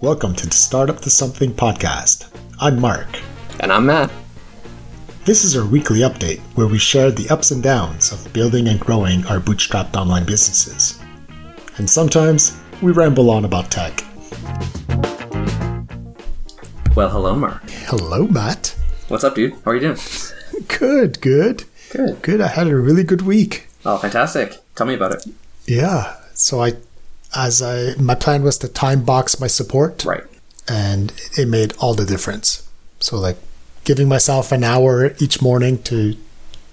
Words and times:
Welcome 0.00 0.36
to 0.36 0.46
the 0.46 0.54
Startup 0.54 1.00
to 1.00 1.10
Something 1.10 1.52
podcast. 1.52 2.28
I'm 2.60 2.80
Mark. 2.80 3.08
And 3.58 3.72
I'm 3.72 3.86
Matt. 3.86 4.12
This 5.24 5.42
is 5.42 5.56
our 5.56 5.66
weekly 5.66 6.00
update 6.00 6.38
where 6.54 6.68
we 6.68 6.78
share 6.78 7.10
the 7.10 7.28
ups 7.30 7.50
and 7.50 7.60
downs 7.60 8.12
of 8.12 8.32
building 8.32 8.68
and 8.68 8.78
growing 8.78 9.26
our 9.26 9.40
bootstrapped 9.40 9.96
online 9.96 10.24
businesses. 10.24 11.00
And 11.78 11.90
sometimes 11.90 12.60
we 12.80 12.92
ramble 12.92 13.28
on 13.28 13.44
about 13.44 13.72
tech. 13.72 14.04
Well, 16.94 17.10
hello, 17.10 17.34
Mark. 17.34 17.68
Hello, 17.68 18.28
Matt. 18.28 18.76
What's 19.08 19.24
up, 19.24 19.34
dude? 19.34 19.54
How 19.64 19.72
are 19.72 19.74
you 19.74 19.80
doing? 19.80 19.98
Good, 20.68 21.20
good. 21.20 21.64
Good. 21.90 22.22
Good. 22.22 22.40
I 22.40 22.46
had 22.48 22.68
a 22.68 22.76
really 22.76 23.02
good 23.02 23.22
week. 23.22 23.66
Oh, 23.84 23.98
fantastic. 23.98 24.58
Tell 24.76 24.86
me 24.86 24.94
about 24.94 25.12
it. 25.12 25.24
Yeah. 25.66 26.16
So 26.34 26.62
I 26.62 26.74
as 27.34 27.62
I 27.62 27.94
my 27.98 28.14
plan 28.14 28.42
was 28.42 28.58
to 28.58 28.68
time 28.68 29.04
box 29.04 29.40
my 29.40 29.46
support. 29.46 30.04
Right. 30.04 30.24
And 30.68 31.12
it 31.36 31.48
made 31.48 31.72
all 31.78 31.94
the 31.94 32.04
difference. 32.04 32.68
So 33.00 33.16
like 33.16 33.38
giving 33.84 34.08
myself 34.08 34.52
an 34.52 34.64
hour 34.64 35.14
each 35.18 35.40
morning 35.40 35.82
to 35.84 36.14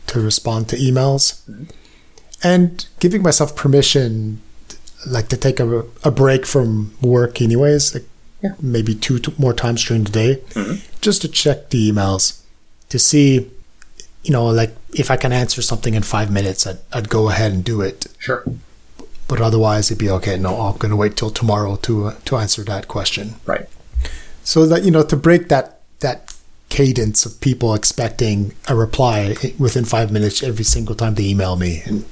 to 0.07 0.19
respond 0.19 0.67
to 0.69 0.75
emails 0.75 1.41
mm-hmm. 1.49 1.63
and 2.43 2.85
giving 2.99 3.23
myself 3.23 3.55
permission 3.55 4.41
like 5.07 5.29
to 5.29 5.37
take 5.37 5.59
a, 5.59 5.85
a 6.03 6.11
break 6.11 6.45
from 6.45 6.95
work 7.01 7.41
anyways 7.41 7.93
like 7.93 8.03
yeah. 8.43 8.53
maybe 8.61 8.93
two, 8.93 9.17
two, 9.19 9.33
more 9.37 9.53
times 9.53 9.85
during 9.85 10.03
the 10.03 10.11
day 10.11 10.35
mm-hmm. 10.49 10.75
just 11.01 11.21
to 11.21 11.27
check 11.27 11.69
the 11.69 11.91
emails 11.91 12.41
to 12.89 12.99
see 12.99 13.49
you 14.23 14.31
know 14.31 14.45
like 14.47 14.75
if 14.93 15.09
i 15.09 15.15
can 15.15 15.31
answer 15.31 15.61
something 15.61 15.93
in 15.93 16.03
five 16.03 16.29
minutes 16.31 16.67
i'd, 16.67 16.79
I'd 16.91 17.09
go 17.09 17.29
ahead 17.29 17.51
and 17.51 17.63
do 17.63 17.81
it 17.81 18.07
sure 18.19 18.43
but 19.27 19.41
otherwise 19.41 19.89
it'd 19.89 19.99
be 19.99 20.09
okay 20.09 20.37
no 20.37 20.59
i'm 20.61 20.77
going 20.77 20.91
to 20.91 20.95
wait 20.95 21.15
till 21.15 21.29
tomorrow 21.31 21.75
to 21.77 22.07
uh, 22.07 22.15
to 22.25 22.37
answer 22.37 22.63
that 22.63 22.87
question. 22.87 23.35
Right. 23.45 23.67
So 24.43 24.65
that 24.67 24.83
you 24.83 24.91
know 24.91 25.03
to 25.03 25.15
break 25.15 25.49
that 25.49 25.79
that 25.99 26.33
cadence 26.69 27.25
of 27.25 27.39
people 27.41 27.73
expecting 27.73 28.53
a 28.67 28.75
reply 28.75 29.35
within 29.57 29.85
five 29.85 30.11
minutes 30.11 30.43
every 30.43 30.65
single 30.65 30.95
time 30.95 31.15
they 31.15 31.23
email 31.29 31.55
me 31.55 31.81
and 31.85 32.03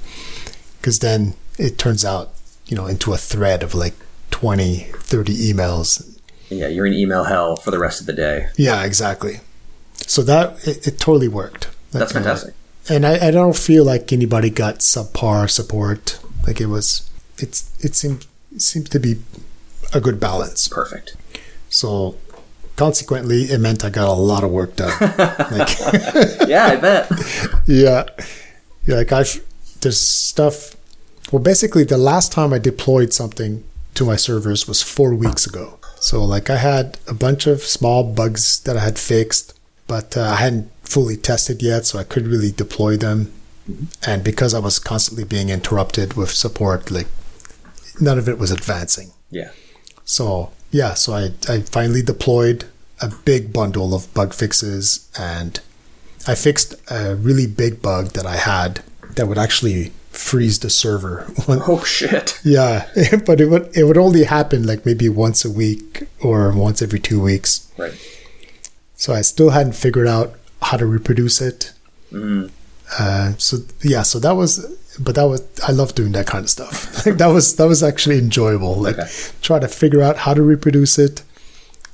because 0.80 1.00
then 1.00 1.34
it 1.58 1.76
turns 1.76 2.04
out 2.04 2.30
you 2.66 2.76
know 2.76 2.86
into 2.86 3.12
a 3.12 3.16
thread 3.16 3.62
of 3.62 3.74
like 3.74 3.94
20 4.30 4.78
30 4.94 5.52
emails. 5.52 6.18
Yeah 6.50 6.68
you're 6.68 6.86
in 6.86 6.94
email 6.94 7.24
hell 7.24 7.56
for 7.56 7.70
the 7.70 7.78
rest 7.78 8.00
of 8.00 8.06
the 8.06 8.12
day. 8.12 8.48
Yeah 8.56 8.84
exactly. 8.84 9.40
So 9.94 10.22
that 10.22 10.66
it, 10.66 10.86
it 10.86 10.98
totally 10.98 11.28
worked. 11.28 11.68
That's 11.92 12.12
fantastic. 12.12 12.54
and 12.88 13.06
I, 13.06 13.28
I 13.28 13.30
don't 13.30 13.56
feel 13.56 13.84
like 13.84 14.12
anybody 14.12 14.50
got 14.50 14.80
subpar 14.80 15.48
support 15.48 16.18
like 16.46 16.60
it 16.60 16.66
was 16.66 17.10
it's 17.38 17.72
it 17.84 17.94
seemed 17.94 18.26
it 18.54 18.62
seemed 18.62 18.90
to 18.90 18.98
be 18.98 19.16
a 19.92 20.00
good 20.00 20.18
balance 20.18 20.68
perfect 20.68 21.16
so 21.68 22.16
consequently, 22.76 23.44
it 23.44 23.58
meant 23.58 23.84
I 23.84 23.90
got 23.90 24.08
a 24.08 24.12
lot 24.12 24.44
of 24.44 24.50
work 24.50 24.76
done. 24.76 24.92
like, 25.00 25.78
yeah, 26.48 26.66
I 26.66 26.76
bet. 26.76 27.10
Yeah, 27.66 28.04
yeah. 28.86 28.96
Like 28.96 29.12
I've 29.12 29.44
there's 29.80 30.00
stuff. 30.00 30.76
Well, 31.32 31.42
basically, 31.42 31.84
the 31.84 31.98
last 31.98 32.32
time 32.32 32.52
I 32.52 32.58
deployed 32.58 33.12
something 33.12 33.64
to 33.94 34.04
my 34.04 34.16
servers 34.16 34.68
was 34.68 34.82
four 34.82 35.14
weeks 35.14 35.46
ago. 35.46 35.78
So, 36.00 36.22
like, 36.22 36.50
I 36.50 36.56
had 36.56 36.98
a 37.08 37.14
bunch 37.14 37.46
of 37.46 37.62
small 37.62 38.04
bugs 38.04 38.60
that 38.60 38.76
I 38.76 38.80
had 38.80 38.98
fixed, 38.98 39.58
but 39.86 40.16
uh, 40.16 40.22
I 40.22 40.36
hadn't 40.36 40.70
fully 40.82 41.16
tested 41.16 41.62
yet, 41.62 41.86
so 41.86 41.98
I 41.98 42.04
couldn't 42.04 42.30
really 42.30 42.52
deploy 42.52 42.98
them. 42.98 43.32
Mm-hmm. 43.68 44.10
And 44.10 44.24
because 44.24 44.54
I 44.54 44.58
was 44.58 44.78
constantly 44.78 45.24
being 45.24 45.48
interrupted 45.48 46.14
with 46.14 46.30
support, 46.30 46.90
like, 46.90 47.06
none 48.00 48.18
of 48.18 48.28
it 48.28 48.38
was 48.38 48.50
advancing. 48.50 49.12
Yeah. 49.30 49.50
So 50.04 50.50
yeah, 50.70 50.94
so 50.94 51.14
I, 51.14 51.30
I 51.48 51.60
finally 51.60 52.02
deployed 52.02 52.64
a 53.00 53.08
big 53.24 53.52
bundle 53.52 53.94
of 53.94 54.12
bug 54.12 54.34
fixes 54.34 55.08
and 55.18 55.60
I 56.26 56.34
fixed 56.34 56.74
a 56.90 57.14
really 57.14 57.46
big 57.46 57.80
bug 57.80 58.08
that 58.08 58.26
I 58.26 58.36
had 58.36 58.82
that 59.16 59.28
would 59.28 59.38
actually 59.38 59.92
freeze 60.10 60.58
the 60.58 60.70
server. 60.70 61.30
oh 61.48 61.84
shit. 61.84 62.40
Yeah, 62.44 62.88
but 63.26 63.40
it 63.40 63.46
would 63.46 63.76
it 63.76 63.84
would 63.84 63.98
only 63.98 64.24
happen 64.24 64.66
like 64.66 64.84
maybe 64.84 65.08
once 65.08 65.44
a 65.44 65.50
week 65.50 66.08
or 66.20 66.52
once 66.52 66.82
every 66.82 66.98
2 67.00 67.20
weeks. 67.20 67.70
Right. 67.78 67.94
So 68.96 69.12
I 69.12 69.22
still 69.22 69.50
hadn't 69.50 69.74
figured 69.74 70.08
out 70.08 70.34
how 70.62 70.76
to 70.76 70.86
reproduce 70.86 71.40
it. 71.40 71.72
Mm. 72.10 72.50
Uh, 72.98 73.32
so 73.38 73.58
yeah, 73.82 74.02
so 74.02 74.18
that 74.20 74.32
was 74.32 74.64
but 75.00 75.14
that 75.14 75.24
was 75.24 75.42
I 75.66 75.72
love 75.72 75.94
doing 75.94 76.12
that 76.12 76.26
kind 76.26 76.44
of 76.44 76.50
stuff. 76.50 76.92
Like 77.06 77.18
that 77.18 77.26
was 77.26 77.56
that 77.56 77.66
was 77.66 77.82
actually 77.82 78.18
enjoyable. 78.18 78.74
Like 78.76 78.98
okay. 78.98 79.10
try 79.42 79.58
to 79.58 79.68
figure 79.68 80.02
out 80.02 80.18
how 80.18 80.34
to 80.34 80.42
reproduce 80.42 80.98
it. 80.98 81.22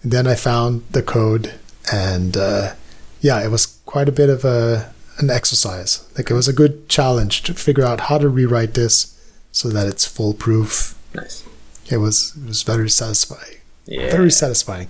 And 0.03 0.13
then 0.13 0.27
I 0.27 0.35
found 0.35 0.85
the 0.91 1.03
code, 1.03 1.55
and 1.93 2.37
uh, 2.37 2.75
yeah, 3.21 3.45
it 3.45 3.51
was 3.51 3.67
quite 3.85 4.09
a 4.09 4.13
bit 4.13 4.31
of 4.31 4.45
a 4.45 4.93
an 5.19 5.31
exercise. 5.31 6.09
Like 6.17 6.31
it 6.31 6.35
was 6.35 6.49
a 6.49 6.53
good 6.53 6.89
challenge 6.89 7.43
to 7.43 7.55
figure 7.55 7.85
out 7.85 8.03
how 8.03 8.19
to 8.19 8.29
rewrite 8.29 8.75
this 8.75 9.19
so 9.53 9.69
that 9.69 9.87
it's 9.87 10.07
foolproof. 10.07 10.97
Nice. 11.15 11.45
It 11.91 11.99
was 11.99 12.37
it 12.37 12.47
was 12.47 12.63
very 12.63 12.89
satisfying. 12.89 13.59
Yeah. 13.87 14.11
Very 14.11 14.31
satisfying. 14.31 14.89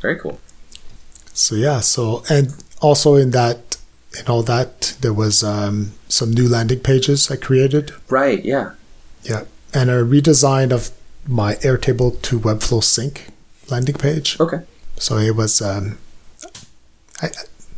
Very 0.00 0.18
cool. 0.18 0.40
So 1.32 1.54
yeah, 1.54 1.80
so 1.80 2.24
and 2.28 2.52
also 2.80 3.14
in 3.14 3.30
that 3.30 3.76
and 4.18 4.28
all 4.28 4.42
that. 4.42 4.96
There 5.00 5.12
was 5.12 5.42
um, 5.42 5.92
some 6.08 6.32
new 6.32 6.48
landing 6.48 6.80
pages 6.80 7.30
I 7.30 7.36
created. 7.36 7.92
Right. 8.08 8.44
Yeah. 8.44 8.72
Yeah, 9.22 9.44
and 9.74 9.90
a 9.90 10.02
redesign 10.02 10.72
of 10.72 10.90
my 11.26 11.54
Airtable 11.56 12.20
to 12.22 12.40
Webflow 12.40 12.82
sync 12.82 13.28
landing 13.68 13.96
page. 13.96 14.38
Okay. 14.40 14.62
So 14.96 15.18
it 15.18 15.36
was. 15.36 15.60
Um, 15.60 15.98
I, 17.22 17.28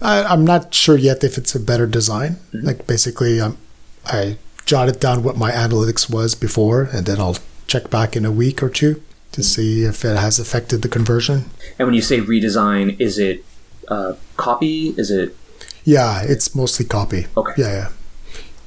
I 0.00 0.32
am 0.32 0.44
not 0.44 0.74
sure 0.74 0.96
yet 0.96 1.22
if 1.24 1.38
it's 1.38 1.54
a 1.54 1.60
better 1.60 1.86
design. 1.86 2.36
Mm-hmm. 2.52 2.66
Like 2.66 2.86
basically, 2.86 3.40
um, 3.40 3.58
I 4.06 4.38
jotted 4.66 5.00
down 5.00 5.22
what 5.22 5.36
my 5.36 5.50
analytics 5.50 6.08
was 6.10 6.34
before, 6.34 6.84
and 6.92 7.06
then 7.06 7.20
I'll 7.20 7.38
check 7.66 7.90
back 7.90 8.16
in 8.16 8.24
a 8.24 8.32
week 8.32 8.62
or 8.62 8.68
two 8.68 8.94
to 9.32 9.40
mm-hmm. 9.40 9.42
see 9.42 9.84
if 9.84 10.04
it 10.04 10.16
has 10.16 10.38
affected 10.38 10.82
the 10.82 10.88
conversion. 10.88 11.50
And 11.78 11.86
when 11.86 11.94
you 11.94 12.02
say 12.02 12.20
redesign, 12.20 12.98
is 13.00 13.18
it 13.18 13.44
uh, 13.88 14.14
copy? 14.36 14.90
Is 14.96 15.10
it 15.10 15.36
yeah, 15.84 16.22
it's 16.22 16.54
mostly 16.54 16.86
copy. 16.86 17.26
Okay. 17.36 17.52
Yeah, 17.56 17.72
yeah. 17.72 17.88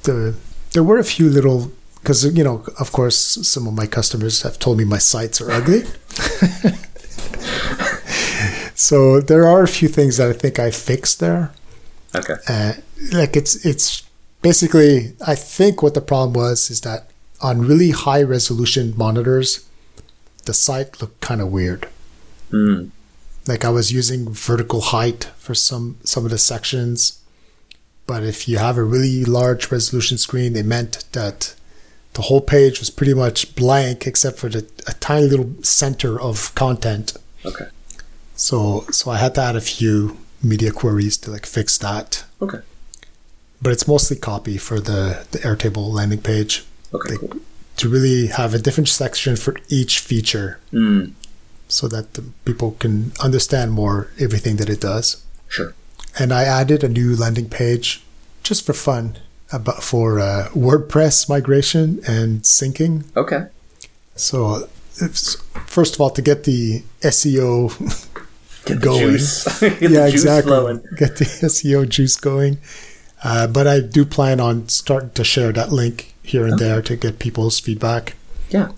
The, 0.03 0.35
there 0.73 0.83
were 0.83 0.99
a 0.99 1.03
few 1.03 1.29
little 1.29 1.71
because 2.01 2.25
you 2.37 2.43
know, 2.43 2.63
of 2.79 2.91
course, 2.91 3.17
some 3.17 3.67
of 3.67 3.73
my 3.73 3.87
customers 3.87 4.43
have 4.43 4.59
told 4.59 4.77
me 4.77 4.85
my 4.85 4.99
sites 4.99 5.41
are 5.41 5.49
ugly. 5.49 5.79
so 8.75 9.21
there 9.21 9.47
are 9.47 9.63
a 9.63 9.67
few 9.67 9.87
things 9.87 10.17
that 10.17 10.29
I 10.29 10.33
think 10.33 10.59
I 10.59 10.69
fixed 10.69 11.19
there. 11.19 11.51
Okay. 12.13 12.35
Uh, 12.47 12.73
like 13.11 13.35
it's 13.35 13.65
it's 13.65 14.03
basically 14.41 15.13
I 15.25 15.35
think 15.35 15.81
what 15.81 15.95
the 15.95 16.01
problem 16.01 16.33
was 16.33 16.69
is 16.69 16.81
that 16.81 17.09
on 17.41 17.67
really 17.67 17.91
high 17.91 18.21
resolution 18.21 18.93
monitors, 18.95 19.67
the 20.45 20.53
site 20.53 21.01
looked 21.01 21.21
kind 21.21 21.41
of 21.41 21.51
weird. 21.51 21.87
Mm. 22.51 22.91
Like 23.47 23.63
I 23.63 23.69
was 23.69 23.91
using 23.91 24.29
vertical 24.29 24.81
height 24.81 25.25
for 25.37 25.53
some 25.53 25.97
some 26.03 26.25
of 26.25 26.31
the 26.31 26.37
sections, 26.37 27.19
but 28.07 28.23
if 28.23 28.47
you 28.47 28.57
have 28.57 28.77
a 28.77 28.83
really 28.83 29.23
large 29.23 29.71
resolution 29.71 30.17
screen, 30.17 30.55
it 30.55 30.65
meant 30.65 31.05
that 31.11 31.55
the 32.13 32.23
whole 32.23 32.41
page 32.41 32.79
was 32.79 32.89
pretty 32.89 33.13
much 33.13 33.55
blank 33.55 34.07
except 34.07 34.37
for 34.39 34.49
the, 34.49 34.65
a 34.87 34.93
tiny 34.93 35.27
little 35.27 35.53
center 35.61 36.19
of 36.19 36.55
content. 36.55 37.13
Okay. 37.45 37.65
So 38.35 38.85
so 38.91 39.11
I 39.11 39.17
had 39.17 39.35
to 39.35 39.41
add 39.41 39.55
a 39.55 39.61
few 39.61 40.17
media 40.41 40.71
queries 40.71 41.17
to 41.17 41.31
like 41.31 41.45
fix 41.45 41.77
that. 41.79 42.23
Okay. 42.41 42.59
But 43.61 43.73
it's 43.73 43.87
mostly 43.87 44.17
copy 44.17 44.57
for 44.57 44.79
the 44.79 45.27
the 45.31 45.39
Airtable 45.39 45.91
landing 45.91 46.21
page. 46.21 46.65
Okay. 46.93 47.17
Cool. 47.17 47.41
To 47.77 47.89
really 47.89 48.27
have 48.27 48.53
a 48.53 48.59
different 48.59 48.87
section 48.87 49.35
for 49.35 49.55
each 49.69 49.99
feature. 49.99 50.59
Mm 50.71 51.13
so 51.67 51.87
that 51.87 52.19
people 52.45 52.71
can 52.79 53.11
understand 53.23 53.71
more 53.71 54.09
everything 54.19 54.57
that 54.57 54.69
it 54.69 54.81
does. 54.81 55.23
Sure. 55.47 55.73
And 56.17 56.33
I 56.33 56.43
added 56.43 56.83
a 56.83 56.89
new 56.89 57.15
landing 57.15 57.49
page 57.49 58.03
just 58.43 58.65
for 58.65 58.73
fun 58.73 59.17
about 59.51 59.83
for 59.83 60.19
uh, 60.19 60.49
WordPress 60.53 61.27
migration 61.27 61.99
and 62.07 62.41
syncing. 62.41 63.05
Okay. 63.15 63.47
So, 64.15 64.69
first 65.67 65.95
of 65.95 66.01
all, 66.01 66.09
to 66.11 66.21
get 66.21 66.45
the 66.45 66.83
SEO 67.01 67.69
get 68.65 68.81
going, 68.81 69.11
the 69.11 69.89
yeah, 69.91 70.07
exactly, 70.07 70.49
flowing. 70.49 70.77
get 70.95 71.17
the 71.17 71.25
SEO 71.49 71.87
juice 71.87 72.15
going. 72.15 72.59
Uh, 73.23 73.47
but 73.47 73.67
I 73.67 73.79
do 73.79 74.05
plan 74.05 74.39
on 74.39 74.69
starting 74.69 75.09
to 75.11 75.23
share 75.23 75.51
that 75.51 75.71
link 75.71 76.13
here 76.21 76.45
and 76.45 76.53
okay. 76.53 76.65
there 76.65 76.81
to 76.81 76.95
get 76.95 77.19
people's 77.19 77.59
feedback. 77.59 78.15
Yeah 78.49 78.69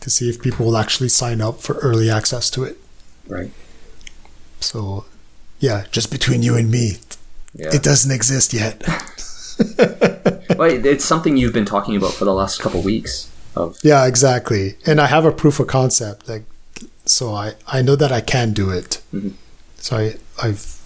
to 0.00 0.10
see 0.10 0.28
if 0.28 0.40
people 0.40 0.66
will 0.66 0.76
actually 0.76 1.08
sign 1.08 1.40
up 1.40 1.60
for 1.60 1.74
early 1.78 2.10
access 2.10 2.50
to 2.50 2.64
it. 2.64 2.78
Right. 3.26 3.50
So, 4.60 5.04
yeah, 5.58 5.84
just 5.90 6.10
between 6.10 6.42
you 6.42 6.56
and 6.56 6.70
me, 6.70 6.96
yeah. 7.54 7.70
it 7.72 7.82
doesn't 7.82 8.10
exist 8.10 8.52
yet. 8.52 8.82
well, 10.56 10.70
it's 10.86 11.04
something 11.04 11.36
you've 11.36 11.52
been 11.52 11.64
talking 11.66 11.96
about 11.96 12.12
for 12.12 12.24
the 12.24 12.34
last 12.34 12.60
couple 12.60 12.80
of 12.80 12.84
weeks. 12.84 13.30
Of 13.56 13.78
yeah, 13.82 14.06
exactly. 14.06 14.76
And 14.86 15.00
I 15.00 15.06
have 15.06 15.24
a 15.24 15.32
proof 15.32 15.58
of 15.60 15.66
concept. 15.66 16.28
Like, 16.28 16.44
so 17.04 17.34
I 17.34 17.54
I 17.66 17.82
know 17.82 17.96
that 17.96 18.12
I 18.12 18.20
can 18.20 18.52
do 18.52 18.70
it. 18.70 19.00
Mhm. 19.12 19.32
So 19.76 19.96
I 19.96 20.14
I've 20.40 20.76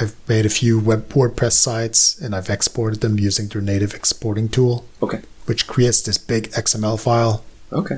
I've 0.00 0.14
made 0.28 0.44
a 0.46 0.50
few 0.50 0.78
web 0.78 1.08
WordPress 1.08 1.52
sites 1.52 2.18
and 2.20 2.34
I've 2.34 2.50
exported 2.50 3.00
them 3.00 3.18
using 3.18 3.48
their 3.48 3.62
native 3.62 3.94
exporting 3.94 4.48
tool, 4.48 4.84
Okay. 5.02 5.20
which 5.46 5.66
creates 5.66 6.00
this 6.02 6.18
big 6.18 6.50
XML 6.52 6.96
file. 7.00 7.42
Okay. 7.72 7.96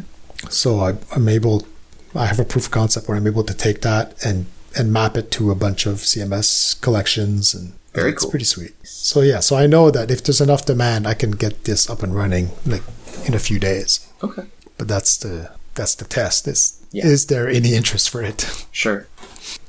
So 0.51 0.81
I, 0.81 0.95
I'm 1.15 1.29
able, 1.29 1.67
I 2.15 2.27
have 2.27 2.39
a 2.41 2.45
proof 2.45 2.67
of 2.67 2.71
concept 2.71 3.09
where 3.09 3.17
I'm 3.17 3.27
able 3.27 3.45
to 3.45 3.55
take 3.55 3.81
that 3.83 4.15
and 4.25 4.47
and 4.75 4.91
map 4.91 5.19
it 5.19 5.31
to 5.31 5.51
a 5.51 5.55
bunch 5.55 5.85
of 5.85 5.97
CMS 5.99 6.81
collections, 6.81 7.53
and 7.55 7.75
Very 7.93 8.11
it's 8.13 8.23
cool. 8.23 8.31
pretty 8.31 8.47
sweet. 8.47 8.73
So 8.87 9.21
yeah, 9.21 9.41
so 9.41 9.55
I 9.57 9.67
know 9.67 9.91
that 9.91 10.11
if 10.11 10.25
there's 10.25 10.41
enough 10.41 10.65
demand, 10.65 11.07
I 11.07 11.13
can 11.15 11.33
get 11.33 11.65
this 11.65 11.91
up 11.91 12.03
and 12.03 12.15
running 12.15 12.51
like 12.65 12.83
in 13.27 13.35
a 13.35 13.39
few 13.39 13.59
days. 13.59 14.09
Okay. 14.25 14.45
But 14.79 14.89
that's 14.89 15.19
the 15.19 15.51
that's 15.75 15.95
the 15.95 16.07
test. 16.07 16.49
Is 16.49 16.81
Yeah. 16.91 17.07
is 17.07 17.27
there 17.27 17.49
any 17.49 17.75
interest 17.75 18.09
for 18.11 18.23
it? 18.23 18.47
Sure. 18.73 19.07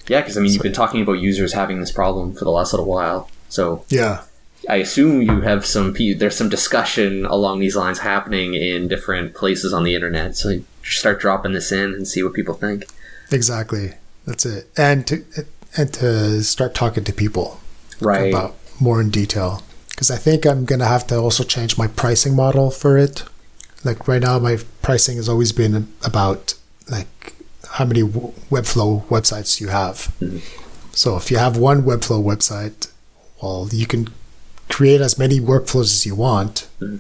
Yeah, 0.08 0.22
because 0.22 0.38
I 0.38 0.42
mean, 0.42 0.54
you've 0.54 0.62
been 0.64 0.74
talking 0.74 1.02
about 1.02 1.20
users 1.20 1.54
having 1.54 1.80
this 1.82 1.92
problem 1.92 2.34
for 2.34 2.46
the 2.46 2.52
last 2.52 2.72
little 2.74 2.86
while. 2.86 3.30
So 3.50 3.84
yeah, 3.90 4.22
I 4.70 4.78
assume 4.78 5.22
you 5.22 5.42
have 5.42 5.66
some 5.66 5.94
there's 5.94 6.36
some 6.38 6.50
discussion 6.50 7.26
along 7.26 7.60
these 7.60 7.76
lines 7.76 8.00
happening 8.00 8.54
in 8.54 8.88
different 8.88 9.34
places 9.34 9.74
on 9.74 9.84
the 9.84 9.96
internet. 9.96 10.36
So 10.38 10.60
start 10.84 11.20
dropping 11.20 11.54
this 11.54 11.72
in 11.72 11.94
and 11.94 12.08
see 12.08 12.24
what 12.24 12.34
people 12.34 12.54
think. 12.56 12.86
exactly. 13.32 13.94
That's 14.26 14.46
it. 14.46 14.70
And 14.78 15.06
to 15.08 15.26
and 15.76 15.94
to 15.96 16.44
start 16.44 16.74
talking 16.76 17.04
to 17.04 17.14
people 17.14 17.60
Right. 18.00 18.34
about 18.34 18.56
more 18.80 19.02
in 19.02 19.10
detail 19.10 19.64
because 19.90 20.10
I 20.12 20.18
think 20.18 20.46
I'm 20.46 20.66
gonna 20.66 20.86
have 20.88 21.06
to 21.08 21.16
also 21.18 21.44
change 21.44 21.78
my 21.78 21.88
pricing 21.88 22.36
model 22.36 22.72
for 22.72 22.98
it. 22.98 23.24
Like 23.84 24.08
right 24.08 24.22
now, 24.22 24.40
my 24.40 24.58
pricing 24.82 25.18
has 25.18 25.28
always 25.28 25.52
been 25.52 25.88
about 26.04 26.54
like 26.90 27.34
how 27.72 27.86
many 27.86 28.04
Webflow 28.04 29.04
websites 29.08 29.60
you 29.60 29.70
have. 29.70 30.14
Mhm. 30.22 30.42
So 30.94 31.18
if 31.18 31.30
you 31.32 31.38
have 31.38 31.58
one 31.58 31.84
Webflow 31.84 32.24
website, 32.24 32.88
well, 33.42 33.68
you 33.72 33.86
can 33.88 34.08
create 34.70 35.02
as 35.02 35.18
many 35.18 35.40
workflows 35.40 35.92
as 35.94 36.06
you 36.06 36.16
want. 36.16 36.68
Mhm. 36.82 37.00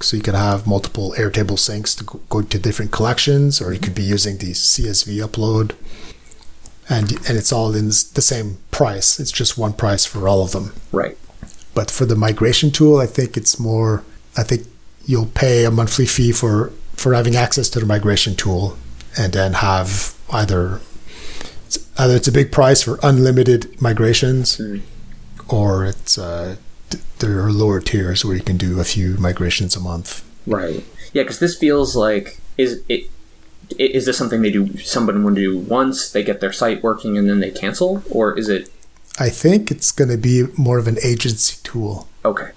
So 0.00 0.16
you 0.16 0.22
can 0.22 0.34
have 0.34 0.66
multiple 0.66 1.14
Airtable 1.16 1.56
syncs 1.58 1.96
to 1.98 2.04
go, 2.28 2.42
to 2.42 2.58
different 2.58 2.90
collections, 2.90 3.60
or 3.60 3.72
you 3.72 3.78
could 3.78 3.94
be 3.94 4.02
using 4.02 4.38
the 4.38 4.52
CSV 4.52 5.18
upload, 5.20 5.72
and 6.88 7.12
and 7.28 7.36
it's 7.38 7.52
all 7.52 7.74
in 7.74 7.86
the 7.88 8.22
same 8.22 8.58
price. 8.70 9.20
It's 9.20 9.30
just 9.30 9.56
one 9.58 9.72
price 9.74 10.04
for 10.04 10.26
all 10.28 10.42
of 10.42 10.50
them. 10.52 10.72
Right. 10.92 11.16
But 11.74 11.90
for 11.90 12.04
the 12.06 12.16
migration 12.16 12.70
tool, 12.72 12.98
I 12.98 13.06
think 13.06 13.36
it's 13.36 13.58
more. 13.60 14.02
I 14.36 14.42
think 14.42 14.66
you'll 15.04 15.26
pay 15.34 15.64
a 15.64 15.70
monthly 15.70 16.06
fee 16.06 16.32
for 16.32 16.72
for 16.96 17.14
having 17.14 17.36
access 17.36 17.68
to 17.70 17.78
the 17.80 17.86
migration 17.86 18.34
tool, 18.34 18.76
and 19.16 19.32
then 19.32 19.52
have 19.54 20.14
either 20.32 20.80
it's, 21.66 21.78
either 21.98 22.16
it's 22.16 22.28
a 22.28 22.32
big 22.32 22.50
price 22.50 22.82
for 22.82 22.98
unlimited 23.02 23.80
migrations, 23.80 24.56
Mm. 24.56 24.80
or 25.48 25.84
it's 25.84 26.18
uh, 26.18 26.44
th- 26.46 26.58
there 27.18 27.42
are 27.44 27.50
lower 27.52 27.80
tiers 27.80 28.24
where 28.24 28.36
you 28.36 28.42
can 28.42 28.56
do 28.56 28.80
a 28.80 28.84
few 28.84 29.16
migrations 29.18 29.76
a 29.76 29.80
month. 29.80 30.24
Right. 30.46 30.84
Yeah, 31.12 31.22
because 31.22 31.38
this 31.38 31.56
feels 31.56 31.96
like 31.96 32.38
is 32.56 32.82
it 32.88 33.10
is 33.78 34.06
this 34.06 34.16
something 34.16 34.42
they 34.42 34.50
do? 34.50 34.76
Somebody 34.78 35.18
would 35.18 35.34
do 35.34 35.58
once 35.58 36.10
they 36.10 36.22
get 36.22 36.40
their 36.40 36.52
site 36.52 36.82
working 36.82 37.18
and 37.18 37.28
then 37.28 37.40
they 37.40 37.50
cancel, 37.50 38.02
or 38.10 38.38
is 38.38 38.48
it 38.48 38.70
I 39.18 39.28
think 39.30 39.70
it's 39.70 39.92
going 39.92 40.10
to 40.10 40.18
be 40.18 40.44
more 40.58 40.78
of 40.78 40.86
an 40.86 40.98
agency 41.02 41.56
tool. 41.62 42.06
okay? 42.24 42.50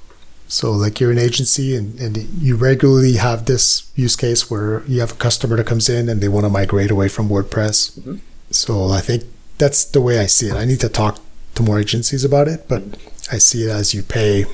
So, 0.50 0.72
like 0.72 1.00
you're 1.00 1.12
an 1.12 1.20
agency 1.20 1.75
and, 1.75 1.98
and 2.00 2.18
you 2.18 2.56
regularly 2.56 3.14
have 3.14 3.46
this 3.46 3.90
use 3.96 4.16
case 4.16 4.50
where 4.52 4.84
you 4.86 5.00
have 5.00 5.12
a 5.12 5.16
customer 5.16 5.56
that 5.58 5.68
comes 5.68 5.88
in 5.90 6.10
and 6.10 6.22
they 6.22 6.28
want 6.28 6.46
to 6.46 6.50
migrate 6.50 6.90
away 6.92 7.08
from 7.08 7.30
WordPress. 7.30 8.00
Mhm. 8.00 8.20
So, 8.52 8.90
I 8.90 9.00
think 9.00 9.24
that's 9.60 9.86
the 9.86 10.02
way 10.02 10.20
I 10.20 10.25
see 10.25 10.48
it. 10.48 10.56
I 10.56 10.66
need 10.66 10.80
to 10.82 10.90
talk 10.90 11.20
to 11.56 11.64
more 11.64 11.80
agencies 11.80 12.24
about 12.25 12.48
it, 12.48 12.68
but 12.68 12.82
I 13.31 13.38
see 13.38 13.64
it 13.64 13.70
as 13.70 13.94
you 13.94 14.02
pay 14.04 14.46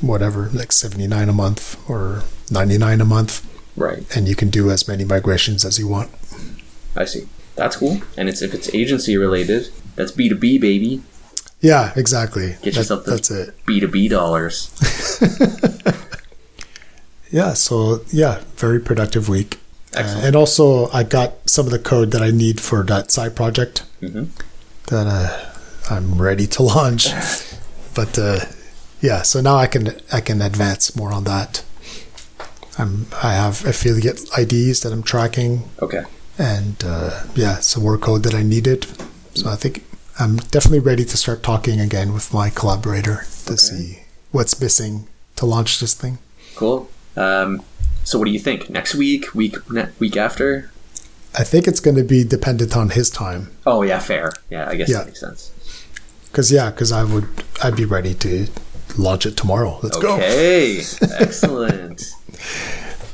whatever, 0.00 0.48
like 0.52 0.72
79 0.72 1.28
a 1.28 1.32
month 1.32 1.76
or 1.88 2.22
99 2.50 3.00
a 3.00 3.04
month, 3.04 3.44
Right. 3.76 4.04
and 4.16 4.26
you 4.28 4.34
can 4.36 4.48
do 4.50 4.70
as 4.70 4.88
many 4.88 5.04
migrations 5.04 5.64
as 5.64 5.78
you 5.78 5.88
want. 5.88 6.10
I 6.96 7.04
see. 7.04 7.28
That's 7.56 7.76
cool. 7.76 8.00
And 8.16 8.28
it's 8.28 8.40
if 8.42 8.54
it's 8.54 8.72
agency 8.74 9.16
related, 9.16 9.68
that's 9.96 10.12
B 10.12 10.28
two 10.28 10.36
B 10.36 10.58
baby. 10.58 11.02
Yeah, 11.60 11.92
exactly. 11.96 12.50
Get 12.50 12.62
That- 12.62 12.74
yourself 12.76 13.04
the- 13.04 13.10
that's 13.12 13.30
it. 13.30 13.54
B 13.66 13.80
two 13.80 13.88
B 13.88 14.08
dollars. 14.08 14.70
Yeah, 17.30 17.52
so 17.52 18.00
yeah, 18.10 18.40
very 18.56 18.80
productive 18.80 19.28
week. 19.28 19.58
Uh, 19.94 20.20
and 20.24 20.34
also, 20.34 20.88
I 20.92 21.02
got 21.02 21.34
some 21.46 21.66
of 21.66 21.72
the 21.72 21.78
code 21.78 22.10
that 22.12 22.22
I 22.22 22.30
need 22.30 22.58
for 22.60 22.82
that 22.84 23.10
side 23.10 23.36
project 23.36 23.82
hmm 24.00 24.24
that 24.86 25.06
uh, 25.06 25.50
I'm 25.94 26.20
ready 26.20 26.46
to 26.46 26.62
launch. 26.74 27.08
but 27.98 28.16
uh, 28.16 28.38
yeah, 29.00 29.22
so 29.22 29.40
now 29.40 29.56
I 29.56 29.66
can 29.66 29.88
I 30.12 30.20
can 30.20 30.40
advance 30.40 30.94
more 30.94 31.12
on 31.12 31.24
that. 31.24 31.64
I'm 32.78 33.06
I 33.22 33.32
have 33.34 33.64
affiliate 33.66 34.20
IDs 34.38 34.80
that 34.82 34.92
I'm 34.92 35.02
tracking, 35.02 35.64
Okay. 35.82 36.04
and 36.38 36.76
uh, 36.86 37.24
yeah, 37.34 37.56
some 37.60 37.82
more 37.82 37.98
code 37.98 38.22
that 38.22 38.34
I 38.34 38.42
needed. 38.44 38.86
So 39.34 39.50
I 39.50 39.56
think 39.56 39.82
I'm 40.20 40.36
definitely 40.54 40.78
ready 40.90 41.04
to 41.04 41.16
start 41.16 41.42
talking 41.42 41.80
again 41.80 42.12
with 42.14 42.32
my 42.32 42.50
collaborator 42.50 43.26
to 43.46 43.56
see 43.56 44.02
what's 44.30 44.60
missing 44.60 45.08
to 45.36 45.46
launch 45.46 45.80
this 45.80 45.94
thing. 45.94 46.18
Cool. 46.54 46.88
Um, 47.16 47.62
so 48.04 48.18
what 48.18 48.26
do 48.26 48.30
you 48.30 48.38
think? 48.38 48.70
Next 48.70 48.94
week? 48.94 49.34
Week? 49.34 49.56
Ne- 49.70 49.90
week 49.98 50.16
after? 50.16 50.70
I 51.34 51.44
think 51.44 51.66
it's 51.68 51.80
going 51.80 51.96
to 51.96 52.04
be 52.04 52.22
dependent 52.24 52.76
on 52.76 52.90
his 52.90 53.10
time. 53.10 53.50
Oh 53.66 53.82
yeah, 53.82 53.98
fair. 53.98 54.32
Yeah, 54.50 54.68
I 54.70 54.76
guess 54.76 54.88
Yeah. 54.88 54.98
that 54.98 55.06
makes 55.06 55.20
sense. 55.20 55.50
Cause 56.32 56.52
yeah, 56.52 56.70
cause 56.70 56.92
I 56.92 57.04
would, 57.04 57.26
I'd 57.62 57.76
be 57.76 57.84
ready 57.84 58.14
to 58.14 58.46
launch 58.96 59.26
it 59.26 59.36
tomorrow. 59.36 59.78
Let's 59.82 59.96
go. 59.96 60.16
Okay. 60.16 60.78
Excellent. 61.18 62.04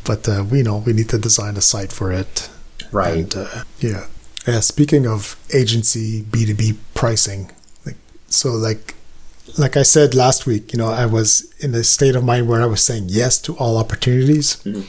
But 0.05 0.29
uh, 0.29 0.45
we 0.51 0.63
know 0.63 0.79
we 0.79 0.93
need 0.93 1.09
to 1.11 1.19
design 1.19 1.57
a 1.57 1.61
site 1.61 1.93
for 1.93 2.13
it. 2.13 2.51
Right. 2.93 3.15
And 3.35 3.35
uh, 3.37 3.65
yeah, 3.81 4.07
yeah. 4.47 4.61
Speaking 4.61 5.07
of 5.07 5.37
agency 5.55 6.23
B 6.23 6.45
two 6.45 6.55
B 6.55 6.75
pricing, 6.95 7.51
like 7.87 7.97
so, 8.29 8.51
like 8.51 8.95
like 9.59 9.77
I 9.77 9.83
said 9.83 10.15
last 10.15 10.47
week, 10.47 10.73
you 10.73 10.79
know, 10.79 10.89
I 10.89 11.07
was 11.07 11.53
in 11.61 11.75
a 11.75 11.83
state 11.85 12.17
of 12.17 12.25
mind 12.25 12.49
where 12.49 12.61
I 12.61 12.67
was 12.67 12.83
saying 12.85 13.05
yes 13.09 13.39
to 13.43 13.57
all 13.57 13.79
opportunities. 13.79 14.57
Mhm. 14.65 14.85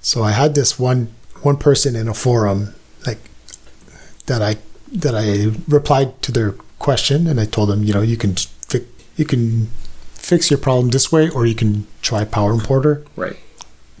So 0.00 0.22
I 0.22 0.32
had 0.32 0.54
this 0.54 0.78
one 0.78 1.08
one 1.42 1.56
person 1.56 1.94
in 1.94 2.08
a 2.08 2.14
forum, 2.14 2.74
like 3.06 3.18
that 4.26 4.42
I 4.42 4.56
that 4.92 5.14
I 5.14 5.52
replied 5.68 6.20
to 6.22 6.32
their 6.32 6.54
question, 6.88 7.26
and 7.30 7.38
I 7.40 7.46
told 7.56 7.68
them, 7.68 7.80
you 7.86 7.92
know, 7.96 8.02
you 8.12 8.16
can 8.16 8.32
fi- 8.70 8.88
you 9.18 9.26
can 9.32 9.42
fix 10.30 10.50
your 10.50 10.60
problem 10.66 10.88
this 10.90 11.12
way, 11.12 11.24
or 11.36 11.44
you 11.50 11.54
can 11.62 11.86
try 12.08 12.24
Power 12.24 12.52
Importer. 12.58 12.94
Right. 13.24 13.36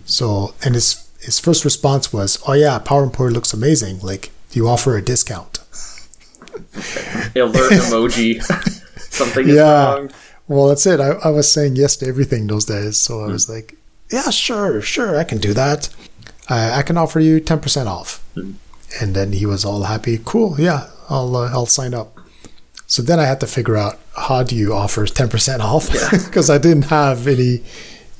So, 0.06 0.54
and 0.64 0.74
his 0.74 0.88
his 1.20 1.38
first 1.46 1.64
response 1.64 2.04
was, 2.16 2.38
"Oh 2.48 2.54
yeah, 2.64 2.78
Power 2.78 3.04
Importer 3.04 3.32
looks 3.34 3.52
amazing. 3.52 4.00
Like, 4.10 4.24
do 4.50 4.54
you 4.60 4.66
offer 4.74 4.96
a 4.96 5.02
discount?" 5.12 5.54
Alert 7.36 7.72
emoji. 7.84 8.42
Something 9.20 9.48
is 9.48 9.56
Yeah. 9.56 9.84
wrong. 9.94 10.10
Well, 10.48 10.68
that's 10.68 10.86
it. 10.86 10.98
I, 11.00 11.10
I 11.28 11.30
was 11.30 11.46
saying 11.52 11.76
yes 11.76 11.96
to 11.96 12.06
everything 12.06 12.46
those 12.46 12.64
days, 12.64 12.96
so 12.96 13.20
I 13.20 13.26
was 13.26 13.48
like, 13.54 13.74
"Yeah, 14.10 14.30
sure, 14.30 14.80
sure, 14.80 15.18
I 15.20 15.24
can 15.24 15.38
do 15.38 15.52
that. 15.54 15.90
I, 16.48 16.78
I 16.78 16.82
can 16.82 16.96
offer 16.96 17.20
you 17.20 17.40
ten 17.40 17.60
percent 17.60 17.88
off." 17.88 18.24
Mhm. 18.34 18.54
And 19.00 19.14
then 19.14 19.32
he 19.40 19.44
was 19.44 19.64
all 19.64 19.82
happy. 19.84 20.18
Cool, 20.24 20.56
yeah, 20.58 20.88
I'll 21.10 21.36
uh, 21.36 21.50
I'll 21.52 21.66
sign 21.80 21.92
up. 21.92 22.17
So 22.88 23.02
then 23.02 23.20
I 23.20 23.26
had 23.26 23.38
to 23.40 23.46
figure 23.46 23.76
out 23.76 23.98
how 24.16 24.42
do 24.42 24.56
you 24.56 24.72
offer 24.74 25.06
ten 25.06 25.28
percent 25.28 25.62
off 25.62 25.88
Yeah. 25.94 26.08
because 26.26 26.48
I 26.50 26.58
didn't 26.58 26.86
have 26.90 27.26
any 27.28 27.62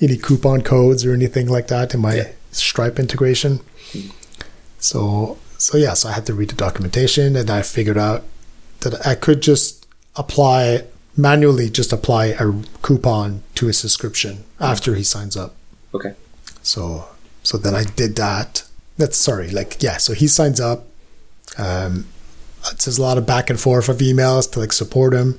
any 0.01 0.17
coupon 0.17 0.61
codes 0.63 1.05
or 1.05 1.13
anything 1.13 1.49
like 1.49 1.67
that 1.69 1.95
in 1.95 2.01
my 2.01 2.15
Yeah. 2.17 2.29
Stripe 2.53 2.99
integration. 3.01 3.61
So 4.79 5.39
so 5.57 5.77
yeah, 5.77 5.95
so 5.95 6.09
I 6.09 6.13
had 6.13 6.27
to 6.27 6.35
read 6.35 6.51
the 6.51 6.55
documentation 6.57 7.35
and 7.37 7.51
I 7.51 7.63
figured 7.63 7.99
out 7.99 8.25
that 8.81 9.07
I 9.07 9.15
could 9.15 9.41
just 9.43 9.87
apply 10.17 10.85
manually 11.17 11.69
just 11.69 11.93
apply 11.93 12.27
a 12.27 12.53
coupon 12.83 13.43
to 13.57 13.69
a 13.69 13.73
subscription 13.73 14.45
after 14.61 14.95
he 14.95 15.03
signs 15.03 15.37
up. 15.37 15.55
Okay. 15.95 16.15
So 16.63 17.09
so 17.43 17.59
then 17.59 17.75
I 17.75 17.85
did 17.85 18.17
that. 18.17 18.63
That's 18.97 19.17
sorry, 19.17 19.51
like 19.51 19.83
yeah, 19.83 19.97
so 19.97 20.13
he 20.13 20.27
signs 20.27 20.61
up. 20.61 20.87
Um 21.57 22.07
just 22.77 22.99
a 22.99 23.03
lot 23.03 23.19
of 23.19 23.27
back 23.27 23.51
and 23.51 23.61
forth 23.61 23.89
of 23.89 23.99
emails 23.99 24.51
to 24.53 24.61
like 24.61 24.73
support 24.73 25.15
him. 25.15 25.35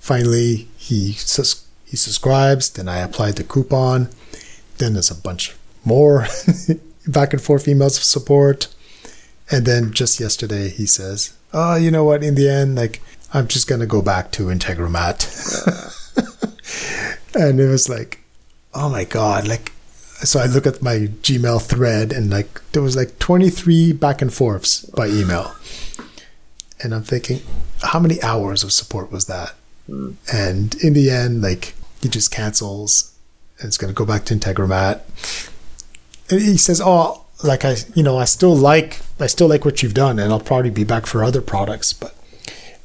Finally 0.00 0.68
he 0.76 1.12
sus- 1.12 1.66
he 1.84 1.96
subscribes, 1.96 2.70
then 2.70 2.88
I 2.88 2.98
applied 2.98 3.36
the 3.36 3.44
coupon. 3.44 4.08
Then 4.78 4.94
there's 4.94 5.10
a 5.10 5.14
bunch 5.14 5.54
more 5.84 6.26
back 7.06 7.32
and 7.32 7.42
forth 7.42 7.66
emails 7.66 7.98
of 7.98 8.04
support. 8.04 8.74
And 9.50 9.66
then 9.66 9.92
just 9.92 10.18
yesterday 10.18 10.68
he 10.68 10.86
says, 10.86 11.34
Oh, 11.52 11.76
you 11.76 11.90
know 11.90 12.04
what, 12.04 12.24
in 12.24 12.34
the 12.34 12.48
end, 12.48 12.76
like 12.76 13.00
I'm 13.32 13.48
just 13.48 13.68
gonna 13.68 13.86
go 13.86 14.02
back 14.02 14.30
to 14.32 14.44
Integromat. 14.44 15.26
and 17.34 17.60
it 17.60 17.68
was 17.68 17.88
like, 17.88 18.20
oh 18.74 18.88
my 18.88 19.04
god, 19.04 19.46
like 19.46 19.72
so 20.24 20.40
I 20.40 20.46
look 20.46 20.66
at 20.66 20.82
my 20.82 21.08
Gmail 21.22 21.62
thread 21.62 22.12
and 22.12 22.30
like 22.30 22.60
there 22.72 22.82
was 22.82 22.96
like 22.96 23.18
23 23.18 23.92
back 23.92 24.22
and 24.22 24.32
forths 24.32 24.84
by 24.86 25.08
email. 25.08 25.54
And 26.84 26.94
I'm 26.94 27.02
thinking, 27.02 27.40
how 27.82 27.98
many 27.98 28.22
hours 28.22 28.62
of 28.62 28.70
support 28.70 29.10
was 29.10 29.24
that? 29.24 29.54
Mm. 29.88 30.16
And 30.32 30.74
in 30.76 30.92
the 30.92 31.10
end, 31.10 31.42
like 31.42 31.74
he 32.02 32.08
just 32.08 32.30
cancels 32.30 33.16
and 33.58 33.68
it's 33.68 33.78
going 33.78 33.92
to 33.92 33.96
go 33.96 34.04
back 34.04 34.24
to 34.26 34.34
Integromat. 34.34 35.00
And 36.30 36.40
he 36.40 36.56
says, 36.56 36.80
"Oh, 36.84 37.24
like 37.42 37.64
I, 37.64 37.76
you 37.94 38.02
know, 38.02 38.18
I 38.18 38.24
still 38.24 38.54
like, 38.54 39.00
I 39.18 39.26
still 39.26 39.48
like 39.48 39.64
what 39.64 39.82
you've 39.82 39.94
done, 39.94 40.18
and 40.18 40.32
I'll 40.32 40.40
probably 40.40 40.70
be 40.70 40.84
back 40.84 41.06
for 41.06 41.24
other 41.24 41.40
products." 41.40 41.92
But, 41.92 42.14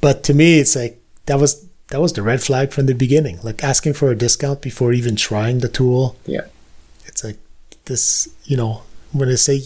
but 0.01 0.23
to 0.23 0.33
me, 0.33 0.59
it's 0.59 0.75
like 0.75 1.01
that 1.25 1.39
was 1.39 1.65
that 1.89 2.01
was 2.01 2.13
the 2.13 2.21
red 2.21 2.41
flag 2.41 2.71
from 2.71 2.85
the 2.85 2.93
beginning. 2.93 3.39
Like 3.43 3.63
asking 3.63 3.93
for 3.93 4.11
a 4.11 4.15
discount 4.15 4.61
before 4.61 4.93
even 4.93 5.15
trying 5.15 5.59
the 5.59 5.69
tool. 5.69 6.17
Yeah. 6.25 6.45
It's 7.05 7.23
like 7.23 7.37
this, 7.85 8.29
you 8.45 8.55
know, 8.55 8.83
when 9.11 9.29
I 9.29 9.35
say 9.35 9.61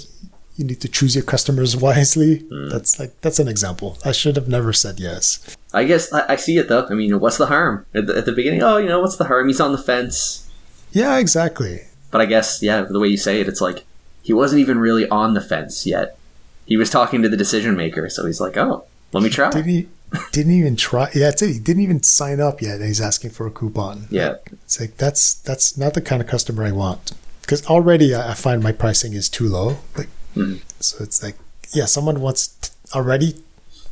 you 0.56 0.66
need 0.66 0.82
to 0.82 0.88
choose 0.88 1.16
your 1.16 1.24
customers 1.24 1.76
wisely, 1.88 2.40
Mm. 2.40 2.72
that's 2.72 3.00
like 3.00 3.20
that's 3.22 3.40
an 3.40 3.48
example. 3.48 3.98
I 4.06 4.12
should 4.12 4.36
have 4.36 4.48
never 4.48 4.74
said 4.74 5.00
yes. 5.00 5.56
I 5.74 5.84
guess 5.86 6.12
I, 6.14 6.34
I 6.34 6.36
see 6.36 6.58
it 6.58 6.68
though. 6.70 6.86
I 6.90 6.94
mean, 6.94 7.20
what's 7.20 7.38
the 7.38 7.48
harm 7.48 7.86
at 7.94 8.08
the, 8.08 8.18
at 8.18 8.26
the 8.26 8.32
beginning? 8.32 8.62
Oh, 8.64 8.78
you 8.78 8.88
know, 8.88 9.00
what's 9.02 9.18
the 9.18 9.26
harm? 9.26 9.48
He's 9.48 9.60
on 9.62 9.72
the 9.72 9.78
fence. 9.78 10.50
Yeah, 10.92 11.18
exactly. 11.18 11.82
But 12.12 12.22
I 12.22 12.26
guess, 12.26 12.62
yeah, 12.62 12.82
the 12.84 13.00
way 13.00 13.08
you 13.08 13.18
say 13.18 13.42
it, 13.42 13.48
it's 13.48 13.62
like 13.62 13.84
he 14.22 14.32
wasn't 14.34 14.62
even 14.62 14.78
really 14.80 15.10
on 15.10 15.34
the 15.34 15.42
fence 15.42 15.86
yet. 15.88 16.18
He 16.66 16.78
was 16.78 16.90
talking 16.90 17.22
to 17.24 17.30
the 17.30 17.36
decision 17.38 17.76
maker, 17.76 18.08
so 18.10 18.26
he's 18.26 18.40
like, 18.40 18.56
"Oh, 18.56 18.86
let 19.12 19.24
me 19.24 19.30
try." 19.30 19.50
Didn't 19.50 19.70
he? 19.70 19.88
Didn't 20.32 20.54
even 20.54 20.76
try. 20.76 21.10
Yeah, 21.16 21.30
that's 21.32 21.42
it. 21.42 21.54
He 21.54 21.60
didn't 21.60 21.82
even 21.82 22.04
sign 22.04 22.40
up 22.40 22.62
yet, 22.62 22.76
and 22.76 22.86
he's 22.86 23.02
asking 23.02 23.32
for 23.32 23.48
a 23.48 23.52
coupon. 23.52 24.08
Yeah, 24.12 24.36
It's 24.52 24.80
like 24.80 24.98
that's 24.98 25.34
that's 25.34 25.76
not 25.76 25.96
the 25.96 26.02
kind 26.02 26.22
of 26.22 26.28
customer 26.28 26.64
I 26.64 26.72
want. 26.72 27.12
Because 27.42 27.66
already 27.66 28.14
I 28.14 28.32
I 28.32 28.34
find 28.36 28.62
my 28.62 28.72
pricing 28.72 29.14
is 29.14 29.28
too 29.28 29.50
low. 29.50 29.78
Like, 29.98 30.08
Mhm. 30.36 30.62
so 30.80 31.04
it's 31.04 31.22
like, 31.24 31.38
yeah, 31.74 31.86
someone 31.86 32.20
wants 32.22 32.48
t- 32.48 32.70
already 32.96 33.36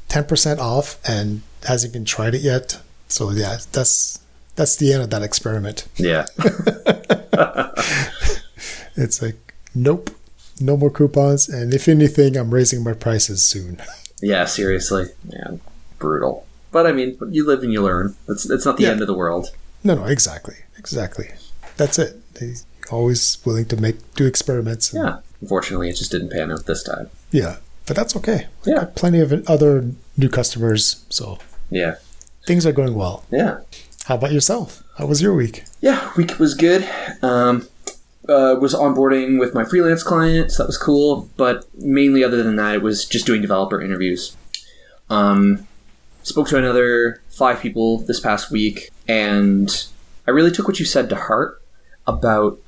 ten 0.10 0.24
percent 0.26 0.60
off 0.60 0.98
and 1.08 1.42
hasn't 1.68 1.92
even 1.94 2.06
tried 2.06 2.34
it 2.36 2.42
yet. 2.42 2.80
So 3.08 3.32
yeah, 3.32 3.58
that's 3.72 4.20
that's 4.56 4.76
the 4.76 4.94
end 4.94 5.04
of 5.04 5.10
that 5.12 5.22
experiment. 5.24 5.88
yeah, 5.98 6.26
It's 8.96 9.22
like, 9.22 9.54
nope, 9.74 10.10
no 10.60 10.76
more 10.78 10.90
coupons, 10.92 11.48
and 11.50 11.74
if 11.74 11.88
anything, 11.88 12.36
I'm 12.38 12.54
raising 12.54 12.84
my 12.84 12.94
prices 12.94 13.42
soon. 13.44 13.82
yeah. 14.22 14.46
Seriously, 14.46 15.06
man, 15.32 15.62
brutal. 15.98 16.46
But 16.72 16.86
I 16.88 16.92
mean, 16.92 17.18
you 17.30 17.46
live 17.48 17.64
and 17.64 17.72
you 17.74 17.82
learn. 17.82 18.16
It's 18.28 18.50
it's 18.50 18.66
not 18.66 18.78
the 18.78 18.84
Yeah. 18.84 18.90
end 18.92 19.02
of 19.02 19.08
the 19.08 19.14
world. 19.14 19.50
No, 19.84 19.96
no, 19.96 20.06
exactly, 20.06 20.56
exactly. 20.78 21.30
That's 21.78 21.98
it. 21.98 22.20
He's 22.40 22.66
always 22.92 23.38
willing 23.46 23.66
to 23.66 23.78
make 23.78 23.98
do 24.16 24.26
experiments. 24.26 24.94
Yeah. 24.94 25.20
Unfortunately, 25.42 25.90
it 25.90 25.96
just 25.96 26.12
didn't 26.12 26.30
pan 26.32 26.52
out 26.52 26.66
this 26.66 26.84
time. 26.84 27.10
yeah, 27.32 27.58
but 27.88 27.96
that's 27.96 28.16
okay. 28.16 28.48
Yeah. 28.66 28.76
Got 28.76 28.96
plenty 28.96 29.20
of 29.20 29.34
other 29.50 29.92
new 30.18 30.30
customers, 30.30 31.04
so 31.10 31.40
Yeah, 31.70 31.96
things 32.46 32.66
are 32.66 32.72
going 32.72 32.94
well. 32.96 33.26
yeah. 33.32 33.60
How 34.06 34.16
about 34.16 34.32
yourself? 34.32 34.84
How 34.98 35.06
was 35.06 35.22
your 35.22 35.34
week? 35.34 35.64
Yeah, 35.80 36.12
week 36.18 36.38
was 36.40 36.54
good. 36.56 36.88
Um, 37.22 37.68
uh, 38.28 38.56
was 38.60 38.74
onboarding 38.74 39.40
with 39.40 39.54
my 39.54 39.64
freelance 39.64 40.04
clients. 40.04 40.58
so 40.58 40.64
that 40.64 40.68
was 40.68 40.78
cool. 40.78 41.30
But 41.38 41.66
mainly, 41.76 42.24
other 42.24 42.42
than 42.44 42.56
that, 42.58 42.76
it 42.76 42.82
was 42.82 43.06
just 43.06 43.26
doing 43.26 43.42
developer 43.42 43.82
interviews. 43.82 44.36
Um, 45.10 45.68
spoke 46.24 46.48
to 46.50 46.58
another 46.58 47.22
five 47.30 47.60
people 47.62 48.00
this 48.00 48.20
past 48.20 48.52
week, 48.52 48.90
and 49.08 49.86
I 50.28 50.32
really 50.32 50.52
took 50.52 50.68
what 50.68 50.80
you 50.80 50.86
said 50.86 51.10
to 51.10 51.16
heart 51.16 51.62
about 52.08 52.60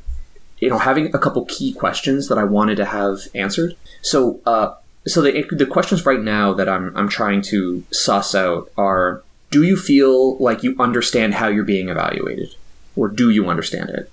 you 0.63 0.69
know 0.69 0.77
having 0.79 1.13
a 1.13 1.19
couple 1.19 1.43
key 1.45 1.73
questions 1.73 2.29
that 2.29 2.37
I 2.37 2.45
wanted 2.45 2.77
to 2.77 2.85
have 2.85 3.27
answered. 3.35 3.75
So, 4.01 4.39
uh, 4.45 4.75
so 5.05 5.21
the 5.21 5.45
the 5.51 5.65
questions 5.65 6.05
right 6.05 6.21
now 6.21 6.53
that 6.53 6.69
I'm 6.69 6.95
I'm 6.95 7.09
trying 7.09 7.41
to 7.53 7.83
suss 7.91 8.33
out 8.33 8.71
are: 8.77 9.23
Do 9.51 9.63
you 9.63 9.75
feel 9.75 10.37
like 10.37 10.63
you 10.63 10.77
understand 10.79 11.33
how 11.33 11.49
you're 11.49 11.65
being 11.65 11.89
evaluated, 11.89 12.55
or 12.95 13.09
do 13.09 13.29
you 13.29 13.49
understand 13.49 13.89
it? 13.89 14.09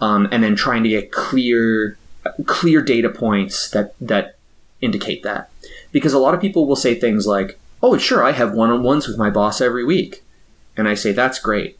Um, 0.00 0.28
and 0.30 0.44
then 0.44 0.54
trying 0.54 0.84
to 0.84 0.88
get 0.88 1.10
clear 1.10 1.98
clear 2.46 2.80
data 2.80 3.08
points 3.08 3.68
that 3.70 3.96
that 4.00 4.36
indicate 4.80 5.24
that, 5.24 5.50
because 5.90 6.12
a 6.12 6.20
lot 6.20 6.34
of 6.34 6.40
people 6.40 6.68
will 6.68 6.76
say 6.76 6.94
things 6.94 7.26
like, 7.26 7.58
"Oh, 7.82 7.98
sure, 7.98 8.22
I 8.22 8.30
have 8.30 8.52
one-on-ones 8.52 9.08
with 9.08 9.18
my 9.18 9.30
boss 9.30 9.60
every 9.60 9.84
week," 9.84 10.22
and 10.76 10.86
I 10.86 10.94
say, 10.94 11.10
"That's 11.10 11.40
great." 11.40 11.76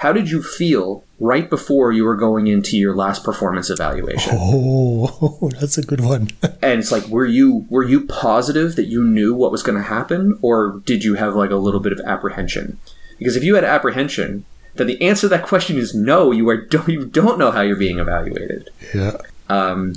How 0.00 0.14
did 0.14 0.30
you 0.30 0.42
feel 0.42 1.04
right 1.18 1.50
before 1.50 1.92
you 1.92 2.06
were 2.06 2.16
going 2.16 2.46
into 2.46 2.78
your 2.78 2.96
last 2.96 3.22
performance 3.22 3.68
evaluation? 3.68 4.32
Oh, 4.34 5.50
that's 5.60 5.76
a 5.76 5.82
good 5.82 6.00
one. 6.00 6.30
and 6.62 6.80
it's 6.80 6.90
like 6.90 7.06
were 7.08 7.26
you 7.26 7.66
were 7.68 7.82
you 7.82 8.06
positive 8.06 8.76
that 8.76 8.86
you 8.86 9.04
knew 9.04 9.34
what 9.34 9.52
was 9.52 9.62
going 9.62 9.76
to 9.76 9.84
happen 9.84 10.38
or 10.40 10.80
did 10.86 11.04
you 11.04 11.16
have 11.16 11.36
like 11.36 11.50
a 11.50 11.56
little 11.56 11.80
bit 11.80 11.92
of 11.92 12.00
apprehension 12.00 12.78
because 13.18 13.36
if 13.36 13.44
you 13.44 13.56
had 13.56 13.64
apprehension 13.64 14.46
then 14.76 14.86
the 14.86 15.00
answer 15.02 15.22
to 15.22 15.28
that 15.28 15.46
question 15.46 15.76
is 15.76 15.94
no 15.94 16.32
you 16.32 16.48
are 16.48 16.56
don't 16.74 16.88
you 16.88 17.04
don't 17.04 17.38
know 17.38 17.50
how 17.50 17.60
you're 17.60 17.76
being 17.76 17.98
evaluated 17.98 18.70
yeah. 18.94 19.18
um, 19.50 19.96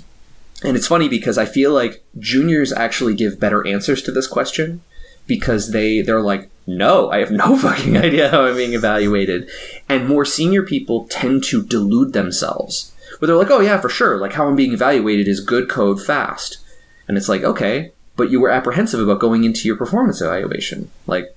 and 0.65 0.75
it's 0.75 0.87
funny 0.87 1.07
because 1.07 1.37
I 1.37 1.45
feel 1.45 1.71
like 1.71 2.03
juniors 2.19 2.73
actually 2.73 3.15
give 3.15 3.39
better 3.39 3.65
answers 3.65 4.01
to 4.01 4.11
this 4.11 4.27
question 4.27 4.81
because 5.27 5.71
they 5.71 6.01
they're 6.01 6.21
like, 6.21 6.49
no, 6.65 7.09
I 7.11 7.19
have 7.19 7.31
no 7.31 7.57
fucking 7.57 7.97
idea 7.97 8.29
how 8.29 8.45
I'm 8.45 8.55
being 8.55 8.73
evaluated. 8.73 9.49
And 9.89 10.07
more 10.07 10.25
senior 10.25 10.63
people 10.63 11.05
tend 11.09 11.43
to 11.45 11.63
delude 11.63 12.13
themselves. 12.13 12.91
Where 13.19 13.27
they're 13.27 13.37
like, 13.37 13.51
oh 13.51 13.59
yeah, 13.59 13.79
for 13.79 13.89
sure, 13.89 14.17
like 14.17 14.33
how 14.33 14.47
I'm 14.47 14.55
being 14.55 14.73
evaluated 14.73 15.27
is 15.27 15.39
good 15.39 15.69
code 15.69 16.01
fast. 16.01 16.57
And 17.07 17.17
it's 17.17 17.29
like, 17.29 17.43
okay, 17.43 17.91
but 18.15 18.29
you 18.29 18.39
were 18.39 18.49
apprehensive 18.49 18.99
about 18.99 19.19
going 19.19 19.43
into 19.43 19.67
your 19.67 19.77
performance 19.77 20.21
evaluation. 20.21 20.89
Like, 21.05 21.35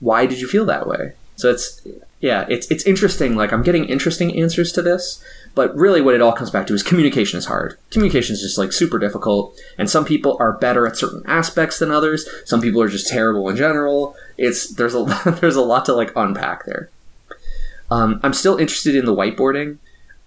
why 0.00 0.26
did 0.26 0.40
you 0.40 0.46
feel 0.46 0.64
that 0.66 0.86
way? 0.86 1.12
So 1.36 1.50
it's 1.50 1.86
yeah, 2.20 2.46
it's 2.48 2.70
it's 2.70 2.84
interesting. 2.84 3.34
Like 3.36 3.52
I'm 3.52 3.62
getting 3.62 3.84
interesting 3.86 4.38
answers 4.38 4.72
to 4.72 4.82
this, 4.82 5.22
but 5.56 5.74
really 5.74 6.02
what 6.02 6.14
it 6.14 6.20
all 6.20 6.34
comes 6.34 6.50
back 6.50 6.66
to 6.66 6.74
is 6.74 6.82
communication 6.82 7.38
is 7.38 7.46
hard. 7.46 7.78
Communication 7.90 8.34
is 8.34 8.42
just 8.42 8.58
like 8.58 8.72
super 8.72 8.98
difficult, 8.98 9.58
and 9.78 9.90
some 9.90 10.04
people 10.04 10.36
are 10.38 10.52
better 10.52 10.86
at 10.86 10.98
certain 10.98 11.24
aspects 11.26 11.78
than 11.78 11.90
others. 11.90 12.28
Some 12.44 12.60
people 12.60 12.80
are 12.82 12.88
just 12.88 13.08
terrible 13.08 13.48
in 13.48 13.56
general. 13.56 14.14
It's 14.36 14.68
there's 14.68 14.94
a 14.94 15.04
there's 15.40 15.56
a 15.56 15.62
lot 15.62 15.86
to 15.86 15.94
like 15.94 16.12
unpack 16.14 16.66
there. 16.66 16.90
Um, 17.90 18.20
I'm 18.22 18.34
still 18.34 18.58
interested 18.58 18.94
in 18.94 19.06
the 19.06 19.14
whiteboarding. 19.14 19.78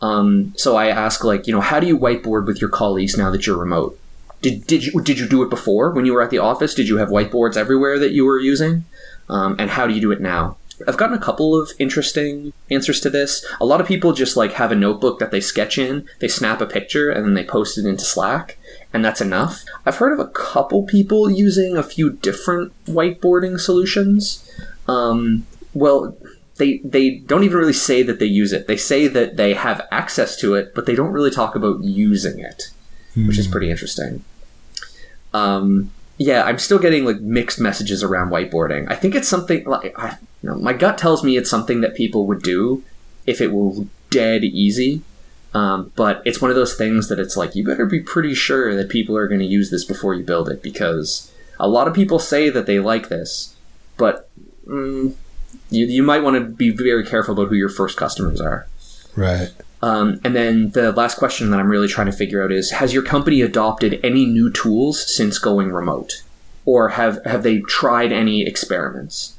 Um, 0.02 0.54
so 0.58 0.76
I 0.76 0.88
ask 0.88 1.24
like, 1.24 1.46
you 1.46 1.54
know, 1.54 1.62
how 1.62 1.80
do 1.80 1.86
you 1.86 1.98
whiteboard 1.98 2.48
with 2.48 2.60
your 2.60 2.70
colleagues 2.70 3.16
now 3.16 3.30
that 3.30 3.46
you're 3.46 3.58
remote? 3.58 4.00
Did, 4.42 4.66
did 4.66 4.84
you 4.84 5.00
did 5.02 5.20
you 5.20 5.30
do 5.30 5.44
it 5.44 5.50
before 5.52 5.92
when 5.92 6.06
you 6.06 6.14
were 6.14 6.24
at 6.24 6.32
the 6.32 6.40
office? 6.40 6.74
Did 6.74 6.88
you 6.88 6.98
have 6.98 7.10
whiteboards 7.10 7.56
everywhere 7.56 8.00
that 8.00 8.14
you 8.14 8.26
were 8.26 8.40
using? 8.40 8.86
Um, 9.30 9.58
and 9.60 9.70
how 9.70 9.86
do 9.86 9.94
you 9.94 10.02
do 10.02 10.12
it 10.12 10.22
now? 10.22 10.58
I've 10.88 10.98
gotten 10.98 11.18
a 11.18 11.22
couple 11.22 11.60
of 11.60 11.72
interesting 11.80 12.54
answers 12.70 13.00
to 13.02 13.10
this. 13.10 13.46
A 13.60 13.66
lot 13.66 13.82
of 13.82 13.88
people 13.88 14.14
just 14.14 14.38
like 14.38 14.54
have 14.54 14.72
a 14.72 14.76
notebook 14.76 15.20
that 15.20 15.32
they 15.32 15.42
sketch 15.42 15.78
in, 15.78 16.08
they 16.20 16.28
snap 16.28 16.62
a 16.62 16.66
picture, 16.66 17.10
and 17.10 17.26
then 17.26 17.34
they 17.34 17.44
post 17.44 17.78
it 17.78 17.86
into 17.86 18.04
Slack, 18.04 18.58
and 18.94 19.04
that's 19.04 19.22
enough. 19.22 19.64
I've 19.86 19.98
heard 19.98 20.14
of 20.14 20.20
a 20.20 20.32
couple 20.32 20.84
people 20.84 21.30
using 21.30 21.76
a 21.76 21.84
few 21.84 22.12
different 22.12 22.74
whiteboarding 22.86 23.60
solutions. 23.60 24.50
Um, 24.88 25.46
well, 25.74 26.18
they 26.56 26.80
they 26.80 27.18
don't 27.18 27.44
even 27.44 27.58
really 27.58 27.74
say 27.74 28.04
that 28.04 28.20
they 28.20 28.26
use 28.26 28.54
it. 28.54 28.68
They 28.68 28.78
say 28.78 29.08
that 29.08 29.38
they 29.38 29.54
have 29.54 29.88
access 29.92 30.36
to 30.38 30.54
it, 30.54 30.74
but 30.76 30.86
they 30.86 30.96
don't 30.96 31.12
really 31.12 31.32
talk 31.32 31.56
about 31.56 31.84
using 31.84 32.40
it, 32.40 32.72
which 33.16 33.38
is 33.38 33.48
pretty 33.48 33.72
interesting. 33.72 34.24
Um, 35.34 35.92
yeah, 36.20 36.44
I'm 36.44 36.60
still 36.60 36.80
getting 36.80 37.06
like 37.06 37.22
mixed 37.22 37.62
messages 37.62 38.04
around 38.04 38.30
whiteboarding. 38.30 38.92
I 38.92 38.96
think 38.96 39.16
it's 39.16 39.28
something 39.28 39.64
like 39.64 39.98
I, 39.98 40.18
you 40.44 40.50
know, 40.50 40.56
my 40.56 40.74
gut 40.74 40.98
tells 40.98 41.24
me 41.24 41.38
it's 41.38 41.50
something 41.50 41.80
that 41.80 41.96
people 41.96 42.28
would 42.28 42.44
do 42.44 42.84
if 43.26 43.40
it 43.40 43.54
were 43.54 43.86
dead 44.10 44.44
easy. 44.44 45.02
Um, 45.54 45.92
but 45.96 46.22
it's 46.26 46.42
one 46.42 46.52
of 46.52 46.58
those 46.58 46.76
things 46.76 47.08
that 47.08 47.20
it's 47.20 47.38
like 47.38 47.56
you 47.56 47.66
better 47.66 47.86
be 47.86 48.02
pretty 48.02 48.36
sure 48.36 48.76
that 48.76 48.90
people 48.90 49.16
are 49.16 49.28
going 49.28 49.40
to 49.40 49.46
use 49.46 49.72
this 49.72 49.86
before 49.86 50.14
you 50.14 50.24
build 50.24 50.50
it 50.50 50.62
because 50.62 51.32
a 51.58 51.68
lot 51.68 51.88
of 51.88 51.94
people 51.94 52.20
say 52.20 52.50
that 52.50 52.66
they 52.66 52.80
like 52.80 53.08
this, 53.08 53.56
but 53.98 54.30
mm, 54.68 55.16
you, 55.72 55.86
you 55.86 56.04
might 56.04 56.22
want 56.22 56.36
to 56.36 56.42
be 56.42 56.70
very 56.70 57.06
careful 57.06 57.34
about 57.34 57.48
who 57.48 57.56
your 57.56 57.70
first 57.70 57.98
customers 57.98 58.40
are. 58.40 58.68
Right. 59.16 59.52
Um, 59.82 60.20
and 60.24 60.36
then 60.36 60.72
the 60.72 60.92
last 60.92 61.18
question 61.18 61.52
that 61.52 61.60
I'm 61.60 61.70
really 61.70 61.88
trying 61.88 62.08
to 62.08 62.14
figure 62.14 62.44
out 62.44 62.52
is: 62.52 62.72
Has 62.72 62.94
your 62.94 63.04
company 63.04 63.42
adopted 63.42 64.00
any 64.04 64.26
new 64.26 64.52
tools 64.52 65.16
since 65.16 65.38
going 65.38 65.72
remote, 65.72 66.24
or 66.66 66.90
have 66.90 67.24
have 67.26 67.44
they 67.44 67.60
tried 67.62 68.12
any 68.12 68.46
experiments? 68.46 69.38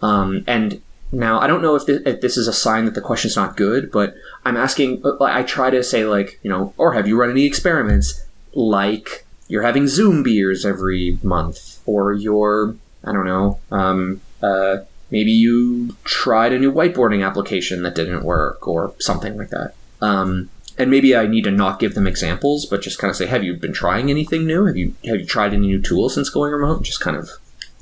Um, 0.00 0.44
and 0.46 0.80
now 1.12 1.38
I 1.40 1.46
don't 1.46 1.60
know 1.60 1.76
if 1.76 1.84
this, 1.84 2.00
if 2.06 2.20
this 2.22 2.36
is 2.36 2.48
a 2.48 2.52
sign 2.52 2.86
that 2.86 2.94
the 2.94 3.02
question's 3.02 3.36
not 3.36 3.56
good, 3.56 3.92
but 3.92 4.14
I'm 4.46 4.56
asking. 4.56 5.02
I 5.20 5.42
try 5.42 5.68
to 5.70 5.84
say 5.84 6.06
like 6.06 6.40
you 6.42 6.48
know, 6.48 6.72
or 6.78 6.94
have 6.94 7.06
you 7.06 7.20
run 7.20 7.30
any 7.30 7.44
experiments 7.44 8.24
like 8.54 9.26
you're 9.48 9.62
having 9.62 9.88
Zoom 9.88 10.22
beers 10.22 10.64
every 10.64 11.18
month, 11.22 11.80
or 11.84 12.14
you're 12.14 12.74
I 13.04 13.12
don't 13.12 13.26
know. 13.26 13.58
Um, 13.70 14.22
uh, 14.42 14.78
maybe 15.10 15.32
you 15.32 15.96
tried 16.04 16.54
a 16.54 16.58
new 16.58 16.72
whiteboarding 16.72 17.26
application 17.26 17.82
that 17.82 17.94
didn't 17.94 18.24
work, 18.24 18.66
or 18.66 18.94
something 18.98 19.36
like 19.36 19.50
that. 19.50 19.74
Um, 20.02 20.50
and 20.78 20.90
maybe 20.90 21.14
I 21.16 21.26
need 21.26 21.44
to 21.44 21.50
not 21.50 21.78
give 21.78 21.94
them 21.94 22.06
examples, 22.06 22.66
but 22.66 22.82
just 22.82 22.98
kind 22.98 23.10
of 23.10 23.16
say, 23.16 23.26
"Have 23.26 23.44
you 23.44 23.54
been 23.54 23.72
trying 23.72 24.10
anything 24.10 24.46
new? 24.46 24.64
Have 24.66 24.76
you 24.76 24.94
have 25.06 25.20
you 25.20 25.26
tried 25.26 25.52
any 25.54 25.66
new 25.68 25.80
tools 25.80 26.14
since 26.14 26.28
going 26.30 26.52
remote?" 26.52 26.82
Just 26.82 27.00
kind 27.00 27.16
of 27.16 27.30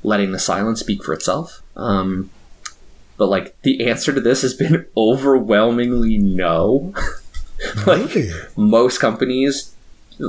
letting 0.03 0.31
the 0.31 0.39
silence 0.39 0.79
speak 0.81 1.03
for 1.03 1.13
itself. 1.13 1.61
Um, 1.75 2.29
but 3.17 3.27
like 3.27 3.55
the 3.61 3.87
answer 3.87 4.13
to 4.13 4.19
this 4.21 4.41
has 4.41 4.53
been 4.53 4.85
overwhelmingly 4.97 6.17
no. 6.17 6.93
like 7.87 8.13
Really? 8.15 8.31
most 8.57 8.99
companies, 8.99 9.75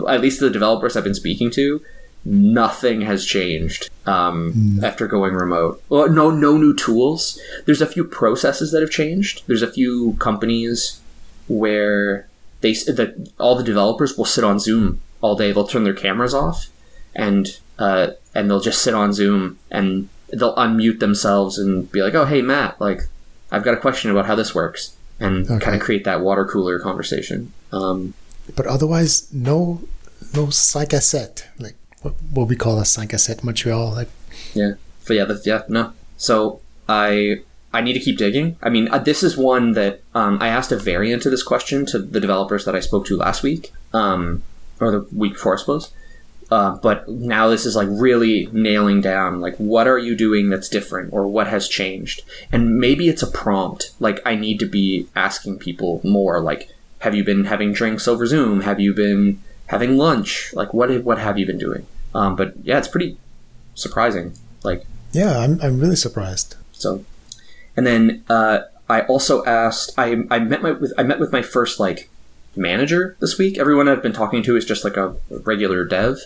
at 0.09 0.21
least 0.21 0.41
the 0.41 0.51
developers 0.51 0.97
I've 0.97 1.05
been 1.05 1.15
speaking 1.15 1.51
to, 1.53 1.83
nothing 2.25 3.01
has 3.03 3.25
changed 3.27 3.91
um, 4.07 4.79
after 4.85 5.07
going 5.07 5.35
remote. 5.35 5.83
Well, 5.89 6.09
no, 6.09 6.31
no 6.31 6.57
new 6.57 6.75
tools. 6.77 7.41
There's 7.65 7.81
a 7.83 7.87
few 7.87 8.05
processes 8.05 8.71
that 8.73 8.83
have 8.83 8.91
changed. 8.91 9.43
There's 9.47 9.63
a 9.63 9.73
few 9.73 10.15
companies 10.21 11.01
where 11.53 12.27
they 12.63 12.73
the, 12.73 13.31
all 13.39 13.55
the 13.55 13.63
developers 13.65 14.17
will 14.17 14.25
sit 14.25 14.45
on 14.45 14.59
Zoom 14.59 15.01
all 15.21 15.37
day. 15.37 15.53
They'll 15.53 15.67
turn 15.67 15.85
their 15.85 15.95
cameras 15.95 16.35
off 16.35 16.69
and 17.15 17.59
uh, 17.79 18.13
and 18.35 18.49
they'll 18.51 18.61
just 18.61 18.83
sit 18.83 18.95
on 18.95 19.13
Zoom 19.13 19.59
and 19.71 20.09
they'll 20.33 20.55
unmute 20.57 21.01
themselves 21.01 21.59
and 21.59 21.91
be 21.93 22.03
like, 22.03 22.15
"Oh, 22.15 22.25
hey 22.25 22.43
Matt, 22.43 22.81
like 22.81 23.03
I've 23.51 23.65
got 23.65 23.75
a 23.75 23.81
question 23.81 24.11
about 24.11 24.27
how 24.27 24.35
this 24.35 24.55
works," 24.55 24.97
and 25.21 25.49
Okay. 25.51 25.65
kind 25.65 25.77
of 25.77 25.83
create 25.83 26.05
that 26.05 26.21
water 26.21 26.45
cooler 26.45 26.79
conversation. 26.79 27.53
Um, 27.73 28.15
But 28.57 28.67
otherwise, 28.67 29.29
no, 29.33 29.83
no 30.35 30.47
à 30.47 31.43
like 31.59 31.77
what, 32.03 32.15
what 32.33 32.49
we 32.49 32.57
call 32.57 32.79
a 32.79 32.83
sept 32.85 33.45
Montreal. 33.45 33.93
Like, 33.93 34.09
Yeah. 34.55 34.75
So 35.05 35.15
yeah, 35.15 35.25
that's, 35.25 35.47
yeah, 35.47 35.63
no. 35.69 35.93
So 36.17 36.61
I 36.89 37.43
I 37.73 37.81
need 37.81 37.95
to 37.95 38.01
keep 38.01 38.19
digging. 38.19 38.57
I 38.63 38.69
mean, 38.69 38.89
uh, 38.89 38.99
this 38.99 39.23
is 39.23 39.37
one 39.37 39.73
that 39.73 40.03
um, 40.15 40.39
I 40.41 40.49
asked 40.49 40.73
a 40.73 40.77
variant 40.77 41.25
of 41.25 41.33
this 41.33 41.43
question 41.43 41.87
to 41.87 41.99
the 41.99 42.21
developers 42.21 42.65
that 42.65 42.77
I 42.77 42.81
spoke 42.81 43.07
to 43.07 43.17
last 43.17 43.43
week, 43.43 43.73
um, 43.93 44.43
or 44.81 44.91
the 44.91 45.07
week 45.13 45.35
before, 45.35 45.55
I 45.55 45.61
suppose. 45.61 45.93
Uh, 46.51 46.77
but 46.77 47.09
now 47.09 47.49
this 47.49 47.65
is 47.65 47.75
like 47.75 47.89
really 47.91 48.47
nailing 48.53 49.01
down 49.01 49.41
like 49.41 49.57
what 49.57 49.87
are 49.89 49.99
you 49.99 50.15
doing 50.15 50.51
that's 50.51 50.69
different 50.69 51.11
or 51.11 51.27
what 51.27 51.47
has 51.47 51.67
changed 51.67 52.21
and 52.51 52.77
maybe 52.79 53.09
it's 53.09 53.23
a 53.23 53.31
prompt 53.31 53.93
like 54.01 54.21
i 54.27 54.35
need 54.35 54.59
to 54.59 54.67
be 54.67 55.09
asking 55.17 55.59
people 55.59 56.03
more 56.05 56.43
like 56.43 56.69
have 56.99 57.15
you 57.15 57.25
been 57.25 57.47
having 57.47 57.73
drinks 57.73 58.07
over 58.07 58.27
zoom 58.27 58.61
have 58.61 58.79
you 58.79 58.93
been 58.93 59.41
having 59.69 59.97
lunch 59.97 60.53
like 60.53 60.75
what 60.75 60.91
what 61.05 61.17
have 61.17 61.39
you 61.39 61.47
been 61.47 61.57
doing 61.57 61.87
um, 62.15 62.37
but 62.37 62.53
yeah 62.63 62.77
it's 62.77 62.89
pretty 62.89 63.17
surprising 63.75 64.35
like 64.63 64.85
yeah, 65.13 65.39
I'm, 65.39 65.61
I'm 65.63 65.79
really 65.79 65.97
surprised. 65.97 66.57
so, 66.73 67.05
and 67.77 67.87
then 67.87 68.25
uh, 68.29 68.61
I 68.89 69.03
also 69.03 69.45
asked. 69.45 69.93
I 69.97 70.25
I 70.31 70.39
met 70.39 70.63
my 70.63 70.73
with 70.73 70.93
I 70.99 71.03
met 71.03 71.21
with 71.21 71.33
my 71.33 71.43
first 71.43 71.81
like 71.81 72.09
manager 72.57 73.17
this 73.21 73.39
week. 73.39 73.59
Everyone 73.59 73.89
I've 73.89 74.03
been 74.03 74.13
talking 74.13 74.43
to 74.45 74.57
is 74.57 74.65
just 74.65 74.85
like 74.85 74.97
a 74.97 75.17
regular 75.31 75.85
dev, 75.85 76.19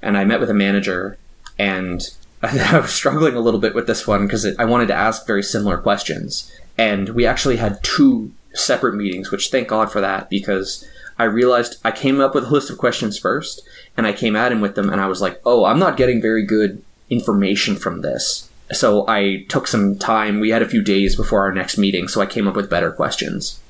and 0.00 0.16
I 0.16 0.24
met 0.24 0.40
with 0.40 0.50
a 0.50 0.54
manager, 0.54 1.18
and 1.58 2.02
I 2.42 2.78
was 2.78 2.92
struggling 2.92 3.34
a 3.34 3.40
little 3.40 3.60
bit 3.60 3.74
with 3.74 3.86
this 3.86 4.06
one 4.06 4.26
because 4.26 4.46
I 4.58 4.64
wanted 4.64 4.86
to 4.88 4.94
ask 4.94 5.26
very 5.26 5.42
similar 5.42 5.78
questions, 5.78 6.50
and 6.78 7.10
we 7.10 7.26
actually 7.26 7.56
had 7.56 7.82
two 7.82 8.32
separate 8.54 8.94
meetings, 8.94 9.30
which 9.30 9.50
thank 9.50 9.68
God 9.68 9.90
for 9.90 10.00
that 10.00 10.30
because. 10.30 10.86
I 11.18 11.24
realized 11.24 11.76
I 11.84 11.90
came 11.92 12.20
up 12.20 12.34
with 12.34 12.44
a 12.44 12.50
list 12.50 12.70
of 12.70 12.78
questions 12.78 13.18
first, 13.18 13.60
and 13.98 14.06
I 14.06 14.14
came 14.14 14.34
at 14.34 14.50
him 14.50 14.62
with 14.62 14.74
them, 14.74 14.88
and 14.88 14.98
I 14.98 15.06
was 15.06 15.20
like, 15.20 15.40
"Oh, 15.44 15.66
I'm 15.66 15.78
not 15.78 15.98
getting 15.98 16.22
very 16.22 16.44
good 16.44 16.82
information 17.10 17.76
from 17.76 18.00
this." 18.00 18.48
So 18.72 19.06
I 19.08 19.44
took 19.48 19.66
some 19.66 19.96
time. 19.98 20.40
We 20.40 20.50
had 20.50 20.62
a 20.62 20.68
few 20.68 20.82
days 20.82 21.16
before 21.16 21.42
our 21.42 21.52
next 21.52 21.78
meeting, 21.78 22.08
so 22.08 22.20
I 22.20 22.26
came 22.26 22.48
up 22.48 22.56
with 22.56 22.70
better 22.70 22.90
questions. 22.90 23.60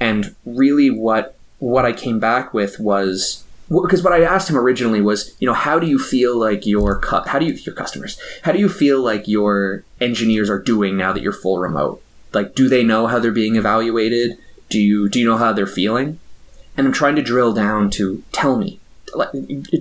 And 0.00 0.34
really, 0.44 0.90
what 0.90 1.36
what 1.58 1.84
I 1.84 1.92
came 1.92 2.18
back 2.18 2.52
with 2.52 2.78
was 2.78 3.44
because 3.68 4.02
what 4.02 4.12
I 4.12 4.22
asked 4.22 4.48
him 4.48 4.56
originally 4.56 5.00
was, 5.00 5.34
you 5.40 5.46
know, 5.46 5.54
how 5.54 5.78
do 5.78 5.86
you 5.86 5.98
feel 5.98 6.38
like 6.38 6.66
your 6.66 7.00
cu- 7.00 7.26
how 7.26 7.38
do 7.38 7.46
you 7.46 7.54
your 7.54 7.74
customers 7.74 8.20
how 8.42 8.52
do 8.52 8.58
you 8.58 8.68
feel 8.68 9.00
like 9.00 9.26
your 9.26 9.84
engineers 10.00 10.48
are 10.48 10.60
doing 10.60 10.96
now 10.96 11.12
that 11.12 11.22
you're 11.22 11.32
full 11.32 11.58
remote? 11.58 12.02
Like, 12.32 12.54
do 12.54 12.68
they 12.68 12.84
know 12.84 13.06
how 13.06 13.18
they're 13.18 13.32
being 13.32 13.56
evaluated? 13.56 14.38
Do 14.68 14.78
you 14.78 15.08
do 15.08 15.18
you 15.18 15.26
know 15.26 15.36
how 15.36 15.52
they're 15.52 15.66
feeling? 15.66 16.18
And 16.76 16.86
I'm 16.86 16.92
trying 16.92 17.16
to 17.16 17.22
drill 17.22 17.54
down 17.54 17.90
to 17.92 18.22
tell 18.32 18.56
me, 18.56 18.80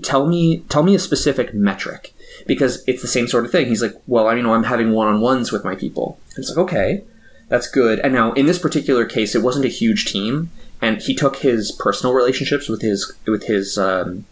tell 0.03 0.27
me, 0.27 0.59
tell 0.69 0.83
me 0.83 0.95
a 0.95 0.99
specific 0.99 1.53
metric 1.53 2.13
because 2.47 2.83
it's 2.87 3.01
the 3.01 3.07
same 3.07 3.27
sort 3.27 3.45
of 3.45 3.51
thing. 3.51 3.67
He's 3.67 3.81
like, 3.81 3.95
well, 4.07 4.27
I 4.27 4.35
you 4.35 4.43
know 4.43 4.53
I'm 4.53 4.63
having 4.63 4.91
one 4.91 5.07
on 5.07 5.21
ones 5.21 5.51
with 5.51 5.63
my 5.63 5.75
people. 5.75 6.19
It's 6.37 6.49
like, 6.49 6.57
okay, 6.57 7.03
that's 7.49 7.67
good. 7.67 7.99
And 7.99 8.13
now 8.13 8.33
in 8.33 8.45
this 8.45 8.59
particular 8.59 9.05
case, 9.05 9.35
it 9.35 9.43
wasn't 9.43 9.65
a 9.65 9.69
huge 9.69 10.05
team, 10.05 10.51
and 10.81 11.01
he 11.01 11.15
took 11.15 11.37
his 11.37 11.71
personal 11.71 12.13
relationships 12.13 12.67
with 12.67 12.81
his 12.81 13.13
with 13.25 13.43
his 13.43 13.77
um, 13.77 14.25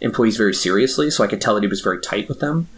employees 0.00 0.36
very 0.36 0.54
seriously. 0.54 1.10
So 1.10 1.24
I 1.24 1.26
could 1.26 1.40
tell 1.40 1.54
that 1.54 1.62
he 1.62 1.68
was 1.68 1.80
very 1.80 2.00
tight 2.00 2.28
with 2.28 2.40
them. 2.40 2.68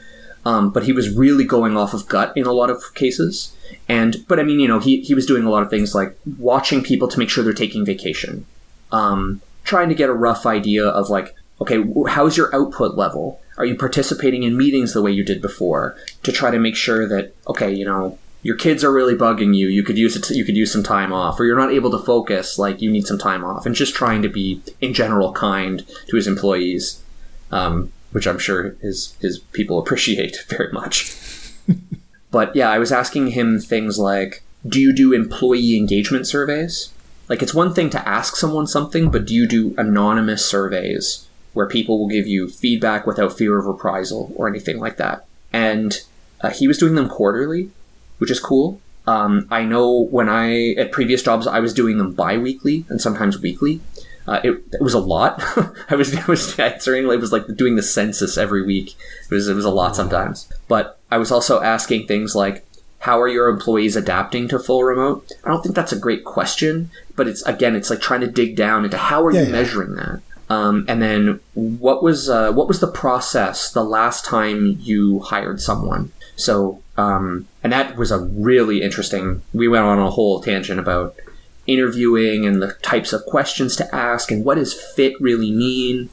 Um, 0.46 0.70
but 0.70 0.84
he 0.84 0.92
was 0.92 1.08
really 1.08 1.44
going 1.44 1.74
off 1.76 1.94
of 1.94 2.06
gut 2.06 2.36
in 2.36 2.44
a 2.44 2.52
lot 2.52 2.68
of 2.68 2.94
cases. 2.94 3.56
And 3.88 4.24
but 4.28 4.38
I 4.38 4.42
mean, 4.42 4.60
you 4.60 4.68
know, 4.68 4.78
he 4.78 5.00
he 5.00 5.14
was 5.14 5.26
doing 5.26 5.44
a 5.44 5.50
lot 5.50 5.62
of 5.62 5.70
things 5.70 5.94
like 5.94 6.18
watching 6.38 6.82
people 6.82 7.08
to 7.08 7.18
make 7.18 7.30
sure 7.30 7.42
they're 7.42 7.54
taking 7.54 7.84
vacation, 7.84 8.44
um, 8.92 9.40
trying 9.64 9.88
to 9.88 9.94
get 9.94 10.10
a 10.10 10.14
rough 10.14 10.44
idea 10.44 10.86
of 10.86 11.08
like, 11.08 11.34
okay, 11.64 11.84
how's 12.08 12.36
your 12.36 12.54
output 12.54 12.96
level? 12.96 13.40
Are 13.56 13.64
you 13.64 13.76
participating 13.76 14.42
in 14.42 14.56
meetings 14.56 14.92
the 14.92 15.02
way 15.02 15.12
you 15.12 15.24
did 15.24 15.40
before? 15.40 15.96
To 16.22 16.32
try 16.32 16.50
to 16.50 16.58
make 16.58 16.76
sure 16.76 17.08
that 17.08 17.34
okay, 17.48 17.72
you 17.72 17.84
know, 17.84 18.18
your 18.42 18.56
kids 18.56 18.84
are 18.84 18.92
really 18.92 19.14
bugging 19.14 19.56
you. 19.56 19.68
You 19.68 19.82
could 19.82 19.98
use 19.98 20.16
it. 20.16 20.28
You 20.30 20.44
could 20.44 20.56
use 20.56 20.72
some 20.72 20.82
time 20.82 21.12
off, 21.12 21.40
or 21.40 21.44
you're 21.44 21.58
not 21.58 21.72
able 21.72 21.90
to 21.90 22.04
focus. 22.04 22.58
Like 22.58 22.82
you 22.82 22.90
need 22.90 23.06
some 23.06 23.18
time 23.18 23.44
off, 23.44 23.66
and 23.66 23.74
just 23.74 23.94
trying 23.94 24.22
to 24.22 24.28
be 24.28 24.62
in 24.80 24.92
general 24.92 25.32
kind 25.32 25.86
to 26.08 26.16
his 26.16 26.26
employees, 26.26 27.02
um, 27.50 27.92
which 28.12 28.26
I'm 28.26 28.38
sure 28.38 28.76
his 28.80 29.16
his 29.20 29.38
people 29.38 29.78
appreciate 29.78 30.36
very 30.48 30.72
much. 30.72 31.16
But 32.30 32.56
yeah, 32.56 32.68
I 32.68 32.80
was 32.80 32.90
asking 32.90 33.28
him 33.28 33.60
things 33.60 33.96
like, 33.96 34.42
do 34.66 34.80
you 34.80 34.92
do 34.92 35.12
employee 35.12 35.76
engagement 35.76 36.26
surveys? 36.26 36.90
Like, 37.28 37.42
it's 37.42 37.54
one 37.54 37.72
thing 37.72 37.90
to 37.90 38.08
ask 38.08 38.34
someone 38.34 38.66
something, 38.66 39.08
but 39.08 39.24
do 39.24 39.32
you 39.32 39.46
do 39.46 39.72
anonymous 39.78 40.44
surveys 40.44 41.23
where 41.54 41.66
people 41.66 41.98
will 41.98 42.08
give 42.08 42.26
you 42.26 42.48
feedback 42.48 43.06
without 43.06 43.36
fear 43.36 43.58
of 43.58 43.64
reprisal 43.66 44.32
or 44.36 44.46
anything 44.48 44.78
like 44.78 44.96
that? 44.98 45.24
And 45.52 45.98
uh, 46.42 46.50
he 46.50 46.68
was 46.68 46.78
doing 46.78 46.94
them 46.94 47.08
quarterly, 47.08 47.70
which 48.18 48.30
is 48.30 48.40
cool. 48.40 48.80
Um, 49.06 49.46
I 49.50 49.64
know 49.64 50.06
when 50.10 50.28
I, 50.28 50.70
at 50.72 50.92
previous 50.92 51.22
jobs, 51.22 51.46
I 51.46 51.60
was 51.60 51.74
doing 51.74 51.98
them 51.98 52.12
bi 52.12 52.38
weekly 52.38 52.84
and 52.88 53.00
sometimes 53.00 53.40
weekly. 53.40 53.80
Uh, 54.26 54.40
it, 54.42 54.50
it 54.72 54.80
was 54.82 54.94
a 54.94 54.98
lot. 54.98 55.42
I 55.90 55.94
was 55.96 56.16
I 56.16 56.24
was 56.24 56.58
answering. 56.58 57.04
It 57.04 57.20
was 57.20 57.30
like 57.32 57.46
doing 57.56 57.76
the 57.76 57.82
census 57.82 58.38
every 58.38 58.64
week. 58.64 58.94
It 59.30 59.34
was 59.34 59.48
it 59.48 59.54
was 59.54 59.66
a 59.66 59.70
lot 59.70 59.94
sometimes. 59.94 60.50
But 60.66 60.98
I 61.10 61.18
was 61.18 61.30
also 61.30 61.60
asking 61.60 62.06
things 62.06 62.34
like, 62.34 62.64
"How 63.00 63.20
are 63.20 63.28
your 63.28 63.50
employees 63.50 63.96
adapting 63.96 64.48
to 64.48 64.58
full 64.58 64.82
remote?" 64.82 65.30
I 65.44 65.48
don't 65.50 65.62
think 65.62 65.74
that's 65.74 65.92
a 65.92 65.98
great 65.98 66.24
question, 66.24 66.90
but 67.14 67.28
it's 67.28 67.42
again, 67.42 67.76
it's 67.76 67.90
like 67.90 68.00
trying 68.00 68.22
to 68.22 68.26
dig 68.26 68.56
down 68.56 68.86
into 68.86 68.96
how 68.96 69.22
are 69.26 69.30
Yeah, 69.30 69.40
you 69.40 69.46
yeah. 69.48 69.52
measuring 69.52 69.94
that. 69.96 70.22
Um, 70.50 70.84
and 70.88 71.00
then 71.00 71.40
what 71.54 72.02
was 72.02 72.28
uh, 72.28 72.52
what 72.52 72.68
was 72.68 72.80
the 72.80 72.90
process 72.90 73.72
the 73.72 73.84
last 73.84 74.24
time 74.24 74.76
you 74.80 75.20
hired 75.20 75.60
someone? 75.60 76.12
So 76.36 76.82
um, 76.96 77.46
and 77.62 77.72
that 77.72 77.96
was 77.96 78.10
a 78.10 78.18
really 78.18 78.82
interesting. 78.82 79.42
We 79.52 79.68
went 79.68 79.84
on 79.84 79.98
a 79.98 80.10
whole 80.10 80.40
tangent 80.40 80.78
about 80.78 81.16
interviewing 81.66 82.44
and 82.44 82.60
the 82.60 82.74
types 82.82 83.12
of 83.12 83.24
questions 83.24 83.74
to 83.74 83.94
ask 83.94 84.30
and 84.30 84.44
what 84.44 84.56
does 84.56 84.74
fit 84.74 85.14
really 85.18 85.50
mean. 85.50 86.10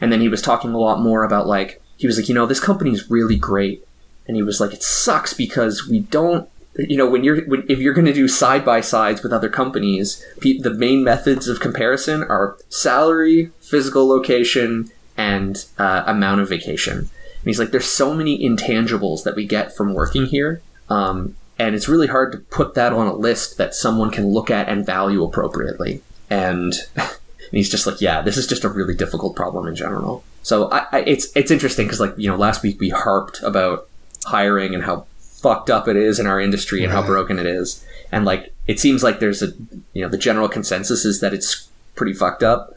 And 0.00 0.10
then 0.10 0.20
he 0.20 0.28
was 0.28 0.40
talking 0.40 0.72
a 0.72 0.78
lot 0.78 1.00
more 1.00 1.24
about 1.24 1.46
like 1.46 1.82
he 1.96 2.06
was 2.06 2.18
like, 2.18 2.28
you 2.28 2.34
know, 2.34 2.46
this 2.46 2.60
company's 2.60 3.10
really 3.10 3.36
great, 3.36 3.86
and 4.26 4.36
he 4.36 4.42
was 4.42 4.60
like, 4.60 4.72
it 4.72 4.82
sucks 4.82 5.32
because 5.32 5.88
we 5.88 6.00
don't. 6.00 6.48
You 6.76 6.96
know, 6.96 7.08
when 7.08 7.22
you're 7.22 7.44
when, 7.44 7.64
if 7.68 7.78
you're 7.78 7.94
going 7.94 8.06
to 8.06 8.12
do 8.12 8.26
side 8.26 8.64
by 8.64 8.80
sides 8.80 9.22
with 9.22 9.32
other 9.32 9.48
companies, 9.48 10.24
pe- 10.40 10.58
the 10.58 10.74
main 10.74 11.04
methods 11.04 11.46
of 11.46 11.60
comparison 11.60 12.22
are 12.24 12.56
salary, 12.68 13.50
physical 13.60 14.08
location, 14.08 14.90
and 15.16 15.64
uh, 15.78 16.02
amount 16.06 16.40
of 16.40 16.48
vacation. 16.48 16.98
And 16.98 17.50
he's 17.50 17.58
like, 17.58 17.70
there's 17.70 17.86
so 17.86 18.14
many 18.14 18.38
intangibles 18.38 19.22
that 19.24 19.36
we 19.36 19.46
get 19.46 19.76
from 19.76 19.94
working 19.94 20.26
here, 20.26 20.62
um, 20.88 21.36
and 21.58 21.74
it's 21.74 21.88
really 21.88 22.08
hard 22.08 22.32
to 22.32 22.38
put 22.38 22.74
that 22.74 22.92
on 22.92 23.06
a 23.06 23.14
list 23.14 23.58
that 23.58 23.74
someone 23.74 24.10
can 24.10 24.32
look 24.32 24.50
at 24.50 24.68
and 24.68 24.84
value 24.84 25.22
appropriately. 25.22 26.02
And, 26.28 26.74
and 26.96 27.08
he's 27.52 27.70
just 27.70 27.86
like, 27.86 28.00
yeah, 28.00 28.22
this 28.22 28.36
is 28.36 28.46
just 28.46 28.64
a 28.64 28.68
really 28.68 28.94
difficult 28.94 29.36
problem 29.36 29.68
in 29.68 29.76
general. 29.76 30.24
So 30.44 30.70
I, 30.70 30.86
I, 30.92 31.00
it's 31.00 31.34
it's 31.34 31.50
interesting 31.50 31.86
because 31.86 32.00
like 32.00 32.14
you 32.18 32.30
know 32.30 32.36
last 32.36 32.62
week 32.62 32.78
we 32.78 32.90
harped 32.90 33.42
about 33.42 33.88
hiring 34.26 34.74
and 34.74 34.84
how 34.84 35.06
fucked 35.44 35.68
up 35.68 35.86
it 35.86 35.96
is 35.96 36.18
in 36.18 36.26
our 36.26 36.40
industry 36.40 36.82
and 36.82 36.90
how 36.90 37.02
broken 37.04 37.38
it 37.38 37.44
is, 37.44 37.84
and 38.10 38.24
like 38.24 38.54
it 38.66 38.80
seems 38.80 39.02
like 39.02 39.20
there's 39.20 39.42
a 39.42 39.48
you 39.92 40.02
know 40.02 40.08
the 40.08 40.16
general 40.16 40.48
consensus 40.48 41.04
is 41.04 41.20
that 41.20 41.34
it's 41.34 41.68
pretty 41.94 42.14
fucked 42.14 42.42
up. 42.42 42.70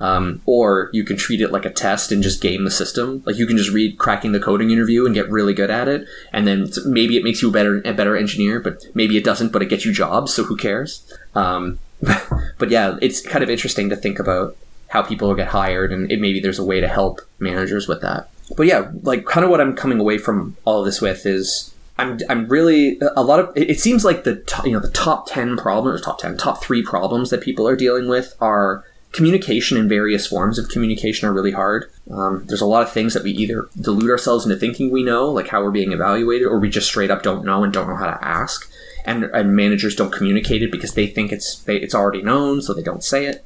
Um, 0.00 0.42
or 0.46 0.90
you 0.92 1.02
can 1.02 1.16
treat 1.16 1.40
it 1.40 1.50
like 1.50 1.64
a 1.64 1.70
test 1.70 2.12
and 2.12 2.22
just 2.22 2.40
game 2.40 2.62
the 2.62 2.70
system. 2.70 3.20
Like 3.26 3.36
you 3.36 3.48
can 3.48 3.56
just 3.56 3.72
read 3.72 3.98
cracking 3.98 4.30
the 4.30 4.38
coding 4.38 4.70
interview 4.70 5.04
and 5.04 5.12
get 5.12 5.28
really 5.28 5.52
good 5.52 5.70
at 5.70 5.88
it, 5.88 6.06
and 6.32 6.46
then 6.46 6.70
maybe 6.86 7.16
it 7.16 7.24
makes 7.24 7.42
you 7.42 7.48
a 7.48 7.52
better 7.52 7.82
a 7.84 7.92
better 7.92 8.16
engineer, 8.16 8.60
but 8.60 8.84
maybe 8.94 9.16
it 9.16 9.24
doesn't. 9.24 9.52
But 9.52 9.62
it 9.62 9.68
gets 9.68 9.84
you 9.84 9.92
jobs, 9.92 10.34
so 10.34 10.44
who 10.44 10.56
cares? 10.56 11.12
Um, 11.34 11.78
but 12.58 12.70
yeah, 12.70 12.96
it's 13.00 13.20
kind 13.20 13.42
of 13.42 13.50
interesting 13.50 13.88
to 13.90 13.96
think 13.96 14.18
about 14.20 14.56
how 14.88 15.02
people 15.02 15.34
get 15.34 15.48
hired, 15.48 15.92
and 15.92 16.10
it, 16.10 16.20
maybe 16.20 16.40
there's 16.40 16.60
a 16.60 16.64
way 16.64 16.80
to 16.80 16.88
help 16.88 17.20
managers 17.38 17.88
with 17.88 18.00
that. 18.02 18.28
But 18.56 18.66
yeah, 18.66 18.90
like 19.02 19.24
kind 19.26 19.44
of 19.44 19.50
what 19.50 19.60
I'm 19.60 19.74
coming 19.74 20.00
away 20.00 20.18
from 20.18 20.56
all 20.64 20.80
of 20.80 20.86
this 20.86 21.00
with 21.00 21.26
is 21.26 21.74
I'm 21.98 22.18
I'm 22.28 22.48
really 22.48 23.00
a 23.16 23.22
lot 23.22 23.40
of 23.40 23.52
it, 23.56 23.80
seems 23.80 24.04
like 24.04 24.24
the 24.24 24.36
to, 24.36 24.62
you 24.64 24.72
know 24.72 24.80
the 24.80 24.90
top 24.90 25.26
ten 25.26 25.56
problems, 25.56 26.00
top 26.00 26.18
ten, 26.18 26.36
top 26.36 26.62
three 26.62 26.82
problems 26.82 27.30
that 27.30 27.42
people 27.42 27.66
are 27.66 27.76
dealing 27.76 28.08
with 28.08 28.34
are 28.40 28.84
communication 29.12 29.76
and 29.78 29.88
various 29.88 30.26
forms 30.26 30.58
of 30.58 30.68
communication 30.68 31.28
are 31.28 31.32
really 31.32 31.52
hard. 31.52 31.90
Um, 32.10 32.44
there's 32.46 32.60
a 32.60 32.66
lot 32.66 32.82
of 32.82 32.92
things 32.92 33.14
that 33.14 33.22
we 33.22 33.30
either 33.32 33.68
delude 33.80 34.10
ourselves 34.10 34.44
into 34.44 34.56
thinking 34.56 34.90
we 34.90 35.02
know, 35.02 35.30
like 35.30 35.48
how 35.48 35.62
we're 35.62 35.70
being 35.70 35.92
evaluated, 35.92 36.46
or 36.46 36.58
we 36.58 36.68
just 36.68 36.88
straight 36.88 37.10
up 37.10 37.22
don't 37.22 37.44
know 37.44 37.64
and 37.64 37.72
don't 37.72 37.88
know 37.88 37.96
how 37.96 38.06
to 38.06 38.24
ask. 38.24 38.70
And, 39.04 39.24
and 39.24 39.56
managers 39.56 39.96
don't 39.96 40.12
communicate 40.12 40.62
it 40.62 40.70
because 40.70 40.92
they 40.92 41.06
think 41.06 41.32
it's 41.32 41.60
they, 41.62 41.78
it's 41.78 41.94
already 41.94 42.22
known, 42.22 42.60
so 42.60 42.74
they 42.74 42.82
don't 42.82 43.02
say 43.02 43.24
it. 43.26 43.44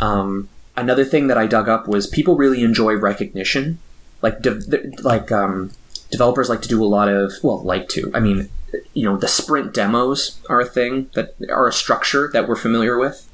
Um, 0.00 0.48
another 0.76 1.04
thing 1.04 1.28
that 1.28 1.38
I 1.38 1.46
dug 1.46 1.68
up 1.68 1.86
was 1.86 2.06
people 2.06 2.36
really 2.36 2.62
enjoy 2.62 2.94
recognition. 2.94 3.78
Like 4.20 4.42
de- 4.42 4.90
like 5.02 5.30
um, 5.30 5.70
developers 6.10 6.48
like 6.48 6.62
to 6.62 6.68
do 6.68 6.82
a 6.82 6.86
lot 6.86 7.08
of 7.08 7.32
well, 7.42 7.62
like 7.62 7.88
to. 7.90 8.10
I 8.14 8.20
mean, 8.20 8.48
you 8.94 9.04
know, 9.04 9.16
the 9.16 9.28
sprint 9.28 9.72
demos 9.74 10.40
are 10.48 10.60
a 10.60 10.66
thing 10.66 11.10
that 11.14 11.34
are 11.48 11.68
a 11.68 11.72
structure 11.72 12.28
that 12.32 12.48
we're 12.48 12.56
familiar 12.56 12.98
with. 12.98 13.26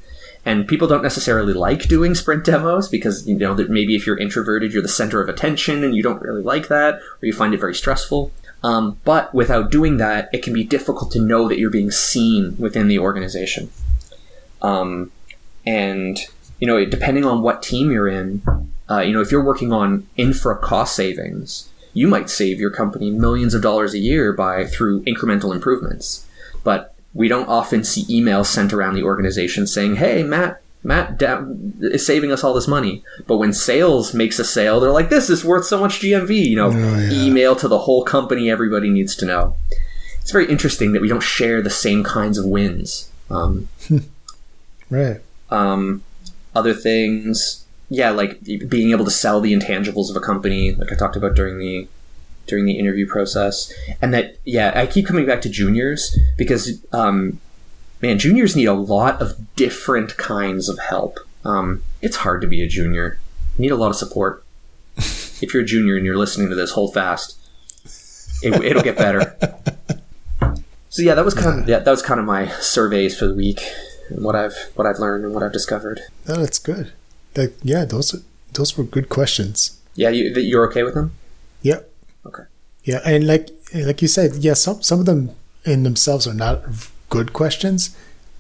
And 0.44 0.68
people 0.68 0.86
don't 0.86 1.02
necessarily 1.02 1.52
like 1.52 1.88
doing 1.88 2.14
sprint 2.14 2.44
demos 2.44 2.88
because 2.88 3.26
you 3.26 3.36
know 3.36 3.54
that 3.54 3.68
maybe 3.68 3.96
if 3.96 4.06
you're 4.06 4.16
introverted 4.16 4.72
you're 4.72 4.82
the 4.82 4.88
center 4.88 5.20
of 5.20 5.28
attention 5.28 5.82
and 5.82 5.96
you 5.96 6.04
don't 6.04 6.22
really 6.22 6.42
like 6.42 6.68
that 6.68 6.94
or 6.94 7.26
you 7.26 7.32
find 7.32 7.52
it 7.52 7.58
very 7.58 7.74
stressful. 7.74 8.30
Um, 8.62 9.00
but 9.04 9.34
without 9.34 9.72
doing 9.72 9.96
that 9.96 10.30
it 10.32 10.44
can 10.44 10.52
be 10.52 10.62
difficult 10.62 11.10
to 11.12 11.20
know 11.20 11.48
that 11.48 11.58
you're 11.58 11.68
being 11.68 11.90
seen 11.90 12.56
within 12.58 12.86
the 12.86 13.00
organization. 13.00 13.70
Um, 14.62 15.10
and 15.66 16.20
you 16.60 16.66
know 16.66 16.84
depending 16.84 17.24
on 17.24 17.42
what 17.42 17.62
team 17.62 17.90
you're 17.90 18.08
in 18.08 18.42
uh, 18.88 19.00
you 19.00 19.12
know 19.12 19.20
if 19.20 19.30
you're 19.30 19.44
working 19.44 19.72
on 19.72 20.06
infra 20.16 20.56
cost 20.56 20.94
savings 20.94 21.70
you 21.96 22.06
might 22.06 22.28
save 22.28 22.60
your 22.60 22.70
company 22.70 23.10
millions 23.10 23.54
of 23.54 23.62
dollars 23.62 23.94
a 23.94 23.98
year 23.98 24.32
by 24.32 24.64
through 24.64 25.02
incremental 25.04 25.54
improvements 25.54 26.26
but 26.66 26.96
we 27.16 27.28
don't 27.28 27.48
often 27.48 27.82
see 27.82 28.04
emails 28.06 28.46
sent 28.46 28.72
around 28.72 28.94
the 28.94 29.02
organization 29.02 29.66
saying, 29.66 29.96
"Hey, 29.96 30.22
Matt, 30.22 30.60
Matt 30.82 31.22
is 31.80 32.04
saving 32.04 32.30
us 32.30 32.44
all 32.44 32.52
this 32.52 32.68
money." 32.68 33.02
But 33.26 33.38
when 33.38 33.52
sales 33.52 34.12
makes 34.12 34.38
a 34.38 34.44
sale, 34.44 34.80
they're 34.80 34.90
like, 34.90 35.08
"This 35.08 35.30
is 35.30 35.44
worth 35.44 35.64
so 35.64 35.80
much 35.80 36.00
GMV." 36.00 36.36
You 36.36 36.56
know, 36.56 36.68
oh, 36.68 36.98
yeah. 36.98 37.12
email 37.12 37.56
to 37.56 37.68
the 37.68 37.78
whole 37.78 38.04
company. 38.04 38.50
Everybody 38.50 38.90
needs 38.90 39.16
to 39.16 39.26
know. 39.26 39.56
It's 40.20 40.30
very 40.30 40.46
interesting 40.50 40.92
that 40.92 41.00
we 41.00 41.08
don't 41.08 41.22
share 41.22 41.62
the 41.62 41.70
same 41.70 42.04
kinds 42.04 42.36
of 42.36 42.44
wins. 42.44 43.10
Um, 43.30 43.68
right. 44.90 45.20
Um, 45.50 46.02
other 46.54 46.74
things, 46.74 47.64
yeah, 47.88 48.10
like 48.10 48.42
being 48.42 48.90
able 48.90 49.04
to 49.04 49.10
sell 49.10 49.40
the 49.40 49.52
intangibles 49.52 50.10
of 50.10 50.16
a 50.16 50.20
company, 50.20 50.72
like 50.72 50.92
I 50.92 50.96
talked 50.96 51.16
about 51.16 51.34
during 51.34 51.58
the 51.58 51.88
during 52.46 52.64
the 52.64 52.78
interview 52.78 53.06
process, 53.06 53.72
and 54.00 54.12
that 54.14 54.36
yeah, 54.44 54.72
I 54.74 54.86
keep 54.86 55.06
coming 55.06 55.26
back 55.26 55.40
to 55.42 55.48
juniors 55.48 56.18
because 56.36 56.84
um, 56.92 57.40
man, 58.02 58.18
juniors 58.18 58.56
need 58.56 58.66
a 58.66 58.74
lot 58.74 59.20
of 59.20 59.54
different 59.56 60.16
kinds 60.16 60.68
of 60.68 60.78
help. 60.78 61.18
Um, 61.44 61.82
it's 62.02 62.16
hard 62.16 62.40
to 62.40 62.46
be 62.46 62.62
a 62.62 62.68
junior. 62.68 63.18
You 63.56 63.62
need 63.62 63.72
a 63.72 63.76
lot 63.76 63.90
of 63.90 63.96
support. 63.96 64.44
if 64.96 65.52
you're 65.52 65.62
a 65.62 65.66
junior 65.66 65.96
and 65.96 66.04
you're 66.04 66.18
listening 66.18 66.48
to 66.50 66.54
this, 66.54 66.72
hold 66.72 66.94
fast. 66.94 67.38
It, 68.42 68.74
will 68.74 68.82
get 68.82 68.98
better. 68.98 69.36
So 70.96 71.02
yeah, 71.02 71.14
that 71.14 71.26
was 71.26 71.34
kind 71.34 71.60
of 71.60 71.68
yeah, 71.68 71.80
that 71.80 71.90
was 71.90 72.00
kind 72.00 72.18
of 72.18 72.24
my 72.24 72.48
surveys 72.52 73.18
for 73.18 73.26
the 73.26 73.34
week, 73.34 73.60
and 74.08 74.24
what 74.24 74.34
I've 74.34 74.56
what 74.76 74.86
I've 74.86 74.98
learned 74.98 75.26
and 75.26 75.34
what 75.34 75.42
I've 75.42 75.52
discovered. 75.52 76.00
Oh, 76.26 76.40
that's 76.40 76.58
good. 76.58 76.90
That, 77.36 77.52
yeah, 77.62 77.84
those 77.84 78.16
those 78.52 78.76
were 78.76 78.84
good 78.84 79.08
questions. 79.08 79.78
Yeah, 79.94 80.08
you 80.08 80.32
you're 80.40 80.66
okay 80.68 80.82
with 80.82 80.94
them? 80.94 81.12
Yeah. 81.62 81.80
Okay. 82.24 82.44
Yeah, 82.84 83.00
and 83.04 83.26
like 83.26 83.50
like 83.74 84.00
you 84.00 84.08
said, 84.08 84.36
yeah, 84.36 84.54
some 84.54 84.82
some 84.82 85.00
of 85.00 85.06
them 85.06 85.30
in 85.64 85.82
themselves 85.82 86.26
are 86.26 86.34
not 86.34 86.64
good 87.10 87.32
questions, 87.32 87.96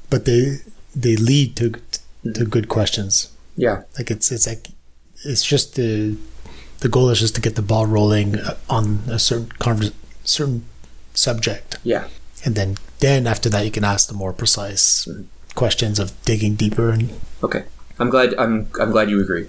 but 0.08 0.24
they 0.24 0.58
they 0.94 1.16
lead 1.16 1.56
to 1.56 1.72
to 2.34 2.44
good 2.44 2.68
questions. 2.68 3.28
Yeah. 3.56 3.82
Like 3.98 4.10
it's 4.10 4.32
it's 4.32 4.46
like 4.46 4.68
it's 5.24 5.44
just 5.44 5.74
the 5.74 6.16
the 6.80 6.88
goal 6.88 7.10
is 7.10 7.20
just 7.20 7.34
to 7.34 7.40
get 7.40 7.54
the 7.54 7.62
ball 7.62 7.86
rolling 7.86 8.36
on 8.68 9.00
a 9.08 9.18
certain 9.18 9.48
conver- 9.60 9.94
certain 10.24 10.64
subject. 11.14 11.76
Yeah. 11.84 12.08
And 12.44 12.54
then 12.54 12.76
then 13.00 13.26
after 13.26 13.50
that 13.50 13.64
you 13.64 13.70
can 13.70 13.84
ask 13.84 14.08
the 14.08 14.14
more 14.14 14.32
precise 14.32 15.06
mm. 15.06 15.26
questions 15.54 15.98
of 15.98 16.12
digging 16.24 16.54
deeper 16.54 16.90
and 16.90 17.10
Okay. 17.42 17.64
I'm 17.98 18.10
glad 18.10 18.34
I'm 18.34 18.68
I'm 18.80 18.90
glad 18.90 19.10
you 19.10 19.20
agree 19.20 19.48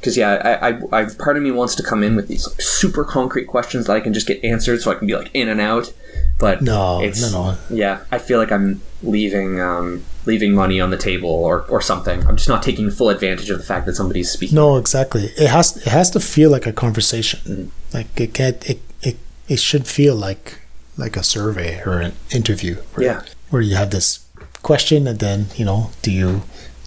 because 0.00 0.16
yeah, 0.16 0.58
I, 0.62 0.68
I, 0.68 1.00
I, 1.00 1.04
part 1.18 1.36
of 1.36 1.42
me 1.42 1.50
wants 1.50 1.74
to 1.74 1.82
come 1.82 2.02
in 2.04 2.14
with 2.14 2.28
these 2.28 2.46
like, 2.46 2.60
super 2.60 3.02
concrete 3.02 3.46
questions 3.46 3.86
that 3.86 3.96
I 3.96 4.00
can 4.00 4.12
just 4.12 4.26
get 4.26 4.42
answered, 4.44 4.80
so 4.80 4.90
I 4.92 4.94
can 4.94 5.06
be 5.06 5.16
like 5.16 5.30
in 5.34 5.48
and 5.48 5.60
out. 5.60 5.92
But 6.38 6.62
no, 6.62 7.00
it's, 7.00 7.20
no, 7.20 7.30
no. 7.52 7.58
Yeah, 7.70 8.04
I 8.12 8.18
feel 8.18 8.38
like 8.38 8.52
I'm 8.52 8.82
leaving 9.02 9.60
um, 9.60 10.04
leaving 10.24 10.54
money 10.54 10.80
on 10.80 10.90
the 10.90 10.96
table 10.96 11.30
or, 11.30 11.62
or 11.62 11.80
something. 11.80 12.26
I'm 12.26 12.36
just 12.36 12.48
not 12.48 12.62
taking 12.62 12.90
full 12.90 13.10
advantage 13.10 13.50
of 13.50 13.58
the 13.58 13.64
fact 13.64 13.86
that 13.86 13.96
somebody's 13.96 14.30
speaking. 14.30 14.54
No, 14.54 14.76
exactly. 14.76 15.24
It 15.36 15.48
has 15.48 15.76
it 15.78 15.90
has 15.90 16.10
to 16.10 16.20
feel 16.20 16.50
like 16.50 16.66
a 16.66 16.72
conversation. 16.72 17.40
Mm-hmm. 17.40 17.96
Like 17.96 18.20
it 18.20 18.34
can't 18.34 18.70
it, 18.70 18.80
it 19.02 19.16
it 19.48 19.58
should 19.58 19.86
feel 19.86 20.14
like 20.14 20.60
like 20.96 21.16
a 21.16 21.22
survey 21.22 21.82
or 21.84 22.00
an 22.00 22.12
interview. 22.30 22.76
Where, 22.94 23.06
yeah, 23.06 23.22
where 23.50 23.62
you 23.62 23.76
have 23.76 23.90
this 23.90 24.20
question 24.62 25.06
and 25.06 25.20
then 25.20 25.46
you 25.54 25.64
know 25.64 25.90
do 26.02 26.10
you 26.10 26.42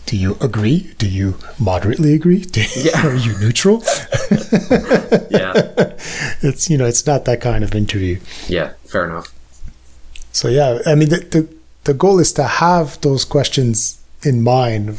do 0.10 0.18
you 0.18 0.38
agree? 0.42 0.92
Do 0.98 1.08
you 1.08 1.38
moderately 1.60 2.16
agree? 2.16 2.40
Do, 2.40 2.64
yeah. 2.76 3.06
Are 3.06 3.14
you 3.14 3.38
neutral? 3.38 3.84
yeah. 5.30 5.54
It's 6.42 6.70
you 6.70 6.78
know, 6.78 6.86
it's 6.86 7.06
not 7.06 7.26
that 7.26 7.42
kind 7.42 7.64
of 7.66 7.76
interview. 7.76 8.20
Yeah, 8.48 8.72
fair 8.86 9.04
enough. 9.04 9.34
So 10.32 10.48
yeah, 10.48 10.80
I 10.86 10.96
mean 10.96 11.10
the 11.10 11.18
the, 11.18 11.48
the 11.84 11.94
goal 11.94 12.18
is 12.20 12.32
to 12.34 12.44
have 12.44 13.00
those 13.02 13.26
questions 13.26 14.02
in 14.24 14.42
mind 14.42 14.98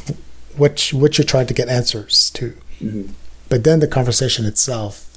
which, 0.56 0.92
what 0.92 1.16
you're 1.16 1.24
trying 1.24 1.46
to 1.46 1.54
get 1.54 1.68
answers 1.68 2.30
to. 2.30 2.50
Mm-hmm. 2.80 3.12
But 3.48 3.64
then 3.64 3.80
the 3.80 3.88
conversation 3.88 4.44
itself 4.44 5.08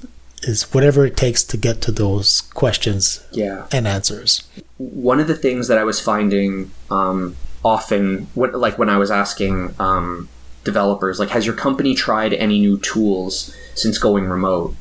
is 0.44 0.74
whatever 0.74 1.06
it 1.06 1.18
takes 1.18 1.44
to 1.44 1.58
get 1.58 1.82
to 1.82 1.92
those 1.92 2.42
questions 2.54 3.26
yeah. 3.32 3.68
and 3.72 3.88
answers. 3.88 4.48
One 4.78 5.20
of 5.20 5.28
the 5.28 5.36
things 5.36 5.68
that 5.68 5.78
I 5.78 5.84
was 5.84 6.00
finding 6.00 6.72
um, 6.90 7.36
often 7.64 8.28
like 8.36 8.78
when 8.78 8.90
I 8.90 8.98
was 8.98 9.12
asking 9.12 9.74
um, 9.80 10.30
developers, 10.64 11.20
like, 11.20 11.30
has 11.30 11.46
your 11.46 11.56
company 11.56 11.96
tried 11.96 12.34
any 12.34 12.60
new 12.60 12.78
tools 12.80 13.56
since 13.76 13.98
going 13.98 14.26
remote? 14.26 14.76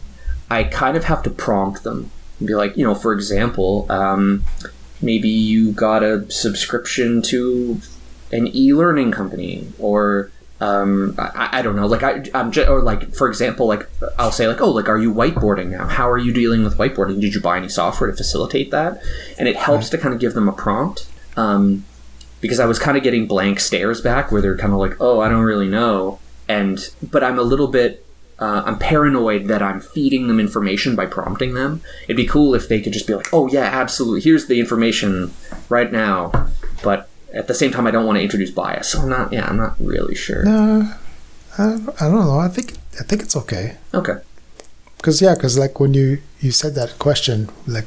I 0.51 0.65
kind 0.65 0.97
of 0.97 1.05
have 1.05 1.23
to 1.23 1.31
prompt 1.31 1.83
them 1.83 2.11
and 2.39 2.47
be 2.47 2.55
like, 2.55 2.77
you 2.77 2.85
know, 2.85 2.95
for 2.95 3.13
example, 3.13 3.87
um, 3.91 4.45
maybe 5.01 5.29
you 5.29 5.73
got 5.73 6.03
a 6.03 6.31
subscription 6.31 7.23
to 7.23 7.81
an 8.33 8.49
e-learning 8.55 9.13
company 9.13 9.69
or 9.79 10.31
um, 10.61 11.17
I, 11.19 11.59
I, 11.59 11.63
don't 11.63 11.75
know 11.75 11.87
like 11.87 12.05
I, 12.05 12.23
I'm 12.35 12.53
just, 12.53 12.69
or 12.69 12.83
like 12.83 13.13
for 13.17 13.29
example 13.29 13.67
like 13.67 13.89
I'll 14.17 14.31
say 14.31 14.47
like 14.47 14.61
oh 14.61 14.71
like 14.71 14.89
are 14.89 14.97
you 14.97 15.13
whiteboarding 15.13 15.71
now? 15.71 15.89
How 15.89 16.09
are 16.09 16.19
you 16.19 16.33
dealing 16.33 16.63
with 16.63 16.79
whiteboarding? 16.79 17.21
Did 17.21 17.35
you 17.35 17.41
buy 17.41 17.57
any 17.57 17.69
software 17.69 18.09
to 18.09 18.17
facilitate 18.17 18.71
that? 18.71 19.03
And 19.39 19.49
it 19.49 19.57
helps 19.57 19.91
to 19.91 19.99
kind 19.99 20.15
of 20.15 20.21
give 20.21 20.35
them 20.35 20.49
a 20.49 20.53
prompt. 20.53 21.09
Um, 21.37 21.85
because 22.43 22.61
I 22.61 22.67
was 22.67 22.79
kind 22.79 22.99
of 22.99 23.03
getting 23.03 23.27
blank 23.27 23.61
stares 23.61 24.03
back 24.03 24.31
where 24.31 24.43
they're 24.43 24.59
kind 24.59 24.75
of 24.75 24.79
like, 24.79 25.01
"Oh, 25.01 25.21
I 25.21 25.31
don't 25.31 25.45
really 25.45 25.69
know," 25.69 26.19
and 26.47 26.79
but 27.03 27.25
I'm 27.25 27.39
a 27.39 27.43
little 27.43 27.69
bit. 27.69 28.05
Uh, 28.39 28.63
I'm 28.67 28.79
paranoid 28.79 29.47
that 29.47 29.63
I'm 29.63 29.81
feeding 29.81 30.27
them 30.27 30.41
information 30.41 30.97
by 30.97 31.07
prompting 31.07 31.55
them. 31.55 31.81
It'd 32.05 32.17
be 32.17 32.27
cool 32.27 32.55
if 32.55 32.69
they 32.69 32.81
could 32.83 32.93
just 32.93 33.07
be 33.07 33.15
like, 33.15 33.33
"Oh 33.33 33.49
yeah, 33.49 33.71
absolutely. 33.73 34.21
Here's 34.21 34.47
the 34.47 34.61
information 34.61 35.33
right 35.71 35.91
now," 35.91 36.49
but 36.83 37.09
at 37.33 37.47
the 37.47 37.55
same 37.55 37.71
time, 37.71 37.87
I 37.87 37.91
don't 37.91 38.05
want 38.05 38.19
to 38.19 38.23
introduce 38.23 38.51
bias. 38.51 38.89
So 38.89 39.01
I'm 39.01 39.09
not. 39.09 39.33
Yeah, 39.33 39.47
I'm 39.49 39.57
not 39.57 39.77
really 39.81 40.15
sure. 40.15 40.45
No, 40.45 40.93
I, 41.57 41.65
I 42.01 42.09
don't 42.09 42.27
know. 42.27 42.39
I 42.39 42.49
think 42.49 42.75
I 43.01 43.05
think 43.05 43.23
it's 43.23 43.37
okay. 43.37 43.77
Okay. 43.95 44.15
Because 44.97 45.23
yeah, 45.23 45.35
because 45.35 45.57
like 45.57 45.79
when 45.79 45.95
you 45.95 46.21
you 46.41 46.51
said 46.51 46.75
that 46.75 46.99
question, 46.99 47.49
like 47.67 47.87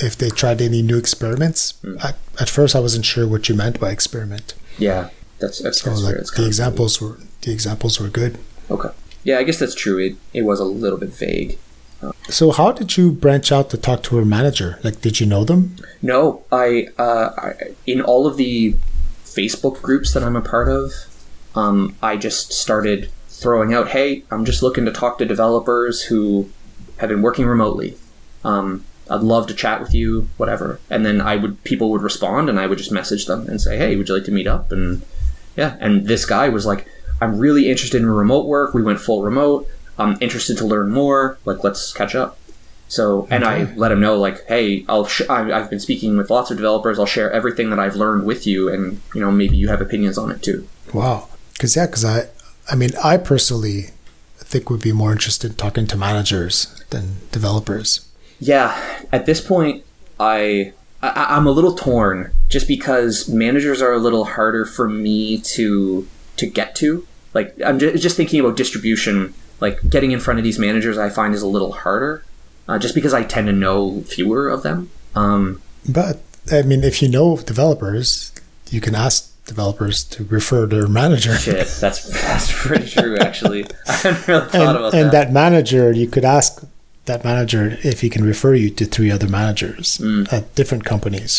if 0.00 0.16
they 0.16 0.30
tried 0.30 0.60
any 0.60 0.82
new 0.82 0.98
experiments. 0.98 1.74
Mm. 1.84 2.02
I, 2.04 2.14
at 2.40 2.48
first, 2.48 2.74
I 2.74 2.80
wasn't 2.80 3.04
sure 3.04 3.26
what 3.26 3.48
you 3.48 3.54
meant 3.54 3.78
by 3.80 3.90
experiment. 3.90 4.54
Yeah, 4.78 5.10
that's 5.38 5.60
that's, 5.60 5.82
so 5.82 5.90
that's 5.90 6.02
like 6.02 6.36
the 6.36 6.46
examples 6.46 7.00
were 7.00 7.18
the 7.42 7.52
examples 7.52 8.00
were 8.00 8.08
good. 8.08 8.38
Okay. 8.70 8.90
Yeah, 9.24 9.38
I 9.38 9.42
guess 9.42 9.58
that's 9.58 9.74
true. 9.74 9.98
It 9.98 10.16
it 10.32 10.42
was 10.42 10.60
a 10.60 10.64
little 10.64 10.98
bit 10.98 11.10
vague. 11.10 11.58
Uh, 12.02 12.12
so 12.28 12.50
how 12.50 12.72
did 12.72 12.96
you 12.96 13.12
branch 13.12 13.52
out 13.52 13.68
to 13.70 13.76
talk 13.76 14.02
to 14.04 14.16
her 14.16 14.24
manager? 14.24 14.78
Like, 14.82 15.02
did 15.02 15.20
you 15.20 15.26
know 15.26 15.44
them? 15.44 15.76
No, 16.00 16.42
I, 16.50 16.88
uh, 16.98 17.30
I 17.36 17.54
in 17.86 18.00
all 18.00 18.26
of 18.26 18.38
the 18.38 18.74
Facebook 19.24 19.82
groups 19.82 20.14
that 20.14 20.22
I'm 20.22 20.36
a 20.36 20.40
part 20.40 20.68
of, 20.68 20.92
um, 21.54 21.96
I 22.02 22.16
just 22.16 22.52
started 22.52 23.10
throwing 23.28 23.74
out, 23.74 23.88
"Hey, 23.88 24.24
I'm 24.30 24.44
just 24.46 24.62
looking 24.62 24.86
to 24.86 24.92
talk 24.92 25.18
to 25.18 25.26
developers 25.26 26.04
who 26.04 26.48
have 26.98 27.08
been 27.08 27.22
working 27.22 27.46
remotely. 27.46 27.96
Um, 28.44 28.84
I'd 29.10 29.20
love 29.22 29.46
to 29.48 29.54
chat 29.54 29.80
with 29.80 29.92
you, 29.94 30.28
whatever. 30.36 30.78
And 30.88 31.04
then 31.04 31.20
I 31.20 31.36
would 31.36 31.62
people 31.64 31.90
would 31.90 32.02
respond, 32.02 32.48
and 32.48 32.58
I 32.60 32.66
would 32.66 32.78
just 32.78 32.92
message 32.92 33.26
them 33.26 33.46
and 33.48 33.60
say, 33.60 33.76
"Hey, 33.76 33.96
would 33.96 34.08
you 34.08 34.14
like 34.14 34.24
to 34.24 34.32
meet 34.32 34.46
up?" 34.46 34.70
And 34.72 35.02
Yeah, 35.56 35.76
and 35.80 36.06
this 36.06 36.24
guy 36.24 36.48
was 36.48 36.64
like, 36.64 36.86
"I'm 37.20 37.36
really 37.38 37.68
interested 37.68 38.00
in 38.00 38.08
remote 38.08 38.46
work. 38.46 38.72
We 38.72 38.82
went 38.82 39.00
full 39.00 39.22
remote. 39.22 39.66
I'm 39.98 40.16
interested 40.20 40.56
to 40.58 40.64
learn 40.64 40.90
more. 40.90 41.36
Like, 41.44 41.64
let's 41.64 41.92
catch 41.92 42.14
up." 42.14 42.38
So, 42.88 43.26
and 43.30 43.44
I 43.44 43.68
let 43.76 43.92
him 43.92 44.00
know, 44.00 44.16
like, 44.16 44.46
"Hey, 44.46 44.84
I'll 44.88 45.06
sh- 45.06 45.28
I- 45.28 45.52
I've 45.52 45.68
been 45.70 45.80
speaking 45.80 46.16
with 46.16 46.30
lots 46.30 46.50
of 46.50 46.56
developers. 46.56 46.98
I'll 46.98 47.06
share 47.06 47.30
everything 47.32 47.70
that 47.70 47.78
I've 47.78 47.96
learned 47.96 48.24
with 48.24 48.46
you, 48.46 48.68
and 48.72 49.00
you 49.14 49.20
know, 49.20 49.30
maybe 49.30 49.56
you 49.56 49.68
have 49.68 49.80
opinions 49.80 50.16
on 50.16 50.30
it 50.30 50.40
too." 50.42 50.66
Wow. 50.94 51.28
Because 51.52 51.76
yeah, 51.76 51.86
because 51.86 52.04
I, 52.04 52.28
I 52.70 52.74
mean, 52.76 52.90
I 53.02 53.16
personally 53.16 53.90
think 54.38 54.70
would 54.70 54.80
be 54.80 54.92
more 54.92 55.12
interested 55.12 55.50
in 55.50 55.56
talking 55.56 55.86
to 55.88 55.96
managers 55.96 56.82
than 56.90 57.16
developers. 57.32 58.00
Yeah, 58.40 58.76
at 59.12 59.26
this 59.26 59.40
point, 59.40 59.84
I, 60.18 60.72
I 61.02 61.36
I'm 61.36 61.46
a 61.46 61.50
little 61.50 61.74
torn 61.74 62.32
just 62.48 62.66
because 62.66 63.28
managers 63.28 63.80
are 63.80 63.92
a 63.92 63.98
little 63.98 64.24
harder 64.24 64.64
for 64.64 64.88
me 64.88 65.38
to 65.38 66.08
to 66.36 66.46
get 66.46 66.74
to. 66.76 67.06
Like 67.34 67.54
I'm 67.64 67.78
ju- 67.78 67.96
just 67.96 68.16
thinking 68.16 68.40
about 68.40 68.56
distribution. 68.56 69.34
Like 69.60 69.88
getting 69.88 70.10
in 70.12 70.20
front 70.20 70.38
of 70.38 70.44
these 70.44 70.58
managers, 70.58 70.96
I 70.96 71.10
find 71.10 71.34
is 71.34 71.42
a 71.42 71.46
little 71.46 71.72
harder, 71.72 72.24
uh, 72.66 72.78
just 72.78 72.94
because 72.94 73.12
I 73.12 73.24
tend 73.24 73.46
to 73.46 73.52
know 73.52 74.00
fewer 74.02 74.48
of 74.48 74.62
them. 74.62 74.90
Um, 75.14 75.60
But 75.86 76.22
I 76.50 76.62
mean, 76.62 76.82
if 76.82 77.02
you 77.02 77.08
know 77.08 77.36
developers, 77.36 78.32
you 78.70 78.80
can 78.80 78.94
ask 78.94 79.30
developers 79.44 80.02
to 80.04 80.24
refer 80.24 80.64
their 80.64 80.86
manager. 80.86 81.36
shit, 81.36 81.68
that's 81.78 82.08
that's 82.22 82.50
pretty 82.50 82.88
true. 82.88 83.18
Actually, 83.18 83.66
I 83.86 83.92
hadn't 83.92 84.28
really 84.28 84.48
thought 84.48 84.54
and, 84.54 84.76
about 84.76 84.84
and 84.84 84.92
that. 84.92 85.02
And 85.02 85.12
that 85.12 85.32
manager, 85.32 85.92
you 85.92 86.06
could 86.06 86.24
ask 86.24 86.64
that 87.10 87.24
manager 87.24 87.78
if 87.82 88.00
he 88.00 88.08
can 88.08 88.24
refer 88.24 88.54
you 88.54 88.70
to 88.70 88.84
three 88.84 89.10
other 89.10 89.28
managers 89.28 89.98
Mm. 89.98 90.32
at 90.32 90.54
different 90.54 90.84
companies. 90.84 91.32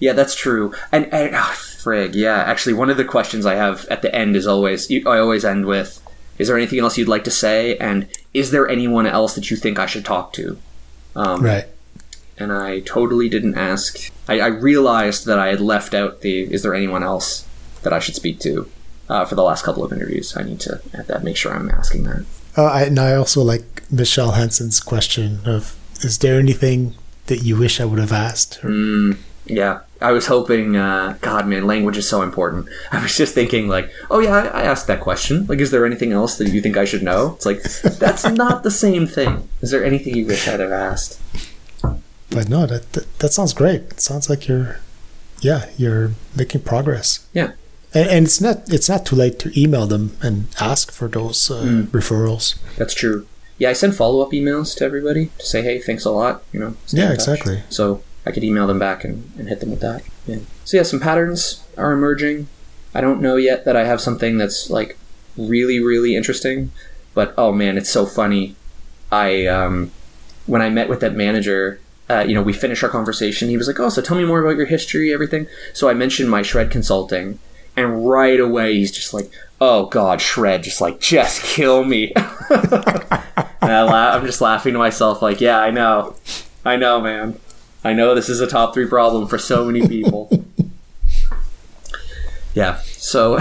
Yeah, 0.00 0.12
that's 0.14 0.34
true. 0.34 0.72
And, 0.92 1.04
and 1.12 1.34
oh, 1.34 1.54
frig, 1.82 2.14
yeah. 2.14 2.38
Actually, 2.52 2.74
one 2.74 2.90
of 2.90 2.96
the 2.96 3.04
questions 3.04 3.46
I 3.46 3.54
have 3.54 3.86
at 3.90 4.02
the 4.02 4.14
end 4.14 4.36
is 4.36 4.46
always 4.46 4.90
you- 4.90 5.04
I 5.06 5.18
always 5.18 5.44
end 5.44 5.64
with, 5.66 6.00
"Is 6.38 6.48
there 6.48 6.56
anything 6.56 6.80
else 6.80 6.98
you'd 6.98 7.08
like 7.16 7.24
to 7.24 7.30
say?" 7.30 7.76
And 7.78 8.06
is 8.34 8.50
there 8.50 8.68
anyone 8.68 9.06
else 9.06 9.34
that 9.36 9.50
you 9.50 9.56
think 9.56 9.78
I 9.78 9.86
should 9.86 10.04
talk 10.04 10.32
to? 10.34 10.58
Um, 11.16 11.42
Right. 11.42 11.66
And 12.40 12.52
I 12.52 12.80
totally 12.80 13.28
didn't 13.28 13.56
ask. 13.56 14.10
I, 14.28 14.34
I 14.40 14.46
realized 14.70 15.26
that 15.26 15.38
I 15.40 15.48
had 15.48 15.60
left 15.60 15.92
out 15.94 16.20
the 16.20 16.42
"Is 16.54 16.62
there 16.62 16.74
anyone 16.74 17.02
else 17.02 17.44
that 17.82 17.92
I 17.92 17.98
should 18.00 18.14
speak 18.14 18.38
to?" 18.40 18.66
Uh, 19.08 19.24
for 19.24 19.34
the 19.36 19.42
last 19.42 19.64
couple 19.64 19.82
of 19.82 19.90
interviews. 19.92 20.34
I 20.36 20.42
need 20.42 20.60
to 20.60 20.80
add 20.92 21.06
that, 21.08 21.24
make 21.24 21.36
sure 21.36 21.52
I'm 21.54 21.70
asking 21.70 22.02
that. 22.04 22.22
Uh, 22.58 22.64
I, 22.64 22.82
and 22.82 22.98
I 22.98 23.14
also 23.14 23.40
like 23.40 23.88
Michele 23.88 24.32
Hansen's 24.32 24.80
question 24.80 25.38
of, 25.44 25.76
is 26.00 26.18
there 26.18 26.40
anything 26.40 26.96
that 27.26 27.44
you 27.44 27.56
wish 27.56 27.80
I 27.80 27.84
would 27.84 28.00
have 28.00 28.10
asked? 28.10 28.64
Or, 28.64 28.68
Mm, 28.68 29.18
yeah, 29.46 29.80
I 30.00 30.10
was 30.10 30.26
hoping. 30.26 30.74
Uh, 30.74 31.16
God, 31.20 31.46
man, 31.46 31.68
language 31.68 31.96
is 31.96 32.08
so 32.08 32.20
important. 32.20 32.68
I 32.92 33.00
was 33.00 33.16
just 33.16 33.32
thinking, 33.32 33.68
like, 33.68 33.92
oh 34.10 34.18
yeah, 34.18 34.34
I, 34.34 34.46
I 34.46 34.62
asked 34.62 34.88
that 34.88 35.00
question. 35.00 35.46
Like, 35.46 35.60
is 35.60 35.70
there 35.70 35.86
anything 35.86 36.10
else 36.10 36.36
that 36.38 36.48
you 36.48 36.60
think 36.60 36.76
I 36.76 36.84
should 36.84 37.04
know? 37.04 37.34
It's 37.36 37.46
like 37.46 37.62
that's 37.98 38.24
not 38.26 38.64
the 38.64 38.72
same 38.72 39.06
thing. 39.06 39.48
Is 39.60 39.70
there 39.70 39.84
anything 39.84 40.16
you 40.16 40.26
wish 40.26 40.48
I'd 40.48 40.58
have 40.58 40.72
asked? 40.72 41.20
But 42.30 42.48
no, 42.48 42.66
that, 42.66 42.92
that 42.92 43.18
that 43.20 43.32
sounds 43.32 43.52
great. 43.52 43.82
It 43.82 44.00
sounds 44.00 44.28
like 44.28 44.48
you're, 44.48 44.80
yeah, 45.40 45.66
you're 45.76 46.10
making 46.34 46.62
progress. 46.62 47.24
Yeah. 47.32 47.52
And, 47.94 48.08
and 48.10 48.26
it's 48.26 48.40
not 48.40 48.70
it's 48.72 48.88
not 48.88 49.06
too 49.06 49.16
late 49.16 49.38
to 49.40 49.60
email 49.60 49.86
them 49.86 50.16
and 50.22 50.46
ask 50.60 50.90
for 50.92 51.08
those 51.08 51.50
uh, 51.50 51.62
Mm. 51.64 51.86
referrals. 51.86 52.56
That's 52.76 52.94
true. 52.94 53.26
Yeah, 53.58 53.70
I 53.70 53.72
send 53.72 53.96
follow 53.96 54.20
up 54.24 54.30
emails 54.32 54.76
to 54.76 54.84
everybody 54.84 55.30
to 55.38 55.44
say, 55.46 55.62
hey, 55.62 55.80
thanks 55.80 56.04
a 56.04 56.10
lot. 56.10 56.42
You 56.52 56.60
know. 56.60 56.76
Yeah, 56.88 57.12
exactly. 57.12 57.62
So 57.70 58.02
I 58.24 58.30
could 58.30 58.44
email 58.44 58.66
them 58.66 58.78
back 58.78 59.04
and, 59.04 59.30
and 59.38 59.48
hit 59.48 59.60
them 59.60 59.70
with 59.70 59.80
that. 59.80 60.02
Yeah. 60.26 60.38
So 60.64 60.76
yeah, 60.76 60.82
some 60.84 61.00
patterns 61.00 61.64
are 61.76 61.92
emerging. 61.92 62.46
I 62.94 63.00
don't 63.00 63.20
know 63.20 63.36
yet 63.36 63.64
that 63.64 63.74
I 63.76 63.84
have 63.84 64.00
something 64.00 64.38
that's 64.38 64.70
like 64.70 64.96
really, 65.36 65.80
really 65.80 66.14
interesting. 66.14 66.70
But 67.14 67.34
oh 67.36 67.52
man, 67.52 67.76
it's 67.78 67.90
so 67.90 68.06
funny. 68.06 68.54
I 69.10 69.46
um, 69.46 69.90
when 70.46 70.62
I 70.62 70.68
met 70.70 70.88
with 70.88 71.00
that 71.00 71.14
manager, 71.14 71.80
uh, 72.10 72.24
you 72.28 72.34
know, 72.34 72.42
we 72.42 72.52
finished 72.52 72.82
our 72.84 72.90
conversation. 72.90 73.48
He 73.48 73.56
was 73.56 73.66
like, 73.66 73.80
"Oh, 73.80 73.88
so 73.88 74.02
tell 74.02 74.16
me 74.16 74.24
more 74.24 74.40
about 74.44 74.56
your 74.56 74.66
history, 74.66 75.12
everything." 75.12 75.46
So 75.72 75.88
I 75.88 75.94
mentioned 75.94 76.30
my 76.30 76.42
shred 76.42 76.70
consulting, 76.70 77.38
and 77.78 78.08
right 78.08 78.38
away 78.38 78.74
he's 78.74 78.92
just 78.92 79.14
like, 79.14 79.30
"Oh 79.60 79.86
God, 79.86 80.20
shred, 80.20 80.62
just 80.62 80.80
like 80.80 81.00
just 81.00 81.42
kill 81.42 81.84
me." 81.84 82.12
and 82.14 83.72
I 83.72 83.82
la- 83.82 84.14
I'm 84.14 84.26
just 84.26 84.40
laughing 84.40 84.72
to 84.72 84.78
myself, 84.78 85.22
like, 85.22 85.40
"Yeah, 85.40 85.58
I 85.58 85.70
know, 85.70 86.14
I 86.64 86.76
know, 86.76 87.00
man, 87.00 87.38
I 87.84 87.92
know 87.92 88.14
this 88.14 88.28
is 88.28 88.40
a 88.40 88.46
top 88.46 88.74
three 88.74 88.86
problem 88.86 89.26
for 89.26 89.38
so 89.38 89.64
many 89.64 89.86
people." 89.86 90.30
yeah, 92.54 92.80
so 92.84 93.38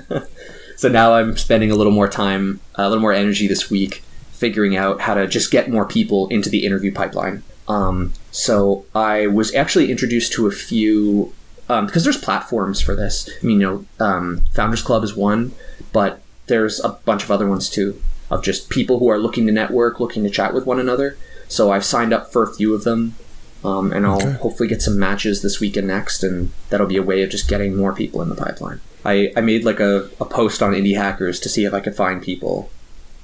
so 0.76 0.88
now 0.88 1.14
I'm 1.14 1.36
spending 1.36 1.70
a 1.70 1.74
little 1.74 1.92
more 1.92 2.08
time, 2.08 2.60
a 2.74 2.88
little 2.88 3.02
more 3.02 3.12
energy 3.12 3.46
this 3.46 3.70
week 3.70 4.02
figuring 4.32 4.76
out 4.76 5.00
how 5.00 5.14
to 5.14 5.26
just 5.26 5.50
get 5.50 5.70
more 5.70 5.86
people 5.86 6.28
into 6.28 6.50
the 6.50 6.66
interview 6.66 6.92
pipeline. 6.92 7.42
Um, 7.68 8.12
so 8.30 8.84
I 8.94 9.26
was 9.26 9.54
actually 9.54 9.90
introduced 9.90 10.32
to 10.34 10.46
a 10.46 10.50
few 10.50 11.32
um, 11.68 11.86
because 11.86 12.04
there's 12.04 12.18
platforms 12.18 12.80
for 12.80 12.94
this. 12.94 13.28
I 13.42 13.46
mean, 13.46 13.60
you 13.60 13.66
know, 13.98 14.04
um, 14.04 14.42
Founders 14.54 14.82
Club 14.82 15.02
is 15.04 15.14
one, 15.16 15.52
but 15.92 16.20
there's 16.46 16.80
a 16.80 16.90
bunch 16.90 17.22
of 17.24 17.30
other 17.30 17.48
ones 17.48 17.68
too 17.70 18.00
of 18.30 18.42
just 18.42 18.68
people 18.70 18.98
who 18.98 19.08
are 19.08 19.18
looking 19.18 19.46
to 19.46 19.52
network, 19.52 20.00
looking 20.00 20.22
to 20.24 20.30
chat 20.30 20.54
with 20.54 20.66
one 20.66 20.80
another. 20.80 21.16
So 21.48 21.70
I've 21.70 21.84
signed 21.84 22.12
up 22.12 22.32
for 22.32 22.42
a 22.42 22.52
few 22.54 22.74
of 22.74 22.84
them, 22.84 23.14
um, 23.62 23.92
and 23.92 24.06
I'll 24.06 24.16
Okay. 24.16 24.32
hopefully 24.38 24.68
get 24.68 24.82
some 24.82 24.98
matches 24.98 25.42
this 25.42 25.60
week 25.60 25.76
and 25.76 25.86
next, 25.88 26.22
and 26.24 26.50
that'll 26.70 26.86
be 26.86 26.96
a 26.96 27.02
way 27.02 27.22
of 27.22 27.30
just 27.30 27.48
getting 27.48 27.76
more 27.76 27.92
people 27.94 28.22
in 28.22 28.28
the 28.30 28.34
pipeline. 28.34 28.80
I, 29.04 29.30
I 29.36 29.40
made 29.42 29.64
like 29.64 29.80
a, 29.80 30.08
a 30.20 30.24
post 30.24 30.62
on 30.62 30.72
Indie 30.72 30.96
Hackers 30.96 31.38
to 31.40 31.48
see 31.50 31.64
if 31.66 31.74
I 31.74 31.80
could 31.80 31.94
find 31.94 32.22
people, 32.22 32.70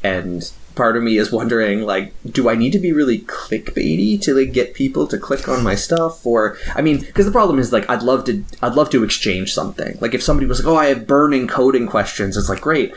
and 0.05 0.50
part 0.74 0.96
of 0.96 1.02
me 1.02 1.18
is 1.18 1.33
wondering 1.33 1.83
like 1.83 2.12
do 2.30 2.48
i 2.48 2.54
need 2.54 2.72
to 2.72 2.78
be 2.78 2.92
really 2.92 3.20
clickbaity 3.20 4.20
to 4.20 4.35
like 4.35 4.52
get 4.52 4.74
people 4.74 5.06
to 5.06 5.18
click 5.18 5.48
on 5.48 5.62
my 5.62 5.74
stuff? 5.74 6.24
Or 6.24 6.56
i 6.74 6.83
mean 6.83 7.00
because 7.00 7.26
the 7.26 7.33
problem 7.33 7.59
is 7.59 7.72
like 7.72 7.88
i'd 7.90 8.02
love 8.02 8.24
to 8.24 8.44
i'd 8.62 8.74
love 8.74 8.90
to 8.90 9.04
exchange 9.04 9.52
something. 9.52 9.98
Like 10.00 10.14
if 10.14 10.22
somebody 10.22 10.46
was 10.46 10.61
like 10.61 10.72
oh 10.72 10.76
i 10.76 10.87
have 10.87 11.06
burning 11.06 11.48
coding 11.48 11.87
questions 11.87 12.37
it's 12.37 12.48
like 12.48 12.61
great 12.61 12.94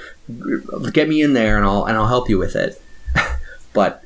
get 0.92 1.10
me 1.10 1.22
in 1.22 1.34
there 1.34 1.58
and 1.58 1.66
i'll 1.66 1.86
and 1.86 1.98
i'll 1.98 2.08
help 2.08 2.30
you 2.30 2.38
with 2.38 2.56
it. 2.56 2.82
But 3.74 4.04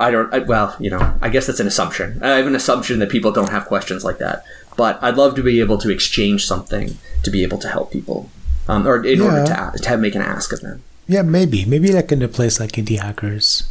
i 0.00 0.10
don't 0.10 0.34
I, 0.34 0.40
well 0.40 0.74
you 0.80 0.90
know 0.90 1.16
i 1.22 1.28
guess 1.28 1.46
that's 1.46 1.60
an 1.60 1.68
assumption. 1.68 2.20
I 2.22 2.30
have 2.30 2.46
an 2.46 2.56
assumption 2.56 2.98
that 2.98 3.10
people 3.10 3.30
don't 3.30 3.50
have 3.50 3.66
questions 3.66 4.04
like 4.04 4.18
that. 4.18 4.44
But 4.76 5.00
i'd 5.02 5.16
love 5.16 5.36
to 5.36 5.42
be 5.42 5.60
able 5.60 5.78
to 5.78 5.90
exchange 5.90 6.44
something 6.44 6.98
to 7.22 7.30
be 7.30 7.44
able 7.44 7.58
to 7.58 7.68
help 7.68 7.92
people 7.92 8.30
um, 8.68 8.86
or 8.86 9.04
in 9.04 9.20
order 9.20 9.44
to, 9.44 9.78
to 9.82 9.96
make 9.96 10.14
an 10.14 10.22
ask 10.22 10.52
of 10.52 10.60
them 10.60 10.82
Yeah, 11.06 11.22
maybe 11.22 11.64
maybe 11.64 11.92
like 11.92 12.12
in 12.12 12.22
a 12.22 12.28
place 12.28 12.60
like 12.60 12.72
Indie 12.72 12.98
Hackers. 13.00 13.70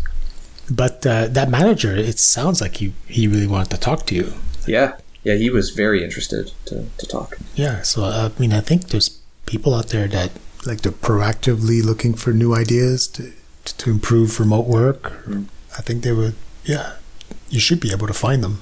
But 0.69 1.05
uh, 1.05 1.27
that 1.27 1.49
manager, 1.49 1.95
it 1.95 2.19
sounds 2.19 2.61
like 2.61 2.77
he 2.77 2.93
he 3.07 3.27
really 3.27 3.47
wanted 3.47 3.71
to 3.71 3.77
talk 3.77 4.05
to 4.07 4.15
you. 4.15 4.33
Yeah, 4.67 4.97
yeah, 5.23 5.35
he 5.35 5.49
was 5.49 5.71
very 5.71 6.03
interested 6.03 6.51
to, 6.65 6.87
to 6.97 7.05
talk. 7.05 7.37
Yeah, 7.55 7.81
so 7.81 8.03
uh, 8.03 8.29
I 8.35 8.39
mean, 8.39 8.53
I 8.53 8.61
think 8.61 8.89
there's 8.89 9.19
people 9.45 9.73
out 9.73 9.89
there 9.89 10.07
that 10.07 10.31
like 10.65 10.81
they're 10.81 10.91
proactively 10.91 11.83
looking 11.83 12.13
for 12.13 12.31
new 12.31 12.53
ideas 12.55 13.07
to 13.09 13.31
to 13.65 13.89
improve 13.89 14.39
remote 14.39 14.67
work. 14.67 15.13
I 15.77 15.81
think 15.81 16.03
they 16.03 16.11
would. 16.11 16.35
Yeah, 16.63 16.93
you 17.49 17.59
should 17.59 17.79
be 17.79 17.91
able 17.91 18.07
to 18.07 18.13
find 18.13 18.43
them. 18.43 18.59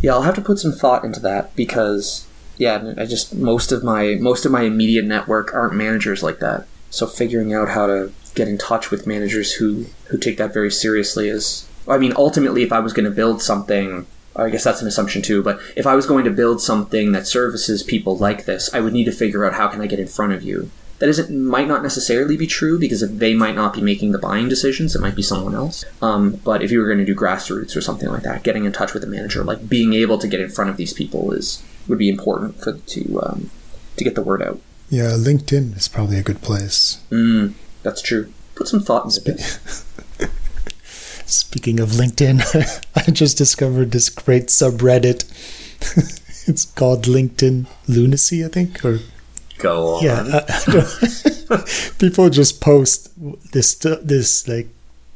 Yeah, 0.00 0.12
I'll 0.12 0.22
have 0.22 0.34
to 0.36 0.40
put 0.40 0.58
some 0.58 0.72
thought 0.72 1.04
into 1.04 1.20
that 1.20 1.54
because 1.54 2.26
yeah, 2.56 2.94
I 2.96 3.06
just 3.06 3.34
most 3.34 3.72
of 3.72 3.82
my 3.84 4.16
most 4.20 4.44
of 4.44 4.52
my 4.52 4.62
immediate 4.62 5.04
network 5.04 5.52
aren't 5.54 5.74
managers 5.74 6.22
like 6.22 6.38
that. 6.40 6.66
So 6.94 7.08
figuring 7.08 7.52
out 7.52 7.70
how 7.70 7.88
to 7.88 8.12
get 8.36 8.46
in 8.46 8.56
touch 8.56 8.92
with 8.92 9.06
managers 9.06 9.54
who 9.54 9.86
who 10.06 10.16
take 10.16 10.36
that 10.38 10.54
very 10.54 10.70
seriously 10.70 11.28
is 11.28 11.68
I 11.88 11.98
mean, 11.98 12.12
ultimately 12.16 12.62
if 12.62 12.72
I 12.72 12.78
was 12.78 12.92
going 12.92 13.04
to 13.04 13.10
build 13.10 13.42
something 13.42 14.06
I 14.36 14.48
guess 14.50 14.64
that's 14.64 14.80
an 14.80 14.88
assumption 14.88 15.20
too, 15.20 15.42
but 15.42 15.60
if 15.76 15.86
I 15.86 15.94
was 15.94 16.06
going 16.06 16.24
to 16.24 16.30
build 16.30 16.60
something 16.60 17.12
that 17.12 17.26
services 17.26 17.82
people 17.82 18.16
like 18.16 18.44
this, 18.44 18.72
I 18.72 18.80
would 18.80 18.92
need 18.92 19.04
to 19.04 19.12
figure 19.12 19.44
out 19.44 19.54
how 19.54 19.68
can 19.68 19.80
I 19.80 19.86
get 19.86 20.00
in 20.00 20.06
front 20.06 20.32
of 20.32 20.42
you. 20.42 20.70
That 21.00 21.08
isn't 21.08 21.30
might 21.30 21.66
not 21.66 21.82
necessarily 21.82 22.36
be 22.36 22.46
true 22.46 22.78
because 22.78 23.00
they 23.18 23.34
might 23.34 23.56
not 23.56 23.74
be 23.74 23.80
making 23.80 24.12
the 24.12 24.18
buying 24.18 24.48
decisions, 24.48 24.94
it 24.94 25.00
might 25.00 25.16
be 25.16 25.22
someone 25.22 25.54
else. 25.54 25.84
Um, 26.00 26.40
but 26.44 26.62
if 26.62 26.70
you 26.70 26.78
were 26.78 26.86
going 26.86 26.98
to 26.98 27.04
do 27.04 27.14
grassroots 27.16 27.76
or 27.76 27.80
something 27.80 28.08
like 28.08 28.22
that, 28.22 28.44
getting 28.44 28.64
in 28.64 28.72
touch 28.72 28.94
with 28.94 29.02
a 29.02 29.08
manager, 29.08 29.42
like 29.42 29.68
being 29.68 29.94
able 29.94 30.18
to 30.18 30.28
get 30.28 30.40
in 30.40 30.48
front 30.48 30.70
of 30.70 30.76
these 30.76 30.92
people, 30.92 31.32
is 31.32 31.62
would 31.88 31.98
be 31.98 32.08
important 32.08 32.60
for 32.62 32.74
to 32.74 33.20
um, 33.20 33.50
to 33.96 34.04
get 34.04 34.14
the 34.14 34.22
word 34.22 34.42
out. 34.42 34.60
Yeah, 34.90 35.12
LinkedIn 35.16 35.76
is 35.76 35.88
probably 35.88 36.18
a 36.18 36.22
good 36.22 36.40
place. 36.42 37.00
Mm, 37.10 37.54
that's 37.82 38.02
true. 38.02 38.32
Put 38.54 38.68
some 38.68 38.80
thought 38.80 39.04
into 39.04 39.20
this. 39.20 39.84
Speaking 41.26 41.80
of 41.80 41.90
LinkedIn, 41.90 42.42
I 42.96 43.10
just 43.10 43.36
discovered 43.38 43.90
this 43.90 44.08
great 44.10 44.46
subreddit. 44.48 45.24
it's 46.48 46.66
called 46.66 47.04
LinkedIn 47.04 47.66
Lunacy, 47.88 48.44
I 48.44 48.48
think, 48.48 48.84
or 48.84 49.00
Go 49.58 49.94
on. 49.96 50.04
yeah. 50.04 50.40
People 51.98 52.28
just 52.28 52.60
post 52.60 53.10
this 53.52 53.74
this 53.76 54.46
like 54.48 54.68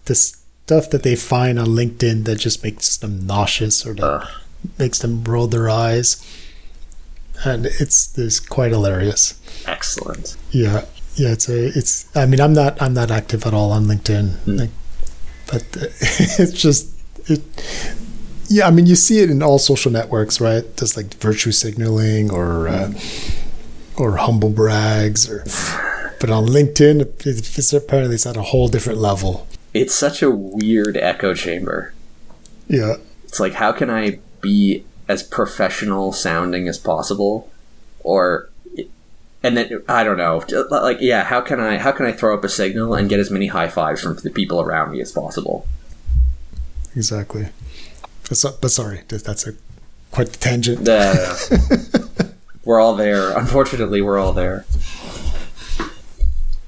this 0.06 0.36
stuff 0.64 0.88
that 0.90 1.02
they 1.02 1.16
find 1.16 1.58
on 1.58 1.68
LinkedIn 1.68 2.24
that 2.24 2.36
just 2.36 2.62
makes 2.64 2.96
them 2.96 3.26
nauseous 3.26 3.84
or 3.86 3.94
that 3.94 4.02
Ugh. 4.04 4.28
makes 4.78 4.98
them 5.00 5.24
roll 5.24 5.46
their 5.48 5.68
eyes. 5.68 6.24
and 7.44 7.66
it's 7.66 8.16
it's 8.18 8.40
quite 8.40 8.70
hilarious. 8.72 9.34
Excellent. 9.68 10.36
Yeah, 10.50 10.84
yeah. 11.14 11.32
It's 11.32 11.48
a 11.48 11.66
it's. 11.78 12.14
I 12.16 12.26
mean, 12.26 12.40
I'm 12.40 12.52
not 12.54 12.80
I'm 12.80 12.94
not 12.94 13.10
active 13.10 13.46
at 13.46 13.54
all 13.54 13.70
on 13.72 13.84
LinkedIn, 13.86 14.30
Mm. 14.46 14.58
like, 14.60 14.70
but 15.50 15.64
it's 16.00 16.52
just 16.52 16.88
it. 17.26 17.42
Yeah, 18.50 18.66
I 18.66 18.70
mean, 18.70 18.86
you 18.86 18.96
see 18.96 19.18
it 19.20 19.30
in 19.30 19.42
all 19.42 19.58
social 19.58 19.92
networks, 19.92 20.40
right? 20.40 20.64
Just 20.76 20.96
like 20.96 21.12
virtue 21.14 21.52
signaling 21.52 22.30
or 22.30 22.66
uh, 22.68 22.92
or 23.96 24.16
humble 24.16 24.48
brags, 24.50 25.28
or 25.30 25.44
but 26.20 26.30
on 26.30 26.46
LinkedIn, 26.46 27.02
it- 27.02 27.26
it's 27.26 27.72
apparently 27.72 28.14
it's 28.14 28.26
at 28.26 28.36
a 28.36 28.42
whole 28.42 28.68
different 28.68 28.98
level. 29.00 29.46
It's 29.74 29.94
such 29.94 30.22
a 30.22 30.30
weird 30.30 30.96
echo 30.96 31.34
chamber. 31.34 31.92
Yeah, 32.68 32.94
It's 33.24 33.38
like, 33.40 33.54
how 33.54 33.72
can 33.72 33.88
I 33.90 34.18
be 34.40 34.84
as 35.08 35.22
professional 35.22 36.12
sounding 36.12 36.68
as 36.68 36.78
possible, 36.78 37.48
or, 38.00 38.47
and 39.42 39.56
then 39.56 39.82
I 39.88 40.04
don't 40.04 40.16
know, 40.16 40.42
like 40.70 40.98
yeah, 41.00 41.24
how 41.24 41.40
can 41.40 41.60
I 41.60 41.78
how 41.78 41.92
can 41.92 42.06
I 42.06 42.12
throw 42.12 42.34
up 42.36 42.44
a 42.44 42.48
signal 42.48 42.94
and 42.94 43.08
get 43.08 43.20
as 43.20 43.30
many 43.30 43.46
high 43.46 43.68
fives 43.68 44.00
from 44.00 44.16
the 44.16 44.30
people 44.30 44.60
around 44.60 44.92
me 44.92 45.00
as 45.00 45.12
possible? 45.12 45.66
exactly. 46.96 47.48
But, 48.28 48.36
so, 48.36 48.56
but 48.60 48.70
sorry, 48.70 49.02
that's 49.08 49.46
a 49.46 49.54
quite 50.10 50.32
the 50.32 50.38
tangent. 50.38 50.84
The, 50.84 52.34
we're 52.64 52.80
all 52.80 52.94
there. 52.94 53.36
Unfortunately, 53.36 54.02
we're 54.02 54.18
all 54.18 54.32
there. 54.32 54.66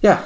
Yeah. 0.01 0.25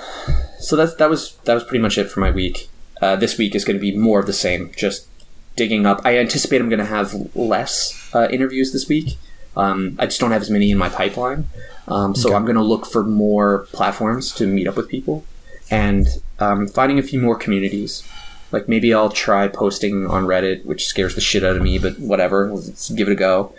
So 0.61 0.77
that's 0.77 0.95
that 0.97 1.11
was 1.11 1.37
that 1.45 1.55
was 1.55 1.65
pretty 1.65 1.83
much 1.83 1.99
it 1.99 2.11
for 2.11 2.21
my 2.21 2.31
week. 2.31 2.69
Uh, 3.03 3.17
this 3.17 3.37
week 3.37 3.55
is 3.55 3.65
going 3.65 3.77
to 3.77 3.81
be 3.81 3.97
more 3.97 4.21
of 4.21 4.27
the 4.27 4.33
same. 4.33 4.71
Just 4.77 5.09
digging 5.57 5.87
up. 5.87 6.01
I 6.05 6.19
anticipate 6.19 6.61
I'm 6.61 6.69
going 6.69 6.79
to 6.79 6.85
have 6.85 7.35
less 7.35 8.11
uh, 8.15 8.29
interviews 8.31 8.73
this 8.73 8.89
week. 8.89 9.19
Um, 9.57 9.97
I 9.99 10.07
just 10.07 10.21
don't 10.21 10.33
have 10.33 10.43
as 10.43 10.51
many 10.51 10.71
in 10.71 10.79
my 10.79 10.89
pipeline. 10.89 11.47
Um, 11.89 12.15
so 12.15 12.29
Okay. 12.29 12.37
I'm 12.37 12.45
going 12.45 12.57
to 12.57 12.63
look 12.63 12.87
for 12.87 13.05
more 13.05 13.67
platforms 13.73 14.33
to 14.35 14.47
meet 14.47 14.67
up 14.67 14.77
with 14.77 14.89
people 14.89 15.25
and 15.71 16.07
um, 16.39 16.67
finding 16.67 16.99
a 16.99 17.03
few 17.03 17.21
more 17.21 17.37
communities. 17.37 18.03
Like 18.53 18.69
maybe 18.69 18.93
I'll 18.95 19.11
try 19.11 19.49
posting 19.49 20.07
on 20.07 20.27
Reddit, 20.27 20.65
which 20.65 20.87
scares 20.87 21.15
the 21.15 21.21
shit 21.21 21.45
out 21.45 21.57
of 21.57 21.63
me, 21.63 21.79
but 21.79 21.99
whatever. 21.99 22.51
Let's 22.53 22.91
give 22.91 23.09
it 23.09 23.13
a 23.13 23.17
go. 23.17 23.55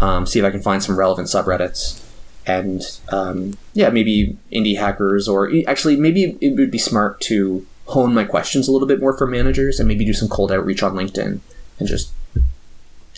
Um, 0.00 0.26
see 0.26 0.38
if 0.38 0.44
I 0.44 0.50
can 0.50 0.62
find 0.62 0.82
some 0.82 0.98
relevant 0.98 1.28
subreddits. 1.28 2.02
And 2.46 2.82
um, 3.10 3.54
yeah, 3.74 3.90
maybe 3.90 4.36
indie 4.50 4.78
hackers, 4.78 5.28
or 5.28 5.50
actually, 5.68 5.96
maybe 5.96 6.38
it 6.40 6.56
would 6.56 6.70
be 6.70 6.78
smart 6.78 7.20
to 7.22 7.66
hone 7.86 8.14
my 8.14 8.24
questions 8.24 8.66
a 8.66 8.72
little 8.72 8.88
bit 8.88 8.98
more 9.00 9.16
for 9.16 9.26
managers 9.26 9.78
and 9.78 9.86
maybe 9.86 10.04
do 10.04 10.14
some 10.14 10.28
cold 10.28 10.50
outreach 10.50 10.82
on 10.82 10.94
LinkedIn 10.94 11.40
and 11.78 11.88
just 11.88 12.12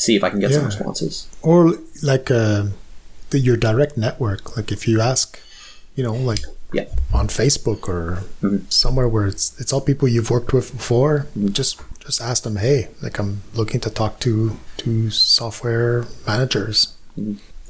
see 0.04 0.14
if 0.18 0.22
I 0.26 0.30
can 0.32 0.40
get 0.44 0.52
some 0.52 0.64
responses. 0.72 1.14
or 1.50 1.58
like 2.02 2.26
uh, 2.30 2.62
the, 3.30 3.38
your 3.48 3.56
direct 3.68 3.94
network 4.06 4.42
like 4.56 4.68
if 4.76 4.82
you 4.88 4.96
ask 5.12 5.26
you 5.96 6.02
know 6.06 6.14
like 6.30 6.42
Yeah. 6.78 6.86
on 7.18 7.26
facebook 7.42 7.80
or 7.94 8.04
Mhm. 8.42 8.60
somewhere 8.82 9.08
where 9.14 9.26
it's 9.32 9.46
it's 9.60 9.72
all 9.74 9.80
people 9.90 10.06
you've 10.14 10.30
worked 10.36 10.52
with 10.56 10.68
before 10.80 11.14
just 11.60 11.72
just 12.06 12.20
ask 12.30 12.40
them 12.46 12.56
hey 12.66 12.78
like 13.04 13.16
i'm 13.20 13.32
looking 13.60 13.80
to 13.86 13.90
talk 14.00 14.12
to 14.26 14.32
to 14.82 14.90
software 15.38 15.94
managers 16.26 16.78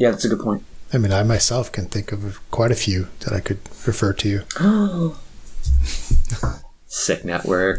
Yeah, 0.03 0.11
that's 0.13 0.25
a 0.29 0.31
good 0.33 0.43
point. 0.49 0.63
i 0.95 0.97
mean 1.03 1.13
i 1.21 1.23
myself 1.35 1.67
can 1.77 1.87
think 1.95 2.07
of 2.17 2.21
quite 2.59 2.73
a 2.77 2.81
few 2.87 3.01
that 3.23 3.33
i 3.39 3.41
could 3.47 3.59
refer 3.91 4.13
to 4.23 4.27
you 4.33 4.41
Sick 6.87 7.25
network. 7.25 7.79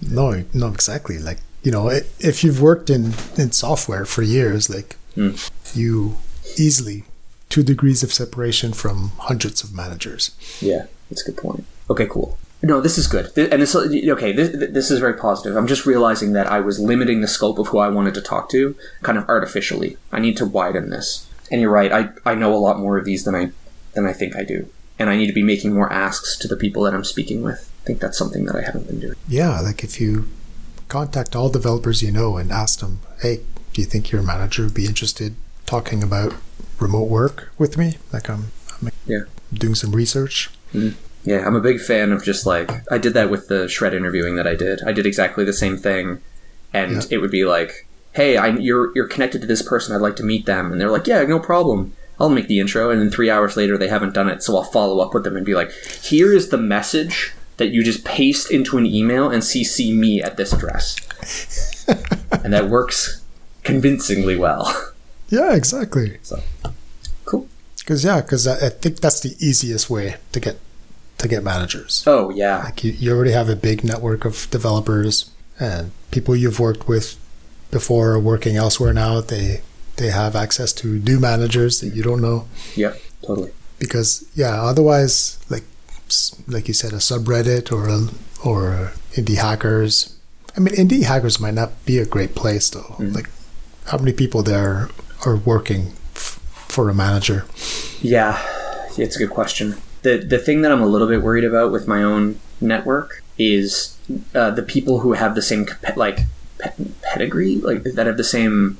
no 0.00 0.44
no 0.54 0.66
exactly 0.68 1.18
like 1.18 1.38
you 1.62 1.70
know 1.72 1.88
if 2.18 2.42
you've 2.44 2.60
worked 2.60 2.88
in 2.90 3.12
in 3.36 3.52
software 3.52 4.04
for 4.04 4.22
years 4.22 4.68
like 4.70 4.96
Hmm. 5.14 5.30
you 5.74 6.16
easily 6.56 7.02
two 7.48 7.62
degrees 7.64 8.02
of 8.04 8.12
separation 8.12 8.72
from 8.72 9.10
hundreds 9.18 9.62
of 9.64 9.74
managers 9.74 10.30
Yeah, 10.60 10.86
that's 11.08 11.22
a 11.26 11.32
good 11.32 11.36
point. 11.36 11.64
Okay, 11.90 12.06
cool. 12.06 12.38
No, 12.62 12.80
this 12.80 12.96
is 12.98 13.06
good. 13.08 13.26
And 13.36 13.60
this, 13.62 13.74
okay, 13.74 14.32
this, 14.32 14.50
this 14.70 14.90
is 14.90 14.98
very 15.00 15.14
positive. 15.14 15.56
I'm 15.56 15.66
just 15.66 15.86
realizing 15.86 16.34
that 16.34 16.46
I 16.46 16.60
was 16.60 16.78
limiting 16.78 17.22
the 17.22 17.26
scope 17.26 17.58
of 17.58 17.68
who 17.68 17.78
I 17.78 17.88
wanted 17.88 18.14
to 18.14 18.20
talk 18.20 18.50
to 18.50 18.76
kind 19.02 19.16
of 19.18 19.24
artificially. 19.28 19.96
I 20.12 20.20
need 20.20 20.36
to 20.36 20.46
widen 20.46 20.90
this. 20.90 21.26
And 21.50 21.60
you're 21.60 21.70
right. 21.72 21.90
I, 21.90 22.10
I 22.24 22.34
know 22.36 22.54
a 22.54 22.60
lot 22.66 22.78
more 22.78 22.96
of 22.98 23.04
these 23.04 23.24
than 23.24 23.34
I 23.34 23.50
than 23.94 24.06
I 24.06 24.12
think 24.12 24.36
I 24.36 24.44
do. 24.44 24.68
And 24.98 25.10
I 25.10 25.16
need 25.16 25.26
to 25.26 25.32
be 25.32 25.42
making 25.42 25.72
more 25.74 25.90
asks 25.92 26.36
to 26.38 26.46
the 26.46 26.56
people 26.56 26.82
that 26.84 26.94
I'm 26.94 27.02
speaking 27.04 27.42
with. 27.42 27.68
I 27.82 27.86
think 27.86 27.98
that's 28.00 28.18
something 28.18 28.44
that 28.44 28.54
I 28.54 28.62
haven't 28.62 28.86
been 28.86 29.00
doing. 29.00 29.16
Yeah, 29.26 29.58
like 29.60 29.82
if 29.82 30.00
you 30.00 30.28
contact 30.90 31.34
all 31.34 31.48
developers 31.48 32.02
you 32.02 32.10
know 32.12 32.36
and 32.36 32.50
ask 32.52 32.80
them, 32.80 33.00
hey, 33.22 33.40
do 33.72 33.80
you 33.80 33.86
think 33.86 34.10
your 34.12 34.22
manager 34.22 34.64
would 34.64 34.74
be 34.74 34.86
interested 34.86 35.34
talking 35.64 36.02
about 36.02 36.34
remote 36.78 37.08
work 37.08 37.50
with 37.56 37.78
me? 37.78 37.96
Like 38.12 38.28
I'm, 38.28 38.50
I'm 38.82 38.90
Yeah. 39.06 39.20
doing 39.52 39.74
some 39.74 39.92
research. 39.92 40.50
Mm-hmm. 40.74 40.96
Yeah, 41.24 41.46
I'm 41.46 41.54
a 41.54 41.60
big 41.60 41.80
fan 41.80 42.12
of 42.12 42.24
just 42.24 42.46
like 42.46 42.70
I 42.90 42.96
did 42.98 43.14
that 43.14 43.30
with 43.30 43.48
the 43.48 43.68
shred 43.68 43.92
interviewing 43.94 44.36
that 44.36 44.46
I 44.46 44.54
did. 44.54 44.80
I 44.86 44.92
did 44.92 45.04
exactly 45.06 45.44
the 45.44 45.52
same 45.52 45.76
thing, 45.76 46.20
and 46.72 46.92
Yeah. 46.92 47.02
it 47.10 47.18
would 47.18 47.30
be 47.30 47.44
like, 47.44 47.86
"Hey, 48.12 48.38
I, 48.38 48.48
you're 48.48 48.90
you're 48.94 49.06
connected 49.06 49.42
to 49.42 49.46
this 49.46 49.60
person. 49.60 49.94
I'd 49.94 50.00
like 50.00 50.16
to 50.16 50.22
meet 50.22 50.46
them," 50.46 50.72
and 50.72 50.80
they're 50.80 50.90
like, 50.90 51.06
"Yeah, 51.06 51.22
no 51.24 51.38
problem. 51.38 51.92
I'll 52.18 52.30
make 52.30 52.48
the 52.48 52.58
intro." 52.58 52.88
And 52.88 52.98
then 53.02 53.10
three 53.10 53.28
hours 53.28 53.54
later, 53.54 53.76
they 53.76 53.88
haven't 53.88 54.14
done 54.14 54.30
it, 54.30 54.42
so 54.42 54.56
I'll 54.56 54.62
follow 54.64 55.00
up 55.00 55.12
with 55.12 55.24
them 55.24 55.36
and 55.36 55.44
be 55.44 55.52
like, 55.54 55.70
"Here 56.02 56.32
is 56.32 56.48
the 56.48 56.56
message 56.56 57.34
that 57.60 57.68
you 57.68 57.84
just 57.84 58.04
paste 58.04 58.50
into 58.50 58.76
an 58.78 58.86
email 58.86 59.30
and 59.30 59.42
CC 59.44 59.94
me 59.94 60.20
at 60.20 60.36
this 60.36 60.52
address," 60.52 60.96
and 62.44 62.52
that 62.52 62.68
works 62.68 63.22
convincingly 63.62 64.36
well. 64.36 64.64
Yeah, 65.28 65.54
exactly. 65.54 66.18
So 66.22 66.42
cool. 67.24 67.46
Because 67.78 68.02
yeah, 68.04 68.20
because 68.20 68.48
I, 68.48 68.66
I 68.66 68.70
think 68.70 68.98
that's 68.98 69.20
the 69.20 69.36
easiest 69.38 69.88
way 69.88 70.16
to 70.32 70.40
get 70.40 70.58
to 71.18 71.28
get 71.28 71.44
managers. 71.44 72.02
Oh 72.04 72.30
yeah, 72.30 72.64
Like 72.64 72.82
you, 72.82 72.90
you 72.92 73.12
already 73.14 73.30
have 73.30 73.48
a 73.48 73.54
big 73.54 73.84
network 73.84 74.24
of 74.24 74.48
developers 74.50 75.30
and 75.60 75.92
people 76.10 76.34
you've 76.34 76.58
worked 76.58 76.88
with 76.88 77.16
before 77.70 78.18
working 78.18 78.56
elsewhere 78.56 78.92
now. 78.92 79.20
They 79.20 79.60
they 79.98 80.10
have 80.10 80.34
access 80.34 80.72
to 80.82 80.98
new 80.98 81.20
managers 81.20 81.78
that 81.80 81.94
you 81.94 82.02
don't 82.02 82.20
know. 82.22 82.48
Yeah, 82.74 82.94
totally. 83.24 83.52
because 83.78 84.24
yeah 84.34 84.60
otherwise 84.62 85.38
like 85.48 85.62
like 86.46 86.66
you 86.68 86.74
said 86.74 86.92
a 86.92 86.96
subreddit 86.96 87.70
or 87.72 87.88
a, 87.88 87.98
or 88.48 88.92
indie 89.18 89.36
hackers 89.36 90.16
i 90.56 90.60
mean 90.60 90.74
indie 90.74 91.04
hackers 91.04 91.38
might 91.40 91.54
not 91.54 91.70
be 91.84 91.98
a 91.98 92.06
great 92.06 92.34
place 92.34 92.70
though 92.70 92.94
Mm. 92.98 93.14
like 93.14 93.28
how 93.90 93.98
many 93.98 94.12
people 94.12 94.42
there 94.42 94.88
are 95.26 95.36
working 95.36 95.82
f- 96.14 96.38
for 96.68 96.88
a 96.88 96.94
manager 96.94 97.44
Yeah, 98.02 98.38
it's 98.96 99.16
a 99.16 99.18
good 99.18 99.30
question. 99.40 99.66
the 100.02 100.16
The 100.18 100.38
thing 100.38 100.62
that 100.62 100.72
I'm 100.72 100.82
a 100.82 100.86
little 100.94 101.08
bit 101.08 101.22
worried 101.22 101.44
about 101.44 101.70
with 101.72 101.86
my 101.86 102.02
own 102.02 102.40
network 102.60 103.22
is 103.38 103.96
uh, 104.34 104.50
the 104.58 104.62
people 104.74 105.00
who 105.00 105.12
have 105.22 105.34
the 105.34 105.42
same 105.42 105.66
like 105.96 106.20
pedigree, 107.02 107.56
like 107.56 107.82
that 107.96 108.06
have 108.06 108.16
the 108.16 108.24
same, 108.24 108.78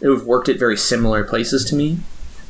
who've 0.00 0.26
worked 0.26 0.48
at 0.48 0.58
very 0.58 0.76
similar 0.76 1.24
places 1.24 1.64
to 1.66 1.74
me. 1.74 1.98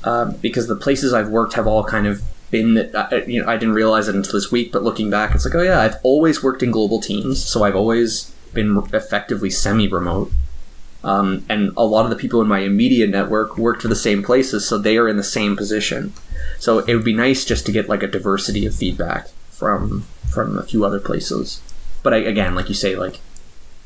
Um, 0.05 0.37
because 0.43 0.67
the 0.67 0.77
places 0.77 1.13
I've 1.15 1.29
worked 1.29 1.55
have 1.55 1.67
all 1.67 1.85
kind 1.85 2.07
of 2.07 2.23
been, 2.53 2.79
uh, 2.95 3.09
you 3.27 3.43
know, 3.43 3.49
I 3.49 3.57
didn't 3.57 3.75
realize 3.75 4.07
it 4.07 4.15
until 4.15 4.35
this 4.35 4.53
week, 4.53 4.71
but 4.71 4.85
looking 4.85 5.11
back, 5.11 5.35
it's 5.35 5.45
like, 5.45 5.57
oh 5.57 5.63
yeah, 5.63 5.81
I've 5.81 5.97
always 6.05 6.45
worked 6.45 6.63
in 6.63 6.71
global 6.71 7.01
teams, 7.01 7.43
so 7.43 7.65
I've 7.65 7.75
always 7.75 8.33
been 8.53 8.79
effectively 8.93 9.51
semi-remote. 9.51 10.31
Um, 11.03 11.45
and 11.49 11.73
a 11.77 11.85
lot 11.85 12.05
of 12.05 12.11
the 12.11 12.17
people 12.17 12.41
in 12.41 12.47
my 12.47 12.61
immediate 12.61 13.11
network 13.11 13.59
worked 13.59 13.83
for 13.83 13.89
the 13.89 13.97
same 13.97 14.23
places, 14.23 14.69
so 14.69 14.79
they 14.79 14.97
are 14.97 15.09
in 15.09 15.17
the 15.17 15.25
same 15.25 15.57
position. 15.57 16.13
So 16.61 16.79
it 16.81 16.95
would 16.95 17.05
be 17.05 17.15
nice 17.15 17.45
just 17.45 17.67
to 17.67 17.73
get 17.73 17.89
like 17.89 18.05
a 18.05 18.07
diversity 18.07 18.67
of 18.67 18.75
feedback 18.77 19.29
from 19.51 20.03
from 20.31 20.57
a 20.57 20.63
few 20.63 20.85
other 20.85 21.01
places. 21.01 21.61
But 22.05 22.15
I, 22.15 22.19
again, 22.19 22.55
like 22.55 22.69
you 22.69 22.75
say, 22.75 22.95
like 22.95 23.19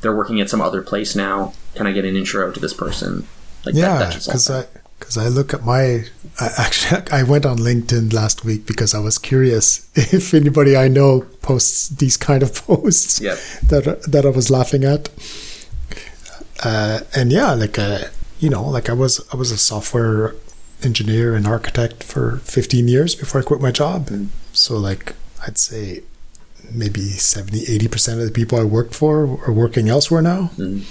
they're 0.03 0.15
working 0.15 0.41
at 0.41 0.51
some 0.51 0.61
other 0.61 0.83
place 0.83 1.17
now. 1.17 1.55
Can 1.75 1.87
I 1.87 1.93
get 1.93 2.05
an 2.05 2.17
intro 2.17 2.53
to 2.53 2.61
this 2.61 2.75
person? 2.75 3.27
Like 3.65 3.75
yeah 3.75 3.99
that, 3.99 4.13
that 4.13 4.25
because 4.27 4.51
i 4.51 4.65
because 4.99 5.17
i 5.19 5.29
look 5.29 5.53
at 5.55 5.63
my 5.65 6.05
I, 6.41 6.49
actually 6.59 7.03
i 7.13 7.23
went 7.23 7.45
on 7.47 7.59
linkedin 7.59 8.13
last 8.13 8.45
week 8.45 8.67
because 8.67 8.95
i 8.95 8.99
was 8.99 9.19
curious 9.19 9.89
if 9.95 10.33
anybody 10.35 10.77
i 10.77 10.89
know 10.89 11.27
posts 11.43 11.89
these 11.89 12.17
kind 12.17 12.43
of 12.43 12.55
posts 12.67 13.21
Yep. 13.21 13.39
that 13.69 14.03
that 14.13 14.27
I 14.27 14.31
was 14.31 14.51
laughing 14.51 14.85
at. 14.85 15.09
Uh, 16.65 17.01
and 17.15 17.31
yeah, 17.33 17.53
like 17.53 17.79
uh, 17.79 18.05
you 18.41 18.49
know, 18.49 18.65
like 18.69 18.89
I 18.89 18.95
was 18.95 19.21
I 19.33 19.37
was 19.37 19.51
a 19.51 19.59
software 19.59 20.35
engineer 20.83 21.35
and 21.35 21.47
architect 21.47 22.03
for 22.03 22.39
15 22.39 22.89
years 22.89 23.15
before 23.15 23.41
I 23.41 23.45
quit 23.45 23.61
my 23.61 23.71
job. 23.71 24.09
And 24.09 24.31
so 24.53 24.77
like 24.77 25.15
I'd 25.47 25.59
say 25.59 26.03
maybe 26.73 27.01
70 27.01 27.61
80% 27.79 28.19
of 28.21 28.25
the 28.25 28.31
people 28.33 28.59
I 28.59 28.65
worked 28.65 28.95
for 28.95 29.39
are 29.47 29.53
working 29.53 29.89
elsewhere 29.89 30.23
now. 30.23 30.51
Mhm. 30.57 30.83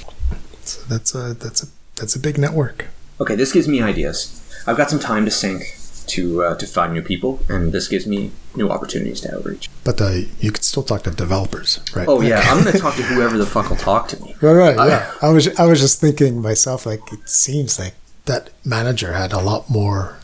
So 0.64 0.82
that's 0.88 1.14
a 1.16 1.34
that's 1.34 1.64
a 1.64 1.68
that's 1.96 2.16
a 2.16 2.20
big 2.20 2.38
network. 2.38 2.86
Okay, 3.22 3.36
this 3.36 3.52
gives 3.52 3.68
me 3.68 3.82
ideas. 3.82 4.42
I've 4.68 4.78
got 4.78 4.90
some 4.90 5.00
time 5.00 5.26
to 5.26 5.32
sink 5.32 5.64
to 6.08 6.44
uh, 6.44 6.56
to 6.56 6.68
find 6.68 6.94
new 6.94 7.02
people, 7.02 7.40
and 7.50 7.72
this 7.72 7.88
gives 7.88 8.06
me 8.06 8.32
new 8.56 8.70
opportunities 8.70 9.22
to 9.22 9.36
outreach. 9.36 9.70
But 9.84 10.00
uh, 10.02 10.12
you 10.40 10.52
could 10.52 10.64
still 10.64 10.84
talk 10.84 11.04
to 11.04 11.12
developers, 11.12 11.80
right? 11.96 12.08
Oh 12.08 12.22
yeah, 12.22 12.42
I'm 12.46 12.64
gonna 12.64 12.78
talk 12.86 12.96
to 12.96 13.04
whoever 13.04 13.38
the 13.38 13.46
fuck 13.46 13.70
will 13.70 13.78
talk 13.78 14.08
to 14.10 14.22
me. 14.24 14.36
Right, 14.42 14.54
right, 14.54 14.78
I- 14.78 14.88
yeah. 14.88 15.12
I 15.22 15.30
was 15.30 15.48
I 15.60 15.66
was 15.66 15.80
just 15.80 16.00
thinking 16.02 16.42
myself, 16.42 16.86
like 16.86 17.02
it 17.14 17.28
seems 17.30 17.80
like 17.80 17.94
that 18.26 18.50
manager 18.64 19.14
had 19.14 19.32
a 19.34 19.40
lot 19.40 19.70
more 19.70 20.18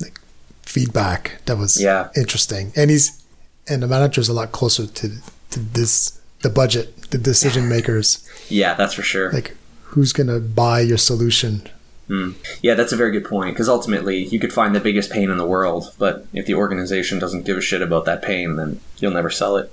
like 0.00 0.20
feedback 0.62 1.40
that 1.46 1.56
was 1.58 1.80
Yeah. 1.80 2.08
interesting, 2.16 2.72
and 2.76 2.90
he's 2.90 3.22
and 3.68 3.82
the 3.82 3.86
manager's 3.86 4.28
a 4.28 4.32
lot 4.32 4.52
closer 4.52 4.86
to 4.86 5.08
to 5.50 5.60
this 5.60 6.18
the 6.42 6.50
budget, 6.50 7.10
the 7.10 7.18
decision 7.18 7.68
makers, 7.76 8.26
Yeah, 8.48 8.74
that's 8.74 8.94
for 8.94 9.02
sure. 9.02 9.32
like 9.32 9.56
who's 9.92 10.12
gonna 10.12 10.40
buy 10.40 10.80
your 10.80 10.98
solution. 10.98 11.68
Hmm. 12.08 12.32
Yeah, 12.62 12.74
that's 12.74 12.92
a 12.92 12.96
very 12.96 13.12
good 13.12 13.24
point 13.24 13.54
because 13.54 13.68
ultimately 13.68 14.24
you 14.24 14.40
could 14.40 14.52
find 14.52 14.74
the 14.74 14.80
biggest 14.80 15.10
pain 15.10 15.30
in 15.30 15.36
the 15.36 15.46
world, 15.46 15.94
but 15.98 16.26
if 16.32 16.46
the 16.46 16.54
organization 16.54 17.18
doesn't 17.18 17.44
give 17.44 17.58
a 17.58 17.60
shit 17.60 17.82
about 17.82 18.06
that 18.06 18.22
pain, 18.22 18.56
then 18.56 18.80
you'll 18.96 19.12
never 19.12 19.30
sell 19.30 19.56
it. 19.56 19.70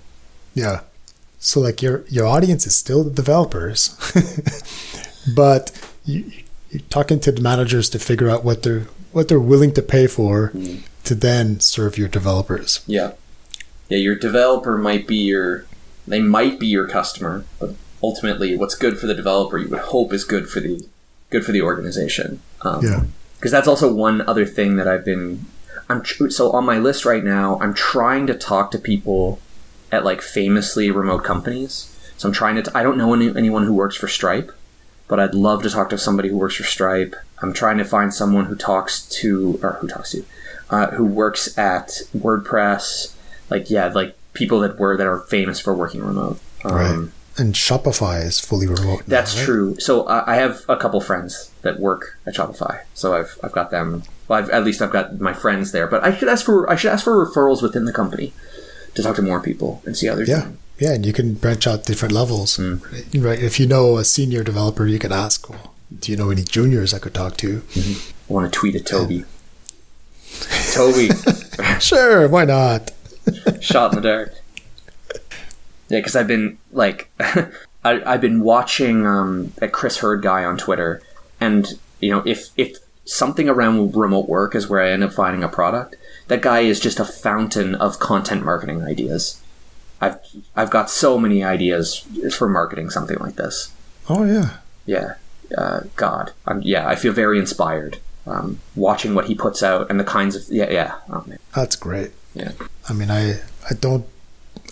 Yeah. 0.54 0.82
So 1.40 1.60
like 1.62 1.82
your 1.82 2.06
your 2.08 2.26
audience 2.26 2.68
is 2.68 2.76
still 2.76 3.04
the 3.04 3.12
developers, 3.12 3.96
but 5.36 5.72
you, 6.04 6.30
you're 6.72 6.82
talking 6.90 7.20
to 7.22 7.32
the 7.32 7.42
managers 7.42 7.90
to 7.92 8.00
figure 8.00 8.30
out 8.30 8.44
what 8.44 8.64
they're 8.64 8.88
what 9.14 9.30
they're 9.30 9.40
willing 9.40 9.74
to 9.74 9.82
pay 9.82 10.08
for 10.08 10.48
hmm. 10.48 10.78
to 11.06 11.16
then 11.16 11.62
serve 11.62 11.98
your 11.98 12.10
developers. 12.10 12.84
Yeah. 12.86 13.14
Yeah, 13.88 14.00
your 14.00 14.16
developer 14.16 14.78
might 14.78 15.08
be 15.08 15.18
your 15.18 15.66
they 16.08 16.22
might 16.22 16.60
be 16.60 16.68
your 16.68 16.88
customer, 16.88 17.46
but 17.60 17.76
ultimately 18.04 18.58
what's 18.58 18.76
good 18.76 19.00
for 19.00 19.08
the 19.08 19.16
developer 19.16 19.58
you 19.58 19.70
would 19.70 19.80
hope 19.80 20.12
is 20.12 20.24
good 20.24 20.50
for 20.50 20.60
the 20.60 20.86
good 21.30 21.46
for 21.46 21.52
the 21.52 21.62
organization. 21.62 22.40
Um, 22.62 22.84
Yeah. 22.86 23.04
because 23.38 23.52
that's 23.52 23.68
also 23.68 23.94
one 23.94 24.22
other 24.22 24.46
thing 24.46 24.76
that 24.78 24.88
I've 24.88 25.06
been 25.06 25.46
I'm 25.90 26.02
tr- 26.02 26.30
so 26.30 26.52
on 26.52 26.66
my 26.66 26.80
list 26.80 27.06
right 27.06 27.24
now 27.24 27.60
I'm 27.62 27.74
trying 27.74 28.26
to 28.28 28.34
talk 28.34 28.72
to 28.72 28.80
people 28.80 29.40
at 29.92 30.04
like 30.04 30.22
famously 30.22 30.90
remote 30.90 31.24
companies. 31.24 31.92
So 32.18 32.28
I'm 32.30 32.34
trying 32.34 32.56
to 32.56 32.64
t- 32.64 32.72
I 32.74 32.82
don't 32.82 32.98
know 32.98 33.14
any, 33.14 33.28
anyone 33.36 33.64
who 33.66 33.74
works 33.74 33.96
for 33.96 34.08
Stripe, 34.08 34.52
but 35.08 35.20
I'd 35.20 35.36
love 35.36 35.62
to 35.64 35.70
talk 35.70 35.90
to 35.92 35.98
somebody 35.98 36.30
who 36.30 36.38
works 36.38 36.56
for 36.56 36.64
Stripe. 36.64 37.16
I'm 37.42 37.54
trying 37.54 37.78
to 37.78 37.86
find 37.86 38.12
someone 38.14 38.46
who 38.46 38.56
talks 38.56 39.02
to 39.20 39.60
or 39.62 39.74
who 39.74 39.88
talks 39.88 40.12
to 40.12 40.26
uh, 40.72 40.88
who 40.92 41.06
works 41.06 41.56
at 41.58 42.02
WordPress 42.18 43.14
like 43.50 43.70
yeah, 43.70 43.88
like 43.90 44.16
people 44.34 44.60
that 44.62 44.80
were 44.80 44.98
that 44.98 45.06
are 45.08 45.20
famous 45.20 45.60
for 45.60 45.74
working 45.74 46.02
remote. 46.02 46.40
Um, 46.64 46.74
Right. 46.76 47.10
And 47.38 47.54
Shopify 47.54 48.24
is 48.24 48.40
fully 48.40 48.66
remote. 48.68 49.00
now, 49.00 49.04
That's 49.08 49.36
right? 49.36 49.46
true. 49.46 49.80
So 49.80 50.08
I 50.08 50.34
I 50.34 50.36
have 50.38 50.64
a 50.70 50.78
couple 50.78 51.02
friends 51.02 51.52
that 51.64 51.80
work 51.80 52.18
at 52.26 52.34
Shopify, 52.36 52.82
so 52.94 53.14
I've 53.16 53.38
I've 53.44 53.52
got 53.52 53.72
them. 53.72 54.04
Well, 54.28 54.40
I've, 54.40 54.50
at 54.50 54.64
least 54.64 54.82
I've 54.82 54.92
got 54.92 55.20
my 55.20 55.34
friends 55.34 55.72
there. 55.72 55.86
But 55.88 56.04
I 56.04 56.16
should 56.16 56.30
ask 56.30 56.46
for 56.46 56.70
I 56.70 56.76
should 56.78 56.92
ask 56.92 57.04
for 57.04 57.26
referrals 57.26 57.62
within 57.62 57.86
the 57.86 57.94
company 57.94 58.32
to 58.96 59.04
talk 59.04 59.16
to 59.18 59.22
more 59.22 59.42
people 59.42 59.82
and 59.86 59.98
see 59.98 60.08
how 60.08 60.16
they're 60.16 60.26
Yeah. 60.26 60.42
doing. 60.44 60.58
Yeah, 60.80 60.94
and 60.94 61.06
you 61.06 61.14
can 61.14 61.34
branch 61.36 61.68
out 61.68 61.86
different 61.86 62.14
levels. 62.14 62.56
Hmm. 62.58 62.76
Right? 63.14 63.40
If 63.42 63.60
you 63.60 63.68
know 63.68 63.98
a 63.98 64.04
senior 64.06 64.44
developer, 64.44 64.86
you 64.86 65.00
can 65.00 65.12
ask, 65.14 65.50
well, 65.50 65.74
do 66.00 66.12
you 66.12 66.18
know 66.18 66.30
any 66.32 66.44
juniors 66.44 66.94
I 66.94 67.00
could 67.00 67.14
talk 67.14 67.38
to? 67.38 67.62
I 67.78 67.96
want 68.28 68.52
to 68.52 68.60
tweet 68.60 68.76
at 68.76 68.84
Tobi. 68.84 69.24
Tobi, 70.76 71.08
Sure, 71.82 72.28
why 72.28 72.46
not? 72.46 72.92
shot 73.62 73.94
in 73.96 74.02
the 74.02 74.08
dark. 74.10 74.34
Yeah, 75.90 76.00
because 76.00 76.16
I've 76.16 76.28
been 76.28 76.58
like, 76.72 77.10
I, 77.20 77.52
I've 77.84 78.22
been 78.22 78.42
watching 78.42 79.06
um, 79.06 79.54
a 79.62 79.68
Chris 79.68 79.98
Herd 79.98 80.22
guy 80.22 80.44
on 80.44 80.58
Twitter, 80.58 81.02
and 81.40 81.80
you 82.00 82.12
know, 82.12 82.24
if 82.26 82.50
if 82.58 82.78
something 83.06 83.48
around 83.48 83.96
remote 83.96 84.28
work 84.28 84.56
is 84.56 84.68
where 84.68 84.82
I 84.82 84.92
end 84.92 85.04
up 85.04 85.14
finding 85.14 85.44
a 85.44 85.50
product, 85.50 85.96
that 86.28 86.42
guy 86.42 86.62
is 86.62 86.80
just 86.80 87.00
a 87.00 87.06
fountain 87.06 87.76
of 87.76 88.00
content 88.00 88.44
marketing 88.44 88.84
ideas. 88.84 89.42
I've 90.02 90.20
I've 90.56 90.72
got 90.72 90.90
so 90.90 91.20
many 91.20 91.44
ideas 91.44 92.06
for 92.36 92.50
marketing 92.50 92.90
something 92.90 93.18
like 93.20 93.36
this. 93.36 93.72
Oh 94.10 94.24
yeah. 94.24 94.58
Yeah, 94.86 95.16
uh, 95.58 95.82
God, 95.96 96.32
I'm, 96.46 96.62
yeah, 96.62 96.88
I 96.88 96.96
feel 96.96 97.12
very 97.12 97.40
inspired 97.40 97.98
um, 98.28 98.60
watching 98.76 99.16
what 99.16 99.26
he 99.26 99.36
puts 99.36 99.64
out 99.64 99.90
and 99.90 100.00
the 100.00 100.04
kinds 100.04 100.36
of 100.36 100.44
yeah 100.50 100.70
yeah. 100.70 100.96
Oh. 101.10 101.26
That's 101.56 101.76
great. 101.76 102.12
Yeah. 102.34 102.52
I 102.90 102.94
mean, 102.94 103.10
I 103.10 103.40
I 103.70 103.74
don't 103.80 104.06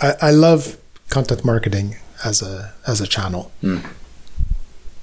I, 0.01 0.13
I 0.21 0.31
love 0.31 0.77
content 1.13 1.45
marketing 1.45 1.95
as 2.25 2.41
a 2.41 2.73
as 2.87 2.99
a 2.99 3.07
channel. 3.07 3.51
Mm. 3.61 3.85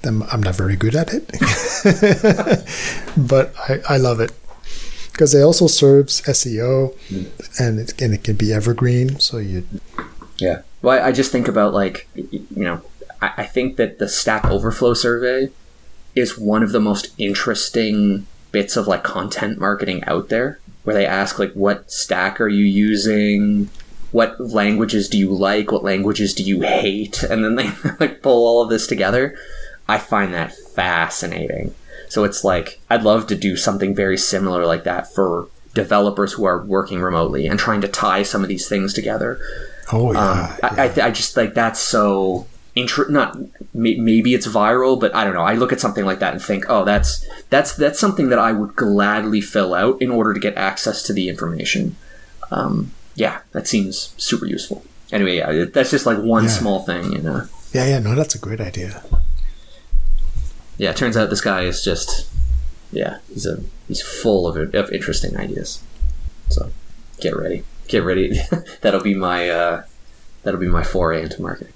I'm, 0.03 0.23
I'm 0.23 0.41
not 0.41 0.55
very 0.55 0.75
good 0.75 0.95
at 0.95 1.13
it, 1.13 1.27
but 3.15 3.53
I, 3.69 3.79
I 3.87 3.97
love 3.97 4.19
it 4.19 4.31
because 5.11 5.35
it 5.35 5.43
also 5.43 5.67
serves 5.67 6.21
SEO 6.23 6.95
and 7.59 7.79
it 7.79 8.01
and 8.01 8.13
it 8.13 8.23
can 8.23 8.35
be 8.35 8.51
evergreen. 8.51 9.19
So 9.19 9.37
you 9.37 9.63
Yeah. 10.37 10.63
Well, 10.81 11.05
I 11.05 11.11
just 11.11 11.31
think 11.31 11.47
about 11.47 11.73
like, 11.73 12.09
you 12.15 12.63
know, 12.67 12.81
I, 13.21 13.31
I 13.37 13.45
think 13.45 13.77
that 13.77 13.99
the 13.99 14.09
Stack 14.09 14.45
Overflow 14.45 14.95
survey 14.95 15.49
is 16.15 16.37
one 16.37 16.63
of 16.63 16.71
the 16.71 16.79
most 16.79 17.09
interesting 17.17 18.25
bits 18.51 18.75
of 18.75 18.87
like 18.87 19.03
content 19.03 19.59
marketing 19.59 20.03
out 20.05 20.29
there, 20.29 20.59
where 20.83 20.95
they 20.95 21.05
ask 21.05 21.39
like, 21.39 21.53
what 21.53 21.91
stack 21.91 22.41
are 22.41 22.49
you 22.49 22.65
using? 22.65 23.69
What 24.11 24.39
languages 24.39 25.07
do 25.09 25.17
you 25.17 25.31
like? 25.31 25.71
What 25.71 25.83
languages 25.83 26.33
do 26.33 26.43
you 26.43 26.61
hate? 26.61 27.23
And 27.23 27.43
then 27.43 27.55
they 27.55 27.71
like 27.99 28.21
pull 28.21 28.45
all 28.45 28.61
of 28.61 28.69
this 28.69 28.87
together. 28.87 29.37
I 29.87 29.97
find 29.97 30.33
that 30.33 30.53
fascinating. 30.55 31.73
So 32.09 32.23
it's 32.23 32.43
like 32.43 32.79
I'd 32.89 33.03
love 33.03 33.27
to 33.27 33.35
do 33.35 33.55
something 33.55 33.95
very 33.95 34.17
similar 34.17 34.65
like 34.65 34.83
that 34.83 35.13
for 35.13 35.47
developers 35.73 36.33
who 36.33 36.43
are 36.43 36.61
working 36.63 37.01
remotely 37.01 37.47
and 37.47 37.57
trying 37.57 37.79
to 37.81 37.87
tie 37.87 38.23
some 38.23 38.43
of 38.43 38.49
these 38.49 38.67
things 38.67 38.93
together. 38.93 39.39
oh 39.93 40.11
yeah, 40.11 40.57
Um, 40.63 40.77
I, 40.77 40.83
I, 40.83 40.87
th- 40.89 41.05
I 41.07 41.11
just 41.11 41.37
like 41.37 41.53
that's 41.53 41.79
so 41.79 42.47
intro. 42.75 43.07
Not 43.07 43.37
may- 43.73 43.95
maybe 43.97 44.33
it's 44.33 44.47
viral, 44.47 44.99
but 44.99 45.15
I 45.15 45.23
don't 45.23 45.33
know. 45.33 45.43
I 45.43 45.53
look 45.53 45.71
at 45.71 45.79
something 45.79 46.03
like 46.03 46.19
that 46.19 46.33
and 46.33 46.41
think, 46.41 46.65
oh, 46.67 46.83
that's 46.83 47.25
that's 47.49 47.73
that's 47.75 47.99
something 47.99 48.27
that 48.27 48.39
I 48.39 48.51
would 48.51 48.75
gladly 48.75 49.39
fill 49.39 49.73
out 49.73 50.01
in 50.01 50.11
order 50.11 50.33
to 50.33 50.39
get 50.41 50.57
access 50.57 51.01
to 51.03 51.13
the 51.13 51.29
information. 51.29 51.95
Um, 52.51 52.91
yeah, 53.15 53.39
that 53.51 53.67
seems 53.67 54.13
super 54.17 54.45
useful. 54.45 54.83
Anyway, 55.11 55.37
yeah, 55.37 55.65
that's 55.73 55.91
just 55.91 56.05
like 56.05 56.17
one 56.19 56.43
Yeah. 56.45 56.49
small 56.49 56.79
thing, 56.83 57.11
you 57.11 57.21
know. 57.21 57.47
yeah 57.73 57.85
yeah 57.87 57.99
no, 57.99 58.15
that's 58.15 58.35
a 58.35 58.39
great 58.39 58.61
idea. 58.61 59.03
Yeah, 60.77 60.91
it 60.91 60.97
turns 60.97 61.15
out 61.17 61.29
this 61.29 61.41
guy 61.41 61.61
is 61.63 61.83
just, 61.83 62.27
yeah, 62.91 63.19
he's 63.31 63.45
a 63.45 63.61
he's 63.87 64.01
full 64.01 64.47
of 64.47 64.73
of 64.73 64.91
interesting 64.91 65.37
ideas. 65.37 65.81
So, 66.49 66.71
get 67.19 67.35
ready, 67.35 67.63
get 67.87 68.03
ready. 68.03 68.39
that'll 68.81 69.01
be 69.03 69.13
my 69.13 69.49
uh, 69.49 69.83
that'll 70.43 70.59
be 70.59 70.67
my 70.69 70.83
foray 70.83 71.23
into 71.23 71.41
marketing. 71.41 71.73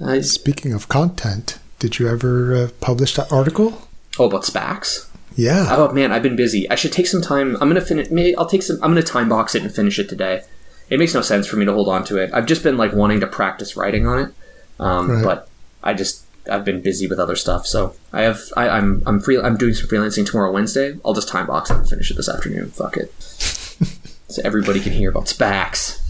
I, 0.00 0.20
Speaking 0.38 0.72
of 0.72 0.88
content, 0.88 1.58
did 1.78 1.98
you 1.98 2.08
ever 2.08 2.54
uh, 2.54 2.68
publish 2.80 3.14
that 3.16 3.32
article? 3.32 3.88
Oh, 4.18 4.26
about 4.26 4.44
SPACs? 4.44 5.06
Yeah, 5.36 5.66
Oh 5.70 5.92
man, 5.92 6.12
I've 6.12 6.22
been 6.22 6.34
busy. 6.36 6.68
I 6.70 6.74
should 6.76 6.92
take 6.92 7.06
some 7.06 7.20
time. 7.22 7.56
I'm 7.60 7.68
gonna 7.68 7.80
finish. 7.82 8.10
Maybe 8.10 8.34
I'll 8.36 8.46
take 8.46 8.62
some. 8.62 8.76
I'm 8.82 8.90
gonna 8.90 9.02
time 9.02 9.28
box 9.28 9.54
it 9.54 9.62
and 9.62 9.72
finish 9.74 9.98
it 9.98 10.08
today. 10.08 10.42
It 10.88 10.98
makes 10.98 11.12
no 11.14 11.20
sense 11.20 11.46
for 11.46 11.56
me 11.56 11.64
to 11.66 11.72
hold 11.72 11.88
on 11.88 12.04
to 12.04 12.16
it. 12.16 12.30
I've 12.32 12.46
just 12.46 12.62
been 12.62 12.76
like 12.76 12.92
wanting 12.92 13.20
to 13.20 13.26
practice 13.26 13.76
writing 13.76 14.06
on 14.06 14.18
it, 14.18 14.34
um, 14.80 15.10
Right. 15.10 15.24
but 15.24 15.48
I 15.82 15.92
just 15.94 16.24
I've 16.50 16.64
been 16.64 16.80
busy 16.80 17.06
with 17.06 17.18
other 17.18 17.36
stuff. 17.36 17.66
So 17.66 17.94
I 18.12 18.22
have 18.22 18.40
I, 18.56 18.68
I'm 18.68 19.02
I'm 19.04 19.20
free. 19.20 19.38
I'm 19.38 19.56
doing 19.58 19.74
some 19.74 19.88
freelancing 19.90 20.24
tomorrow 20.26 20.50
Wednesday. 20.52 20.96
I'll 21.04 21.12
just 21.12 21.28
time 21.28 21.46
box 21.48 21.70
it 21.70 21.76
and 21.76 21.88
finish 21.88 22.10
it 22.10 22.16
this 22.16 22.28
afternoon. 22.30 22.70
Fuck 22.70 22.96
it. 22.96 23.12
so 24.28 24.40
everybody 24.44 24.80
can 24.80 24.92
hear 24.92 25.10
about 25.10 25.24
SPACs. 25.26 26.00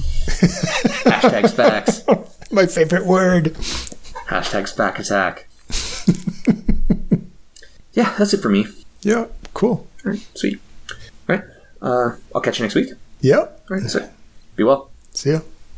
Hashtag 1.04 1.44
SPACs. 1.50 2.50
my 2.52 2.66
favorite 2.66 3.06
word. 3.06 3.54
Hashtag 4.28 4.72
SPAC 4.72 4.98
attack. 5.00 5.48
yeah, 7.92 8.14
that's 8.18 8.32
it 8.34 8.38
for 8.42 8.50
me. 8.50 8.66
Yeah, 9.07 9.26
cool. 9.54 9.86
All 10.04 10.11
right, 10.12 10.26
sweet. 10.34 10.59
All 11.28 11.36
right, 11.36 11.44
uh, 11.80 12.16
I'll 12.34 12.40
catch 12.40 12.59
you 12.59 12.64
next 12.64 12.74
week. 12.74 12.88
Yeah, 13.20 13.38
All 13.38 13.76
right, 13.78 13.88
so 13.88 14.09
be 14.57 14.64
well. 14.64 14.90
see 15.12 15.30
ya. 15.30 15.40